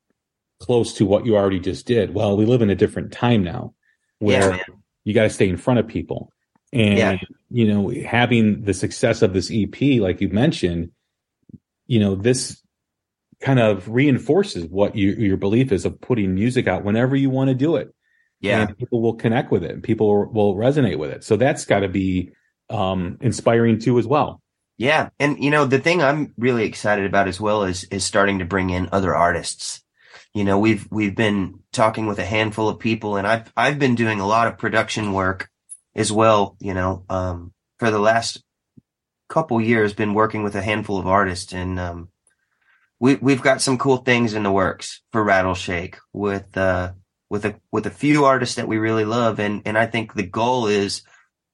close 0.59 0.93
to 0.95 1.05
what 1.05 1.25
you 1.25 1.35
already 1.37 1.59
just 1.59 1.85
did. 1.85 2.13
Well, 2.13 2.35
we 2.37 2.45
live 2.45 2.61
in 2.61 2.69
a 2.69 2.75
different 2.75 3.11
time 3.11 3.43
now 3.43 3.73
where 4.19 4.51
man. 4.51 4.59
you 5.05 5.13
got 5.13 5.23
to 5.23 5.29
stay 5.29 5.47
in 5.47 5.57
front 5.57 5.79
of 5.79 5.87
people. 5.87 6.31
And, 6.73 6.97
Yeah. 6.97 7.17
you 7.49 7.67
know, 7.67 7.89
having 8.05 8.63
the 8.63 8.73
success 8.73 9.21
of 9.21 9.33
this 9.33 9.49
EP, 9.51 9.99
like 9.99 10.21
you 10.21 10.29
mentioned, 10.29 10.91
you 11.87 11.99
know, 11.99 12.15
this 12.15 12.61
kind 13.41 13.59
of 13.59 13.87
reinforces 13.87 14.65
what 14.65 14.95
you, 14.95 15.11
your 15.11 15.37
belief 15.37 15.71
is 15.71 15.85
of 15.85 15.99
putting 16.01 16.35
music 16.35 16.67
out 16.67 16.83
whenever 16.83 17.15
you 17.15 17.29
want 17.29 17.47
to 17.47 17.55
do 17.55 17.77
it. 17.77 17.93
Yeah. 18.41 18.61
And 18.67 18.77
people 18.77 19.01
will 19.01 19.15
connect 19.15 19.51
with 19.51 19.63
it 19.63 19.71
and 19.71 19.81
people 19.83 20.29
will 20.31 20.55
resonate 20.55 20.97
with 20.99 21.11
it. 21.11 21.23
So 21.23 21.37
that's 21.37 21.65
got 21.65 21.79
to 21.79 21.89
be 21.89 22.31
um, 22.69 23.17
inspiring 23.21 23.79
too, 23.79 23.97
as 23.99 24.07
well. 24.07 24.41
Yeah. 24.77 25.09
And 25.19 25.43
you 25.43 25.51
know, 25.51 25.65
the 25.65 25.79
thing 25.79 26.01
I'm 26.01 26.33
really 26.37 26.63
excited 26.63 27.05
about 27.05 27.27
as 27.27 27.39
well 27.39 27.63
is, 27.63 27.83
is 27.85 28.05
starting 28.05 28.39
to 28.39 28.45
bring 28.45 28.69
in 28.69 28.89
other 28.91 29.13
artists. 29.13 29.83
You 30.33 30.45
know, 30.45 30.57
we've, 30.57 30.87
we've 30.89 31.15
been 31.15 31.59
talking 31.73 32.07
with 32.07 32.17
a 32.17 32.25
handful 32.25 32.69
of 32.69 32.79
people 32.79 33.17
and 33.17 33.27
I've, 33.27 33.51
I've 33.57 33.77
been 33.77 33.95
doing 33.95 34.21
a 34.21 34.27
lot 34.27 34.47
of 34.47 34.57
production 34.57 35.11
work 35.11 35.49
as 35.95 36.11
well, 36.13 36.55
you 36.61 36.73
know, 36.73 37.03
um, 37.09 37.51
for 37.77 37.91
the 37.91 37.99
last 37.99 38.41
couple 39.27 39.59
years, 39.59 39.93
been 39.93 40.13
working 40.13 40.43
with 40.43 40.55
a 40.55 40.61
handful 40.61 40.97
of 40.97 41.07
artists 41.07 41.51
and, 41.53 41.77
um, 41.77 42.09
we, 43.01 43.15
we've 43.15 43.41
got 43.41 43.61
some 43.61 43.77
cool 43.77 43.97
things 43.97 44.33
in 44.33 44.43
the 44.43 44.51
works 44.51 45.01
for 45.11 45.23
Rattleshake 45.25 45.95
with, 46.13 46.55
uh, 46.57 46.93
with 47.29 47.45
a, 47.45 47.55
with 47.71 47.85
a 47.85 47.91
few 47.91 48.25
artists 48.25 48.55
that 48.55 48.67
we 48.67 48.77
really 48.77 49.05
love. 49.05 49.39
And, 49.39 49.61
and 49.65 49.77
I 49.77 49.87
think 49.87 50.13
the 50.13 50.23
goal 50.23 50.67
is 50.67 51.01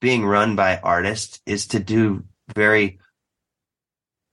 being 0.02 0.26
run 0.26 0.56
by 0.56 0.78
artists 0.78 1.40
is 1.46 1.68
to 1.68 1.80
do 1.80 2.26
very 2.54 3.00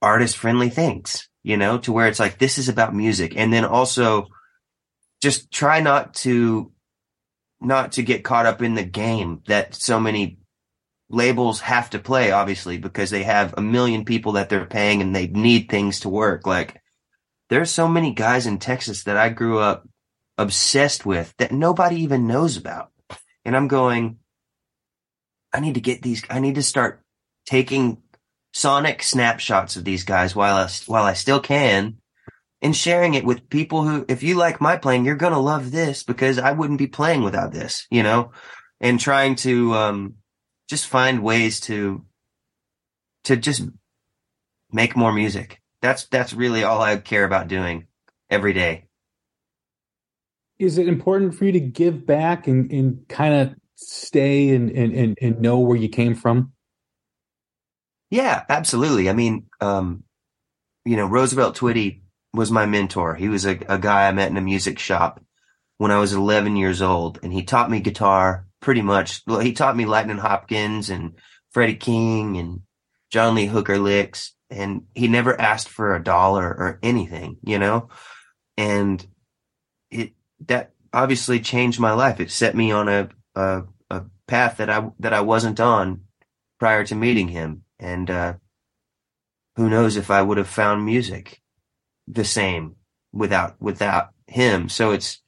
artist 0.01 0.37
friendly 0.37 0.69
things, 0.69 1.29
you 1.43 1.57
know, 1.57 1.77
to 1.79 1.91
where 1.91 2.07
it's 2.07 2.19
like, 2.19 2.37
this 2.37 2.57
is 2.57 2.69
about 2.69 2.95
music. 2.95 3.33
And 3.37 3.51
then 3.51 3.65
also 3.65 4.27
just 5.21 5.51
try 5.51 5.79
not 5.79 6.13
to, 6.15 6.71
not 7.61 7.93
to 7.93 8.03
get 8.03 8.23
caught 8.23 8.45
up 8.45 8.61
in 8.61 8.75
the 8.75 8.83
game 8.83 9.41
that 9.47 9.73
so 9.73 9.99
many 9.99 10.39
labels 11.09 11.61
have 11.61 11.89
to 11.91 11.99
play, 11.99 12.31
obviously, 12.31 12.77
because 12.77 13.09
they 13.09 13.23
have 13.23 13.53
a 13.57 13.61
million 13.61 14.03
people 14.03 14.33
that 14.33 14.49
they're 14.49 14.65
paying 14.65 15.01
and 15.01 15.15
they 15.15 15.27
need 15.27 15.69
things 15.69 16.01
to 16.01 16.09
work. 16.09 16.45
Like 16.45 16.81
there's 17.49 17.71
so 17.71 17.87
many 17.87 18.13
guys 18.13 18.47
in 18.47 18.57
Texas 18.57 19.03
that 19.05 19.15
I 19.15 19.29
grew 19.29 19.59
up 19.59 19.87
obsessed 20.37 21.05
with 21.05 21.33
that 21.37 21.51
nobody 21.51 22.01
even 22.01 22.27
knows 22.27 22.57
about. 22.57 22.91
And 23.45 23.55
I'm 23.55 23.67
going, 23.67 24.17
I 25.53 25.59
need 25.59 25.75
to 25.75 25.81
get 25.81 26.01
these, 26.01 26.23
I 26.29 26.39
need 26.39 26.55
to 26.55 26.63
start 26.63 27.01
taking 27.45 28.01
sonic 28.53 29.03
snapshots 29.03 29.75
of 29.75 29.83
these 29.83 30.03
guys 30.03 30.35
while 30.35 30.55
I, 30.55 30.69
while 30.87 31.03
I 31.03 31.13
still 31.13 31.39
can 31.39 31.97
and 32.61 32.75
sharing 32.75 33.13
it 33.13 33.25
with 33.25 33.49
people 33.49 33.83
who, 33.83 34.05
if 34.07 34.23
you 34.23 34.35
like 34.35 34.61
my 34.61 34.77
playing, 34.77 35.05
you're 35.05 35.15
going 35.15 35.33
to 35.33 35.39
love 35.39 35.71
this 35.71 36.03
because 36.03 36.39
I 36.39 36.53
wouldn't 36.53 36.79
be 36.79 36.87
playing 36.87 37.23
without 37.23 37.51
this, 37.51 37.85
you 37.91 38.03
know, 38.03 38.31
and 38.79 38.99
trying 38.99 39.35
to, 39.37 39.73
um, 39.73 40.15
just 40.69 40.87
find 40.87 41.21
ways 41.21 41.59
to, 41.61 42.05
to 43.25 43.35
just 43.35 43.63
make 44.71 44.95
more 44.95 45.11
music. 45.11 45.61
That's, 45.81 46.05
that's 46.07 46.33
really 46.33 46.63
all 46.63 46.81
I 46.81 46.95
care 46.97 47.25
about 47.25 47.47
doing 47.47 47.87
every 48.29 48.53
day. 48.53 48.85
Is 50.57 50.77
it 50.77 50.87
important 50.87 51.35
for 51.35 51.45
you 51.45 51.51
to 51.51 51.59
give 51.59 52.05
back 52.05 52.47
and, 52.47 52.71
and 52.71 53.07
kind 53.09 53.33
of 53.33 53.55
stay 53.89 54.49
and, 54.49 54.69
and, 54.71 54.93
and, 54.93 55.17
and 55.21 55.41
know 55.41 55.59
where 55.59 55.77
you 55.77 55.89
came 55.89 56.15
from? 56.15 56.53
Yeah, 58.09 58.43
absolutely. 58.47 59.09
I 59.09 59.13
mean, 59.13 59.47
um, 59.59 60.03
you 60.85 60.97
know, 60.97 61.07
Roosevelt 61.07 61.57
Twitty 61.57 62.01
was 62.33 62.51
my 62.51 62.65
mentor. 62.65 63.15
He 63.15 63.29
was 63.29 63.45
a, 63.45 63.59
a 63.67 63.77
guy 63.77 64.07
I 64.07 64.11
met 64.11 64.29
in 64.29 64.37
a 64.37 64.41
music 64.41 64.79
shop 64.79 65.23
when 65.77 65.91
I 65.91 65.99
was 65.99 66.13
11 66.13 66.55
years 66.55 66.81
old 66.81 67.19
and 67.23 67.33
he 67.33 67.43
taught 67.43 67.71
me 67.71 67.79
guitar 67.79 68.47
pretty 68.59 68.81
much. 68.81 69.23
He 69.41 69.53
taught 69.53 69.75
me 69.75 69.85
Lightnin' 69.85 70.17
Hopkins 70.17 70.89
and 70.89 71.13
Freddie 71.51 71.75
King 71.75 72.37
and 72.37 72.61
John 73.11 73.35
Lee 73.35 73.45
Hooker 73.45 73.77
licks. 73.77 74.33
And 74.49 74.83
he 74.93 75.07
never 75.07 75.39
asked 75.39 75.69
for 75.69 75.95
a 75.95 76.03
dollar 76.03 76.45
or 76.45 76.79
anything, 76.83 77.37
you 77.43 77.57
know, 77.57 77.89
and 78.55 79.03
it, 79.89 80.13
that 80.45 80.73
obviously 80.93 81.39
changed 81.39 81.79
my 81.79 81.93
life. 81.93 82.19
It 82.19 82.29
set 82.29 82.55
me 82.55 82.71
on 82.71 82.87
a, 82.87 83.09
a 83.33 83.63
path 84.33 84.57
that 84.57 84.69
I, 84.69 84.89
that 84.99 85.13
I 85.13 85.21
wasn't 85.21 85.59
on 85.59 86.01
prior 86.59 86.83
to 86.85 86.95
meeting 86.95 87.29
him. 87.29 87.49
And, 87.79 88.09
uh, 88.09 88.33
who 89.57 89.69
knows 89.69 89.95
if 89.95 90.09
I 90.09 90.21
would 90.21 90.39
have 90.39 90.47
found 90.61 90.83
music 90.83 91.41
the 92.07 92.25
same 92.25 92.75
without, 93.11 93.61
without 93.61 94.05
him. 94.27 94.69
So 94.69 94.91
it's, 94.91 95.21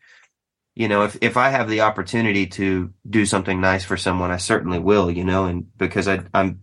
you 0.74 0.88
know, 0.88 1.04
if, 1.04 1.18
if 1.22 1.38
I 1.38 1.50
have 1.50 1.70
the 1.70 1.82
opportunity 1.82 2.48
to 2.48 2.94
do 3.08 3.26
something 3.26 3.62
nice 3.62 3.86
for 3.86 3.98
someone, 3.98 4.32
I 4.32 4.38
certainly 4.38 4.80
will, 4.80 5.12
you 5.12 5.24
know, 5.24 5.46
and 5.46 5.66
because 5.78 6.08
I, 6.08 6.24
I'm, 6.34 6.62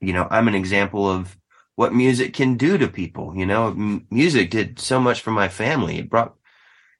you 0.00 0.12
know, 0.12 0.28
I'm 0.30 0.48
an 0.48 0.54
example 0.54 1.10
of 1.10 1.36
what 1.74 1.94
music 1.94 2.34
can 2.34 2.56
do 2.56 2.76
to 2.78 2.88
people, 2.88 3.34
you 3.34 3.46
know, 3.46 3.68
M- 3.68 4.06
music 4.10 4.50
did 4.50 4.78
so 4.78 5.00
much 5.00 5.22
for 5.22 5.32
my 5.32 5.48
family. 5.48 5.98
It 5.98 6.10
brought, 6.10 6.34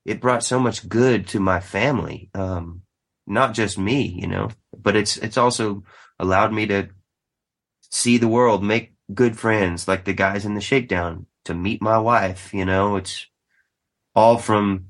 it 0.05 0.21
brought 0.21 0.43
so 0.43 0.59
much 0.59 0.89
good 0.89 1.29
to 1.29 1.41
my 1.41 1.61
family. 1.61 2.31
Um, 2.35 2.83
not 3.29 3.55
just 3.55 3.79
me, 3.79 4.03
you 4.03 4.27
know, 4.27 4.49
but 4.77 4.97
it's, 4.97 5.17
it's 5.19 5.37
also 5.37 5.85
allowed 6.19 6.53
me 6.53 6.67
to 6.67 6.89
see 7.91 8.19
the 8.19 8.29
world, 8.29 8.65
make 8.65 8.95
good 9.15 9.39
friends 9.39 9.89
like 9.89 10.05
the 10.05 10.13
guys 10.13 10.45
in 10.45 10.55
the 10.55 10.61
shakedown 10.61 11.27
to 11.45 11.55
meet 11.55 11.81
my 11.81 11.99
wife, 11.99 12.53
you 12.53 12.65
know, 12.65 12.97
it's 12.97 13.27
all 14.15 14.39
from 14.39 14.87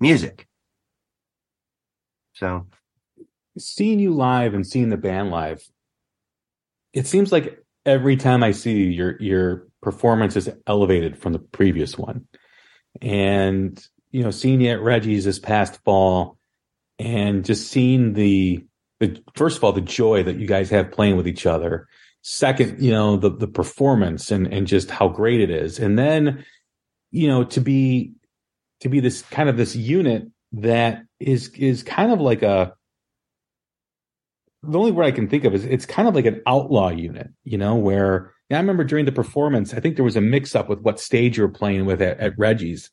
music. 0.00 0.46
So 2.34 2.66
seeing 3.58 3.98
you 3.98 4.12
live 4.12 4.54
and 4.54 4.66
seeing 4.66 4.88
the 4.88 4.96
band 4.96 5.30
live, 5.30 5.62
it 6.92 7.06
seems 7.06 7.32
like 7.32 7.58
every 7.86 8.16
time 8.16 8.42
I 8.42 8.50
see 8.50 8.72
you, 8.72 8.86
your 8.86 9.16
your 9.20 9.68
performance 9.80 10.36
is 10.36 10.50
elevated 10.66 11.18
from 11.18 11.32
the 11.32 11.38
previous 11.38 11.96
one. 11.96 12.26
And 13.00 13.82
you 14.10 14.22
know, 14.22 14.30
seeing 14.30 14.60
you 14.60 14.70
at 14.70 14.82
Reggie's 14.82 15.24
this 15.24 15.38
past 15.38 15.82
fall, 15.84 16.36
and 17.02 17.44
just 17.44 17.70
seeing 17.70 18.12
the 18.12 18.64
the 19.00 19.20
first 19.34 19.56
of 19.56 19.64
all 19.64 19.72
the 19.72 19.80
joy 19.80 20.22
that 20.22 20.36
you 20.36 20.46
guys 20.46 20.70
have 20.70 20.92
playing 20.92 21.16
with 21.16 21.26
each 21.26 21.46
other. 21.46 21.88
Second, 22.22 22.80
you 22.80 22.92
know, 22.92 23.16
the 23.16 23.30
the 23.30 23.48
performance 23.48 24.30
and 24.30 24.46
and 24.52 24.66
just 24.66 24.90
how 24.90 25.08
great 25.08 25.40
it 25.40 25.50
is, 25.50 25.78
and 25.78 25.98
then 25.98 26.44
you 27.10 27.26
know 27.26 27.44
to 27.44 27.60
be 27.60 28.12
to 28.80 28.88
be 28.88 29.00
this 29.00 29.22
kind 29.22 29.48
of 29.48 29.56
this 29.56 29.74
unit 29.74 30.28
that 30.52 31.02
is 31.18 31.48
is 31.50 31.82
kind 31.82 32.12
of 32.12 32.20
like 32.20 32.42
a 32.42 32.74
the 34.62 34.78
only 34.78 34.92
word 34.92 35.06
I 35.06 35.10
can 35.10 35.28
think 35.28 35.44
of 35.44 35.54
is 35.54 35.64
it's 35.64 35.86
kind 35.86 36.06
of 36.06 36.14
like 36.14 36.26
an 36.26 36.40
outlaw 36.46 36.90
unit, 36.90 37.30
you 37.42 37.58
know, 37.58 37.74
where 37.74 38.32
I 38.48 38.56
remember 38.56 38.84
during 38.84 39.06
the 39.06 39.12
performance, 39.12 39.74
I 39.74 39.80
think 39.80 39.96
there 39.96 40.04
was 40.04 40.14
a 40.14 40.20
mix 40.20 40.54
up 40.54 40.68
with 40.68 40.80
what 40.80 41.00
stage 41.00 41.36
you 41.36 41.42
were 41.42 41.48
playing 41.48 41.84
with 41.86 42.00
at, 42.00 42.20
at 42.20 42.38
Reggie's. 42.38 42.90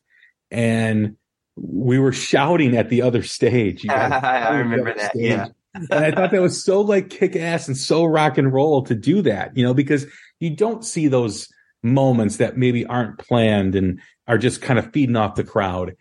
And 0.50 1.16
we 1.60 1.98
were 1.98 2.12
shouting 2.12 2.76
at 2.76 2.88
the 2.88 3.02
other 3.02 3.22
stage. 3.22 3.86
I 3.88 4.56
remember 4.56 4.94
that. 4.94 5.12
Stage. 5.12 5.30
Yeah. 5.30 5.46
and 5.74 6.04
I 6.04 6.10
thought 6.10 6.30
that 6.32 6.40
was 6.40 6.62
so 6.64 6.80
like 6.80 7.10
kick 7.10 7.36
ass 7.36 7.68
and 7.68 7.76
so 7.76 8.04
rock 8.04 8.38
and 8.38 8.52
roll 8.52 8.82
to 8.84 8.94
do 8.94 9.22
that, 9.22 9.56
you 9.56 9.62
know, 9.62 9.74
because 9.74 10.06
you 10.40 10.50
don't 10.50 10.84
see 10.84 11.08
those 11.08 11.48
moments 11.82 12.38
that 12.38 12.56
maybe 12.56 12.84
aren't 12.86 13.18
planned 13.18 13.74
and 13.74 14.00
are 14.26 14.38
just 14.38 14.60
kind 14.62 14.78
of 14.78 14.92
feeding 14.92 15.16
off 15.16 15.34
the 15.34 15.44
crowd 15.44 15.96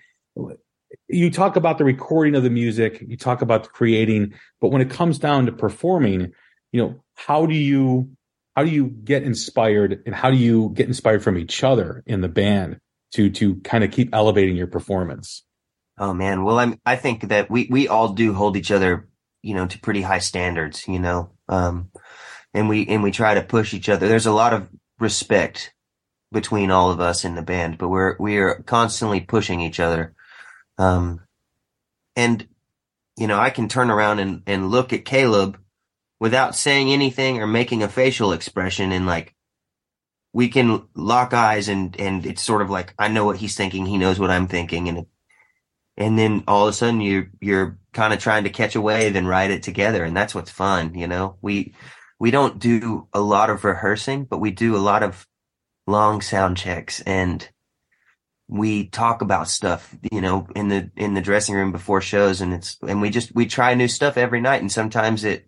you 1.07 1.31
talk 1.31 1.55
about 1.55 1.77
the 1.77 1.83
recording 1.83 2.35
of 2.35 2.43
the 2.43 2.49
music, 2.49 3.03
you 3.07 3.17
talk 3.17 3.41
about 3.41 3.63
the 3.63 3.69
creating, 3.69 4.33
but 4.61 4.69
when 4.69 4.81
it 4.81 4.89
comes 4.89 5.19
down 5.19 5.45
to 5.45 5.51
performing, 5.51 6.33
you 6.71 6.81
know, 6.81 7.03
how 7.15 7.45
do 7.45 7.55
you 7.55 8.11
how 8.55 8.63
do 8.63 8.69
you 8.69 8.87
get 8.87 9.23
inspired 9.23 10.03
and 10.05 10.13
how 10.13 10.29
do 10.29 10.37
you 10.37 10.71
get 10.73 10.87
inspired 10.87 11.23
from 11.23 11.37
each 11.37 11.63
other 11.63 12.03
in 12.05 12.21
the 12.21 12.27
band 12.27 12.79
to 13.13 13.29
to 13.31 13.55
kind 13.57 13.83
of 13.83 13.91
keep 13.91 14.13
elevating 14.13 14.55
your 14.55 14.67
performance? 14.67 15.43
Oh 15.99 16.13
man, 16.13 16.43
well 16.43 16.59
I'm 16.59 16.79
I 16.85 16.95
think 16.95 17.29
that 17.29 17.51
we 17.51 17.67
we 17.69 17.87
all 17.89 18.09
do 18.13 18.33
hold 18.33 18.57
each 18.57 18.71
other, 18.71 19.07
you 19.43 19.53
know, 19.55 19.67
to 19.67 19.79
pretty 19.79 20.01
high 20.01 20.19
standards, 20.19 20.87
you 20.87 20.99
know. 20.99 21.31
Um 21.49 21.91
and 22.53 22.69
we 22.69 22.87
and 22.87 23.03
we 23.03 23.11
try 23.11 23.35
to 23.35 23.43
push 23.43 23.73
each 23.73 23.89
other. 23.89 24.07
There's 24.07 24.25
a 24.27 24.31
lot 24.31 24.53
of 24.53 24.69
respect 24.99 25.73
between 26.31 26.71
all 26.71 26.91
of 26.91 26.99
us 27.01 27.25
in 27.25 27.35
the 27.35 27.41
band, 27.43 27.77
but 27.77 27.89
we're 27.89 28.15
we 28.19 28.37
are 28.37 28.63
constantly 28.65 29.21
pushing 29.21 29.61
each 29.61 29.79
other 29.79 30.15
um, 30.79 31.21
and 32.15 32.47
you 33.17 33.27
know, 33.27 33.37
I 33.37 33.49
can 33.49 33.67
turn 33.67 33.91
around 33.91 34.19
and, 34.19 34.43
and 34.47 34.71
look 34.71 34.93
at 34.93 35.03
Caleb 35.03 35.59
without 36.21 36.55
saying 36.55 36.91
anything 36.91 37.39
or 37.41 37.47
making 37.47 37.83
a 37.83 37.89
facial 37.89 38.31
expression 38.31 38.93
and 38.93 39.05
like, 39.05 39.35
we 40.31 40.47
can 40.47 40.87
lock 40.95 41.33
eyes 41.33 41.67
and, 41.67 41.99
and 41.99 42.25
it's 42.25 42.41
sort 42.41 42.61
of 42.61 42.69
like, 42.69 42.93
I 42.97 43.09
know 43.09 43.25
what 43.25 43.37
he's 43.37 43.55
thinking. 43.55 43.85
He 43.85 43.97
knows 43.97 44.19
what 44.19 44.29
I'm 44.31 44.47
thinking. 44.47 44.87
And, 44.87 45.05
and 45.99 46.17
then 46.17 46.45
all 46.47 46.65
of 46.65 46.69
a 46.69 46.73
sudden 46.73 47.01
you, 47.01 47.27
you're 47.41 47.77
kind 47.91 48.13
of 48.13 48.19
trying 48.19 48.45
to 48.45 48.49
catch 48.49 48.75
a 48.75 48.81
wave 48.81 49.17
and 49.17 49.27
ride 49.27 49.51
it 49.51 49.63
together. 49.63 50.05
And 50.05 50.15
that's 50.15 50.33
what's 50.33 50.49
fun. 50.49 50.95
You 50.95 51.07
know, 51.07 51.35
we, 51.41 51.73
we 52.17 52.31
don't 52.31 52.57
do 52.57 53.09
a 53.13 53.19
lot 53.19 53.49
of 53.49 53.65
rehearsing, 53.65 54.23
but 54.23 54.39
we 54.39 54.51
do 54.51 54.77
a 54.77 54.77
lot 54.77 55.03
of 55.03 55.27
long 55.85 56.21
sound 56.21 56.55
checks 56.55 57.01
and 57.01 57.47
we 58.47 58.87
talk 58.87 59.21
about 59.21 59.49
stuff, 59.49 59.93
you 60.09 60.21
know, 60.21 60.47
in 60.55 60.69
the, 60.69 60.89
in 60.95 61.15
the 61.15 61.21
dressing 61.21 61.53
room 61.53 61.73
before 61.73 62.01
shows 62.01 62.39
and 62.39 62.53
it's, 62.53 62.77
and 62.87 63.01
we 63.01 63.09
just, 63.09 63.35
we 63.35 63.45
try 63.45 63.73
new 63.73 63.89
stuff 63.89 64.17
every 64.17 64.39
night 64.39 64.61
and 64.61 64.71
sometimes 64.71 65.25
it, 65.25 65.47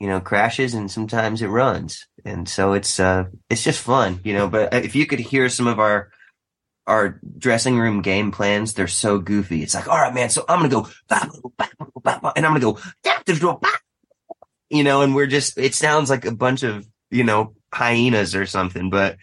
you 0.00 0.08
know, 0.08 0.20
crashes 0.20 0.74
and 0.74 0.90
sometimes 0.90 1.42
it 1.42 1.46
runs. 1.46 2.08
And 2.24 2.48
so 2.48 2.72
it's, 2.72 2.98
uh, 2.98 3.26
it's 3.48 3.62
just 3.62 3.80
fun, 3.80 4.20
you 4.24 4.34
know, 4.34 4.48
but 4.48 4.74
if 4.74 4.96
you 4.96 5.06
could 5.06 5.20
hear 5.20 5.48
some 5.48 5.68
of 5.68 5.78
our, 5.78 6.10
our 6.88 7.20
dressing 7.36 7.78
room 7.78 8.02
game 8.02 8.32
plans, 8.32 8.72
they're 8.72 8.88
so 8.88 9.18
goofy. 9.18 9.62
It's 9.62 9.74
like, 9.74 9.86
all 9.88 9.98
right, 9.98 10.14
man. 10.14 10.30
So 10.30 10.44
I'm 10.48 10.58
going 10.58 10.70
to 10.70 10.76
go, 10.76 10.88
and 12.34 12.46
I'm 12.46 12.58
going 12.58 12.60
to 12.60 13.38
go, 13.38 13.60
you 14.70 14.82
know, 14.82 15.02
and 15.02 15.14
we're 15.14 15.26
just, 15.26 15.58
it 15.58 15.74
sounds 15.74 16.08
like 16.10 16.24
a 16.24 16.34
bunch 16.34 16.62
of, 16.62 16.88
you 17.10 17.24
know, 17.24 17.54
hyenas 17.72 18.34
or 18.34 18.46
something, 18.46 18.88
but 18.90 19.18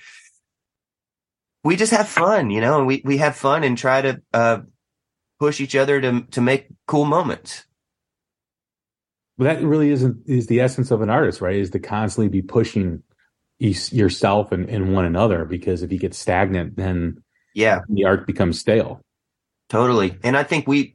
we 1.63 1.75
just 1.75 1.91
have 1.91 2.07
fun, 2.07 2.51
you 2.51 2.61
know, 2.61 2.77
and 2.77 2.87
we, 2.87 3.01
we 3.03 3.17
have 3.17 3.35
fun 3.35 3.63
and 3.63 3.77
try 3.77 4.01
to, 4.01 4.21
uh, 4.33 4.59
push 5.39 5.59
each 5.59 5.75
other 5.75 5.99
to, 5.99 6.21
to 6.31 6.41
make 6.41 6.67
cool 6.87 7.05
moments. 7.05 7.65
Well, 9.37 9.53
that 9.53 9.63
really 9.63 9.89
isn't, 9.89 10.23
is 10.27 10.47
the 10.47 10.61
essence 10.61 10.91
of 10.91 11.01
an 11.01 11.09
artist, 11.09 11.41
right? 11.41 11.57
Is 11.57 11.71
to 11.71 11.79
constantly 11.79 12.29
be 12.29 12.41
pushing 12.41 13.03
yourself 13.57 14.51
and, 14.51 14.69
and 14.69 14.93
one 14.93 15.05
another 15.05 15.45
because 15.45 15.81
if 15.81 15.91
you 15.91 15.97
get 15.97 16.13
stagnant, 16.13 16.75
then 16.77 17.23
yeah, 17.55 17.81
the 17.89 18.05
art 18.05 18.27
becomes 18.27 18.59
stale. 18.59 19.01
Totally. 19.69 20.19
And 20.23 20.37
I 20.37 20.43
think 20.43 20.67
we, 20.67 20.93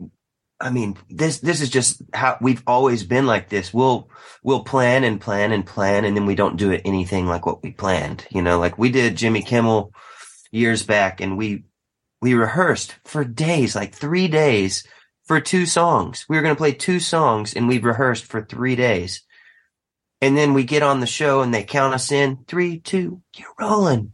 I 0.61 0.71
mean, 0.71 0.97
this, 1.09 1.39
this 1.39 1.63
is 1.63 1.71
just 1.71 2.03
how 2.13 2.37
we've 2.41 2.63
always 2.67 3.03
been 3.03 3.27
like 3.27 3.49
this. 3.49 3.75
We'll, 3.75 4.11
we'll 4.45 4.63
plan 4.63 5.03
and 5.03 5.21
plan 5.21 5.53
and 5.53 5.67
plan 5.67 6.05
and 6.05 6.15
then 6.15 6.27
we 6.27 6.35
don't 6.35 6.59
do 6.59 6.71
it 6.71 6.83
anything 6.85 7.27
like 7.27 7.47
what 7.47 7.63
we 7.63 7.73
planned, 7.73 8.27
you 8.31 8.43
know, 8.43 8.61
like 8.61 8.79
we 8.79 8.91
did 8.91 9.17
Jimmy 9.17 9.43
Kimmel, 9.43 9.93
years 10.53 10.85
back 10.85 11.21
and 11.21 11.39
we, 11.39 11.65
we 12.21 12.35
rehearsed 12.35 12.95
for 13.05 13.25
days, 13.25 13.75
like 13.75 13.95
three 13.95 14.29
days 14.29 14.87
for 15.25 15.41
two 15.41 15.65
songs. 15.65 16.27
We 16.29 16.37
were 16.37 16.43
going 16.43 16.55
to 16.55 16.61
play 16.61 16.73
two 16.73 17.01
songs 17.01 17.55
and 17.55 17.67
we 17.67 17.79
rehearsed 17.79 18.27
for 18.27 18.45
three 18.45 18.77
days. 18.77 19.23
And 20.21 20.37
then 20.37 20.53
we 20.53 20.65
get 20.65 20.83
on 20.83 21.01
the 21.01 21.07
show 21.07 21.41
and 21.41 21.55
they 21.55 21.65
count 21.65 21.95
us 21.95 22.13
in 22.13 22.45
three, 22.47 22.79
two, 22.81 23.23
you're 23.35 23.55
rolling. 23.59 24.13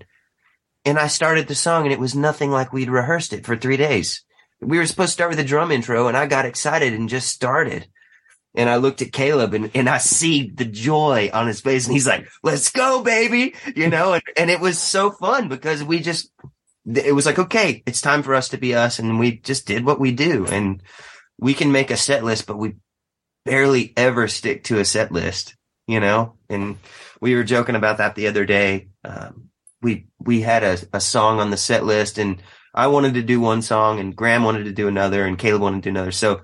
And 0.87 1.01
I 1.01 1.09
started 1.09 1.49
the 1.49 1.57
song 1.57 1.82
and 1.82 1.93
it 1.93 1.99
was 1.99 2.14
nothing 2.14 2.53
like 2.53 2.72
we'd 2.72 2.89
rehearsed 2.89 3.32
it 3.32 3.45
for 3.45 3.57
three 3.57 3.76
days. 3.76 4.22
We 4.61 4.78
were 4.78 4.87
supposed 4.87 5.09
to 5.09 5.12
start 5.14 5.30
with 5.30 5.41
a 5.41 5.45
drum 5.45 5.72
intro 5.72 6.07
and 6.07 6.16
I 6.16 6.26
got 6.26 6.47
excited 6.47 6.93
and 6.93 7.09
just 7.09 7.28
started. 7.28 7.89
And 8.55 8.70
I 8.70 8.76
looked 8.76 9.03
at 9.03 9.12
Caleb 9.12 9.53
and, 9.53 9.70
and 9.74 9.89
I 9.89 9.99
see 9.99 10.49
the 10.49 10.64
joy 10.64 11.28
on 11.34 11.49
his 11.49 11.61
face 11.61 11.87
and 11.87 11.93
he's 11.93 12.07
like, 12.07 12.28
let's 12.45 12.70
go, 12.70 13.03
baby. 13.03 13.55
You 13.74 13.91
know, 13.91 14.14
and, 14.14 14.22
and 14.37 14.49
it 14.49 14.61
was 14.61 14.78
so 14.78 15.11
fun 15.11 15.49
because 15.49 15.82
we 15.82 15.99
just, 15.99 16.30
it 16.87 17.14
was 17.14 17.26
like, 17.26 17.41
okay, 17.41 17.82
it's 17.84 18.01
time 18.01 18.22
for 18.22 18.34
us 18.34 18.51
to 18.51 18.57
be 18.57 18.76
us. 18.76 19.01
And 19.01 19.18
we 19.18 19.39
just 19.39 19.66
did 19.66 19.84
what 19.84 19.99
we 19.99 20.12
do 20.12 20.47
and 20.47 20.80
we 21.39 21.53
can 21.53 21.72
make 21.72 21.91
a 21.91 21.97
set 21.97 22.24
list, 22.24 22.47
but 22.47 22.59
we 22.59 22.76
barely 23.45 23.93
ever 23.97 24.28
stick 24.28 24.64
to 24.64 24.78
a 24.78 24.84
set 24.84 25.11
list, 25.11 25.57
you 25.89 25.99
know, 25.99 26.37
and 26.49 26.78
we 27.20 27.34
were 27.34 27.45
joking 27.45 27.74
about 27.74 27.99
that 27.99 28.14
the 28.14 28.28
other 28.28 28.47
day. 28.47 28.89
Um, 29.05 29.51
we, 29.83 30.07
we 30.18 30.41
had 30.41 30.62
a, 30.62 30.79
a 30.93 31.01
song 31.01 31.41
on 31.41 31.51
the 31.51 31.57
set 31.57 31.85
list 31.85 32.18
and 32.18 32.43
I 32.74 32.89
wanted 32.89 33.14
to 33.14 33.22
do 33.22 33.41
one 33.41 33.62
song 33.62 34.01
and 34.01 34.14
Graham 34.14 34.45
wanted 34.45 34.64
to 34.64 34.72
do 34.72 34.89
another 34.89 35.24
and 35.24 35.39
Caleb 35.39 35.62
wanted 35.62 35.83
to 35.83 35.91
do 35.91 35.91
another. 35.91 36.12
So 36.12 36.43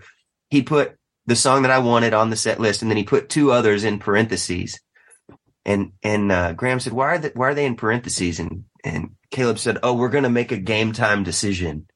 he 0.49 0.63
put 0.63 0.97
the 1.27 1.37
song 1.37 1.63
that 1.63 1.71
I 1.71 1.79
wanted 1.79 2.15
on 2.15 2.31
the 2.31 2.37
set 2.37 2.61
list, 2.61 2.83
and 2.83 2.91
then 2.91 2.97
he 2.97 3.05
put 3.05 3.29
two 3.29 3.53
others 3.53 3.85
in 3.85 3.99
parentheses. 3.99 4.81
And 5.65 5.93
and 6.03 6.33
uh, 6.33 6.53
Graham 6.55 6.81
said, 6.81 6.93
"Why 6.93 7.15
are 7.15 7.19
they, 7.19 7.31
why 7.35 7.51
are 7.51 7.55
they 7.55 7.67
in 7.67 7.77
parentheses?" 7.77 8.41
And 8.41 8.65
and 8.83 9.11
Caleb 9.31 9.59
said, 9.59 9.79
"Oh, 9.83 9.95
we're 9.95 10.09
going 10.09 10.25
to 10.25 10.31
make 10.31 10.51
a 10.51 10.57
game 10.57 10.93
time 10.93 11.23
decision." 11.23 11.87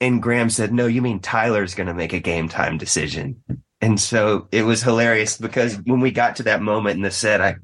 And 0.00 0.22
Graham 0.22 0.48
said, 0.48 0.72
"No, 0.72 0.86
you 0.86 1.02
mean 1.02 1.20
Tyler's 1.20 1.74
going 1.74 1.88
to 1.88 1.94
make 1.94 2.14
a 2.14 2.20
game 2.20 2.48
time 2.48 2.78
decision." 2.78 3.42
And 3.80 4.00
so 4.00 4.48
it 4.50 4.62
was 4.62 4.82
hilarious 4.82 5.36
because 5.36 5.76
when 5.84 6.00
we 6.00 6.10
got 6.10 6.36
to 6.36 6.44
that 6.44 6.62
moment 6.62 6.96
in 6.96 7.02
the 7.02 7.10
set, 7.10 7.42
I 7.42 7.56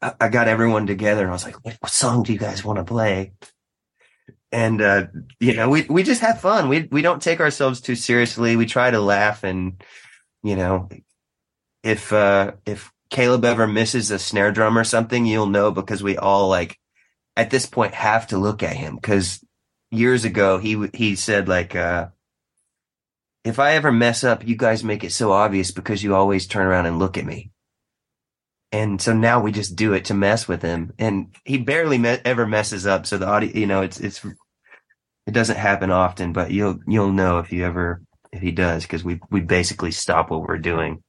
I 0.00 0.28
got 0.28 0.48
everyone 0.48 0.86
together 0.86 1.22
and 1.22 1.30
I 1.30 1.32
was 1.32 1.44
like, 1.44 1.64
"What 1.64 1.90
song 1.90 2.22
do 2.22 2.32
you 2.32 2.38
guys 2.38 2.64
want 2.64 2.78
to 2.78 2.84
play?" 2.84 3.32
and 4.50 4.80
uh, 4.80 5.06
you 5.40 5.54
know 5.54 5.68
we 5.68 5.82
we 5.90 6.02
just 6.02 6.22
have 6.22 6.40
fun 6.40 6.70
we 6.70 6.88
we 6.90 7.02
don't 7.02 7.20
take 7.20 7.40
ourselves 7.40 7.82
too 7.82 7.94
seriously 7.94 8.56
we 8.56 8.64
try 8.64 8.90
to 8.90 8.98
laugh 8.98 9.44
and 9.44 9.82
you 10.42 10.56
know 10.56 10.88
if 11.82 12.14
uh 12.14 12.52
if 12.64 12.90
caleb 13.10 13.44
ever 13.44 13.66
misses 13.66 14.10
a 14.10 14.18
snare 14.18 14.50
drum 14.50 14.78
or 14.78 14.84
something 14.84 15.26
you'll 15.26 15.46
know 15.46 15.70
because 15.70 16.02
we 16.02 16.16
all 16.16 16.48
like 16.48 16.78
at 17.36 17.50
this 17.50 17.66
point 17.66 17.92
have 17.92 18.26
to 18.26 18.38
look 18.38 18.62
at 18.62 18.74
him 18.74 18.96
because 18.96 19.44
years 19.90 20.24
ago, 20.24 20.58
he 20.58 20.88
he 20.94 21.16
said 21.16 21.48
like, 21.48 21.74
uh, 21.74 22.08
if 23.44 23.58
I 23.58 23.72
ever 23.72 23.92
mess 23.92 24.24
up, 24.24 24.46
you 24.46 24.56
guys 24.56 24.84
make 24.84 25.04
it 25.04 25.12
so 25.12 25.32
obvious 25.32 25.70
because 25.70 26.02
you 26.02 26.14
always 26.14 26.46
turn 26.46 26.66
around 26.66 26.86
and 26.86 26.98
look 26.98 27.16
at 27.16 27.24
me. 27.24 27.50
And 28.72 29.00
so 29.00 29.14
now 29.14 29.40
we 29.40 29.52
just 29.52 29.76
do 29.76 29.94
it 29.94 30.06
to 30.06 30.14
mess 30.14 30.46
with 30.46 30.62
him, 30.62 30.92
and 30.98 31.34
he 31.44 31.58
barely 31.58 31.98
me- 31.98 32.18
ever 32.24 32.46
messes 32.46 32.86
up. 32.86 33.06
So 33.06 33.16
the 33.18 33.26
audio, 33.26 33.50
you 33.52 33.66
know, 33.66 33.82
it's 33.82 33.98
it's 34.00 34.24
it 35.26 35.32
doesn't 35.32 35.56
happen 35.56 35.90
often, 35.90 36.32
but 36.32 36.50
you'll 36.50 36.78
you'll 36.86 37.12
know 37.12 37.38
if 37.38 37.52
you 37.52 37.64
ever 37.64 38.02
if 38.32 38.42
he 38.42 38.52
does 38.52 38.82
because 38.84 39.04
we 39.04 39.20
we 39.30 39.40
basically 39.40 39.90
stop 39.90 40.30
what 40.30 40.42
we're 40.42 40.58
doing. 40.58 41.02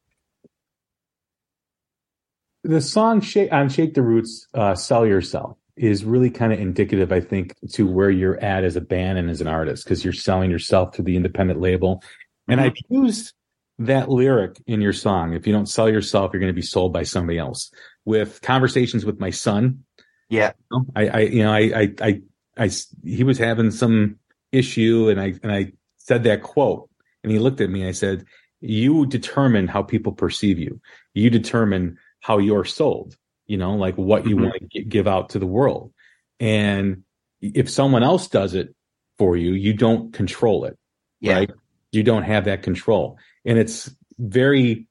the 2.63 2.81
song 2.81 3.21
shake 3.21 3.51
on 3.51 3.69
shake 3.69 3.93
the 3.93 4.01
roots 4.01 4.47
uh 4.53 4.75
sell 4.75 5.05
yourself 5.05 5.57
is 5.77 6.03
really 6.03 6.29
kind 6.29 6.51
of 6.51 6.59
indicative 6.59 7.11
i 7.11 7.21
think 7.21 7.55
to 7.71 7.87
where 7.87 8.09
you're 8.11 8.39
at 8.43 8.63
as 8.63 8.75
a 8.75 8.81
band 8.81 9.17
and 9.17 9.29
as 9.29 9.41
an 9.41 9.47
artist 9.47 9.83
because 9.83 10.03
you're 10.03 10.13
selling 10.13 10.51
yourself 10.51 10.91
to 10.91 11.01
the 11.01 11.15
independent 11.15 11.59
label 11.61 12.03
and 12.47 12.59
i've 12.59 12.75
used 12.89 13.33
that 13.79 14.09
lyric 14.09 14.61
in 14.67 14.81
your 14.81 14.93
song 14.93 15.33
if 15.33 15.47
you 15.47 15.53
don't 15.53 15.67
sell 15.69 15.89
yourself 15.89 16.31
you're 16.33 16.39
going 16.39 16.51
to 16.51 16.55
be 16.55 16.61
sold 16.61 16.93
by 16.93 17.03
somebody 17.03 17.37
else. 17.39 17.71
With 18.05 18.41
conversations 18.41 19.05
with 19.05 19.19
my 19.19 19.29
son. 19.29 19.83
Yeah, 20.29 20.51
i 20.95 21.07
i 21.07 21.19
you 21.21 21.43
know 21.43 21.51
i 21.51 21.87
i 22.01 22.21
i 22.57 22.69
he 23.03 23.23
was 23.23 23.37
having 23.39 23.71
some 23.71 24.17
issue 24.51 25.09
and 25.09 25.19
i 25.19 25.33
and 25.41 25.51
i 25.51 25.71
said 25.97 26.23
that 26.23 26.43
quote 26.43 26.87
and 27.23 27.31
he 27.31 27.39
looked 27.39 27.61
at 27.61 27.69
me 27.69 27.81
and 27.81 27.89
i 27.89 27.93
said 27.93 28.25
you 28.61 29.05
determine 29.05 29.67
how 29.67 29.81
people 29.81 30.11
perceive 30.11 30.59
you. 30.59 30.81
You 31.13 31.29
determine 31.29 31.97
how 32.19 32.37
you're 32.37 32.65
sold 32.65 33.15
you 33.47 33.57
know 33.57 33.73
like 33.75 33.95
what 33.95 34.27
you 34.27 34.35
Mhm. 34.35 34.41
want 34.41 34.71
to 34.71 34.83
give 34.83 35.07
out 35.07 35.29
to 35.29 35.39
the 35.39 35.47
world. 35.47 35.93
And 36.39 37.03
if 37.41 37.69
someone 37.69 38.03
else 38.03 38.27
does 38.27 38.53
it 38.53 38.75
for 39.17 39.35
you 39.37 39.53
you 39.53 39.73
don't 39.73 40.13
control 40.13 40.65
it 40.65 40.77
yeah, 41.21 41.33
right? 41.37 41.51
You 41.91 42.03
don't 42.03 42.23
have 42.23 42.45
that 42.45 42.61
control 42.63 43.17
and 43.49 43.57
it's 43.57 43.89
very 44.17 44.87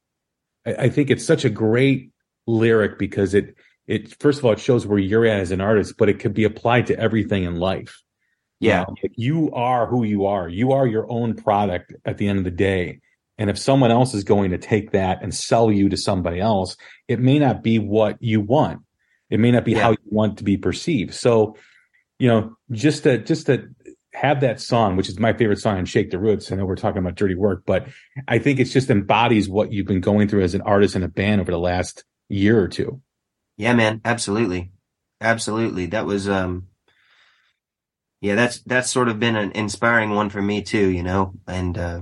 I, 0.66 0.90
think 0.90 1.11
it's 1.11 1.24
such 1.24 1.44
a 1.46 1.50
great 1.50 2.11
lyric 2.46 2.98
because 2.98 3.32
it 3.32 3.54
it 3.86 4.20
first 4.20 4.38
of 4.38 4.44
all 4.44 4.52
it 4.52 4.61
shows 4.61 4.86
where 4.86 4.98
you're 4.98 5.24
at 5.24 5.40
as 5.40 5.50
an 5.50 5.61
artist 5.61 5.94
but 5.96 6.09
it 6.09 6.18
could 6.18 6.34
be 6.34 6.44
applied 6.44 6.86
to 6.88 6.98
everything 6.98 7.44
in 7.44 7.56
life 7.56 8.02
yeah, 8.61 8.80
know, 8.80 8.94
like, 9.02 9.12
you 9.16 9.50
are 9.52 9.86
who 9.86 10.04
you 10.04 10.26
are. 10.26 10.48
You 10.48 10.72
are 10.72 10.86
your 10.86 11.11
own 11.11 11.34
product 11.34 11.94
at 12.04 12.18
the 12.18 12.26
end 12.26 12.38
of 12.38 12.44
the 12.44 12.50
day. 12.50 13.00
And 13.38 13.48
if 13.48 13.59
someone 13.59 13.92
else 13.92 14.14
is 14.14 14.24
going 14.24 14.50
to 14.50 14.59
take 14.59 14.92
that 14.92 15.22
and 15.22 15.32
sell 15.32 15.70
you 15.70 15.88
to 15.90 15.96
somebody 15.96 16.40
else, 16.40 16.76
it 17.06 17.20
may 17.20 17.38
not 17.38 17.62
be 17.62 17.78
what 17.78 18.16
you 18.20 18.40
want. 18.40 18.80
It 19.30 19.38
may 19.38 19.52
not 19.52 19.64
be 19.64 19.72
Yeah. 19.72 19.82
how 19.82 19.90
you 19.92 19.98
want 20.06 20.38
to 20.38 20.44
be 20.44 20.56
perceived. 20.56 21.14
So, 21.14 21.56
you 22.18 22.26
know, 22.26 22.56
just 22.72 23.04
to 23.04 23.18
just 23.18 23.46
to 23.46 23.68
have 24.20 24.40
that 24.40 24.60
song, 24.60 24.96
which 24.96 25.08
is 25.08 25.18
my 25.18 25.32
favorite 25.32 25.60
song 25.60 25.78
on 25.78 25.84
Shake 25.84 26.10
the 26.10 26.18
Roots. 26.18 26.50
I 26.50 26.56
know 26.56 26.66
we're 26.66 26.74
talking 26.74 26.98
about 26.98 27.14
dirty 27.14 27.36
work, 27.36 27.62
but 27.64 27.86
I 28.26 28.40
think 28.40 28.58
it 28.58 28.64
just 28.64 28.90
embodies 28.90 29.48
what 29.48 29.72
you've 29.72 29.86
been 29.86 30.00
going 30.00 30.26
through 30.26 30.42
as 30.42 30.54
an 30.54 30.62
artist 30.62 30.96
and 30.96 31.04
a 31.04 31.08
band 31.08 31.40
over 31.40 31.52
the 31.52 31.58
last 31.58 32.02
year 32.28 32.60
or 32.60 32.66
two. 32.66 33.00
yeah, 33.56 33.74
man, 33.74 34.00
absolutely, 34.04 34.72
absolutely. 35.20 35.86
That 35.86 36.04
was 36.04 36.28
um, 36.28 36.66
yeah, 38.20 38.34
that's 38.34 38.60
that's 38.62 38.90
sort 38.90 39.08
of 39.08 39.20
been 39.20 39.36
an 39.36 39.52
inspiring 39.52 40.10
one 40.10 40.30
for 40.30 40.42
me 40.42 40.62
too, 40.62 40.88
you 40.88 41.04
know, 41.04 41.34
and 41.46 41.78
uh, 41.78 42.00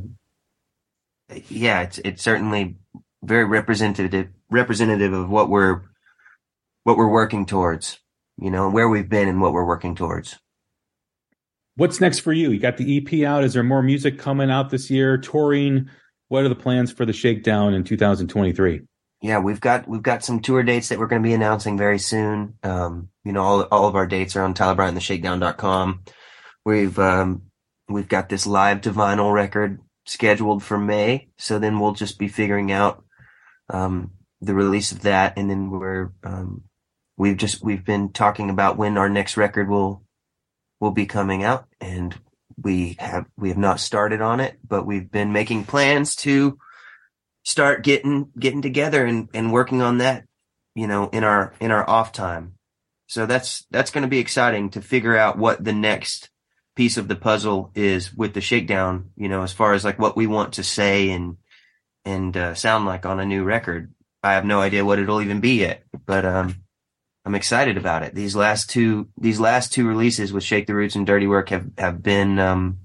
yeah, 1.48 1.82
it's 1.82 1.98
it's 1.98 2.22
certainly 2.22 2.76
very 3.22 3.44
representative 3.44 4.28
representative 4.50 5.12
of 5.12 5.28
what 5.28 5.50
we're 5.50 5.82
what 6.84 6.96
we're 6.96 7.10
working 7.10 7.44
towards, 7.44 7.98
you 8.38 8.50
know, 8.50 8.70
where 8.70 8.88
we've 8.88 9.08
been 9.08 9.28
and 9.28 9.42
what 9.42 9.52
we're 9.52 9.66
working 9.66 9.94
towards. 9.94 10.38
What's 11.77 12.01
next 12.01 12.20
for 12.20 12.33
you? 12.33 12.51
You 12.51 12.59
got 12.59 12.79
the 12.79 12.97
EP 12.97 13.27
out. 13.27 13.45
Is 13.45 13.53
there 13.53 13.62
more 13.62 13.83
music 13.83 14.18
coming 14.18 14.51
out 14.51 14.70
this 14.70 14.91
year? 14.91 15.18
Touring? 15.18 15.91
What 16.29 16.45
are 16.45 16.49
the 16.49 16.55
plans 16.55 16.91
for 16.91 17.05
the 17.05 17.12
Shakedown 17.12 17.74
in 17.74 17.85
2023? 17.85 18.81
Yeah, 19.22 19.39
we've 19.39 19.61
got 19.61 19.87
we've 19.87 20.03
got 20.03 20.24
some 20.24 20.41
tour 20.41 20.62
dates 20.62 20.89
that 20.89 20.99
we're 20.99 21.07
going 21.07 21.22
to 21.22 21.27
be 21.27 21.35
announcing 21.35 21.77
very 21.77 21.99
soon. 21.99 22.55
Um, 22.62 23.11
you 23.24 23.33
know, 23.33 23.43
all 23.43 23.62
all 23.64 23.89
of 23.89 23.95
our 23.95 24.07
dates 24.07 24.37
are 24.37 24.43
on 24.43 24.55
TylerBryantTheShakedown.com. 24.55 26.03
We've 26.64 26.99
um, 26.99 27.43
we've 27.89 28.09
got 28.09 28.31
this 28.31 28.47
live 28.47 28.81
to 28.83 28.91
vinyl 28.91 29.33
record 29.33 29.81
scheduled 30.07 30.62
for 30.62 30.79
May, 30.79 31.29
so 31.37 31.59
then 31.59 31.79
we'll 31.79 31.93
just 31.93 32.18
be 32.18 32.29
figuring 32.29 32.72
out 32.72 33.05
um, 33.68 34.12
the 34.41 34.55
release 34.55 34.93
of 34.93 35.03
that, 35.03 35.35
and 35.37 35.51
then 35.51 35.70
we're 35.70 36.12
um, 36.24 36.64
we've 37.18 37.37
just 37.37 37.62
we've 37.62 37.85
been 37.85 38.12
talking 38.12 38.49
about 38.49 38.79
when 38.79 38.97
our 38.97 39.09
next 39.11 39.37
record 39.37 39.68
will 39.68 40.05
will 40.81 40.91
be 40.91 41.07
coming 41.07 41.43
out, 41.43 41.66
and 41.81 42.14
we 42.62 42.97
have 42.99 43.27
we 43.37 43.49
have 43.49 43.59
not 43.59 43.81
started 43.81 44.20
on 44.20 44.41
it, 44.41 44.59
but 44.66 44.87
we've 44.87 45.11
been 45.11 45.33
making 45.33 45.64
plans 45.64 46.16
to 46.16 46.59
start 47.45 47.85
getting 47.85 48.31
getting 48.39 48.62
together 48.62 49.05
and 49.05 49.29
and 49.35 49.53
working 49.53 49.83
on 49.83 49.99
that 49.99 50.24
you 50.74 50.87
know 50.87 51.09
in 51.09 51.24
our 51.24 51.55
in 51.61 51.70
our 51.70 51.89
off 51.89 52.12
time. 52.12 52.55
So 53.07 53.27
that's 53.27 53.66
that's 53.70 53.91
going 53.91 54.03
to 54.03 54.09
be 54.09 54.18
exciting 54.18 54.70
to 54.70 54.83
figure 54.83 55.16
out 55.16 55.39
what 55.39 55.62
the 55.62 55.72
next 55.72 56.31
piece 56.74 56.97
of 56.97 57.09
the 57.09 57.16
puzzle 57.16 57.70
is 57.74 58.12
with 58.12 58.35
the 58.35 58.41
shakedown 58.41 59.11
you 59.16 59.29
know 59.29 59.43
as 59.43 59.53
far 59.53 59.72
as 59.72 59.85
like 59.85 59.99
what 59.99 60.16
we 60.16 60.27
want 60.27 60.55
to 60.55 60.62
say 60.62 61.11
and 61.11 61.37
and 62.05 62.37
uh, 62.37 62.55
sound 62.55 62.87
like 62.87 63.07
on 63.07 63.20
a 63.20 63.27
new 63.27 63.45
record. 63.45 63.93
I 64.22 64.33
have 64.33 64.45
no 64.45 64.61
idea 64.61 64.85
what 64.85 64.99
it'll 64.99 65.22
even 65.22 65.41
be 65.41 65.61
yet 65.61 65.85
but 66.05 66.24
um 66.24 66.65
i'm 67.27 67.35
excited 67.35 67.77
about 67.77 68.03
it 68.03 68.14
these 68.14 68.35
last 68.35 68.70
two 68.70 69.09
these 69.18 69.39
last 69.39 69.72
two 69.72 69.87
releases 69.87 70.33
with 70.33 70.43
shake 70.43 70.66
the 70.66 70.74
roots 70.74 70.97
and 70.97 71.07
dirty 71.07 71.27
work 71.27 71.51
have 71.51 71.68
have 71.77 72.03
been 72.03 72.39
um 72.39 72.79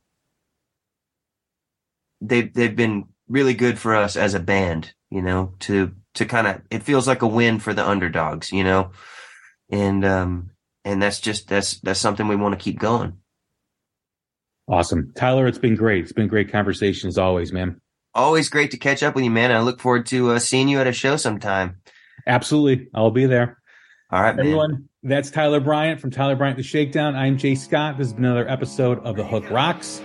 they've 2.21 2.53
they've 2.53 2.75
been 2.75 3.05
really 3.31 3.53
good 3.53 3.79
for 3.79 3.95
us 3.95 4.15
as 4.15 4.33
a 4.33 4.39
band, 4.39 4.93
you 5.09 5.21
know, 5.21 5.53
to 5.59 5.93
to 6.15 6.25
kind 6.25 6.47
of 6.47 6.61
it 6.69 6.83
feels 6.83 7.07
like 7.07 7.21
a 7.21 7.27
win 7.27 7.59
for 7.59 7.73
the 7.73 7.87
underdogs, 7.87 8.51
you 8.51 8.63
know. 8.63 8.91
And 9.69 10.05
um 10.05 10.51
and 10.85 11.01
that's 11.01 11.19
just 11.19 11.47
that's 11.47 11.79
that's 11.79 11.99
something 11.99 12.27
we 12.27 12.35
want 12.35 12.57
to 12.57 12.63
keep 12.63 12.79
going. 12.79 13.17
Awesome. 14.67 15.11
Tyler, 15.15 15.47
it's 15.47 15.57
been 15.57 15.75
great. 15.75 16.03
It's 16.03 16.13
been 16.13 16.27
great 16.27 16.51
conversation 16.51 17.07
as 17.07 17.17
always, 17.17 17.51
man. 17.51 17.79
Always 18.13 18.49
great 18.49 18.71
to 18.71 18.77
catch 18.77 19.03
up 19.03 19.15
with 19.15 19.23
you, 19.23 19.31
man. 19.31 19.51
I 19.51 19.61
look 19.61 19.79
forward 19.79 20.05
to 20.07 20.31
uh, 20.31 20.39
seeing 20.39 20.67
you 20.67 20.79
at 20.79 20.87
a 20.87 20.93
show 20.93 21.15
sometime. 21.15 21.77
Absolutely. 22.27 22.87
I'll 22.93 23.11
be 23.11 23.25
there. 23.25 23.60
All 24.11 24.21
right, 24.21 24.35
man. 24.35 24.45
Everyone, 24.45 24.89
that's 25.03 25.31
Tyler 25.31 25.61
Bryant 25.61 26.01
from 26.01 26.11
Tyler 26.11 26.35
Bryant 26.35 26.57
The 26.57 26.63
Shakedown. 26.63 27.15
I'm 27.15 27.37
Jay 27.37 27.55
Scott. 27.55 27.97
This 27.97 28.07
is 28.07 28.13
another 28.13 28.45
episode 28.49 28.99
of 29.05 29.15
The 29.15 29.23
Hook 29.23 29.49
Rocks. 29.49 30.01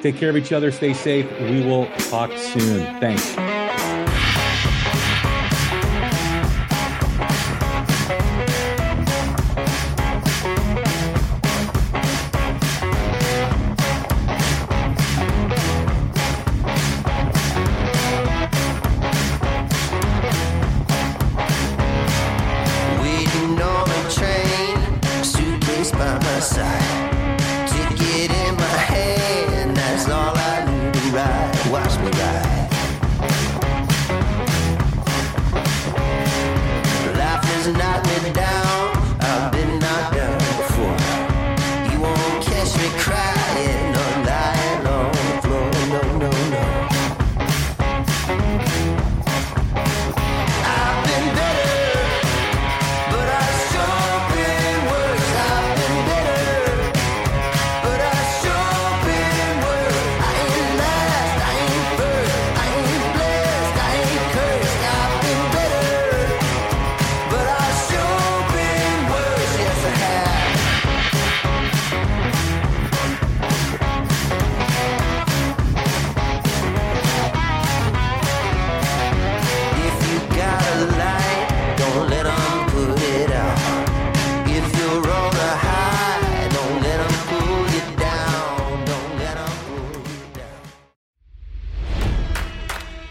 Take 0.00 0.16
care 0.16 0.30
of 0.30 0.38
each 0.38 0.52
other. 0.52 0.72
Stay 0.72 0.94
safe. 0.94 1.30
We 1.38 1.60
will 1.60 1.86
talk 2.08 2.32
soon. 2.32 2.80
Thanks. 2.98 3.61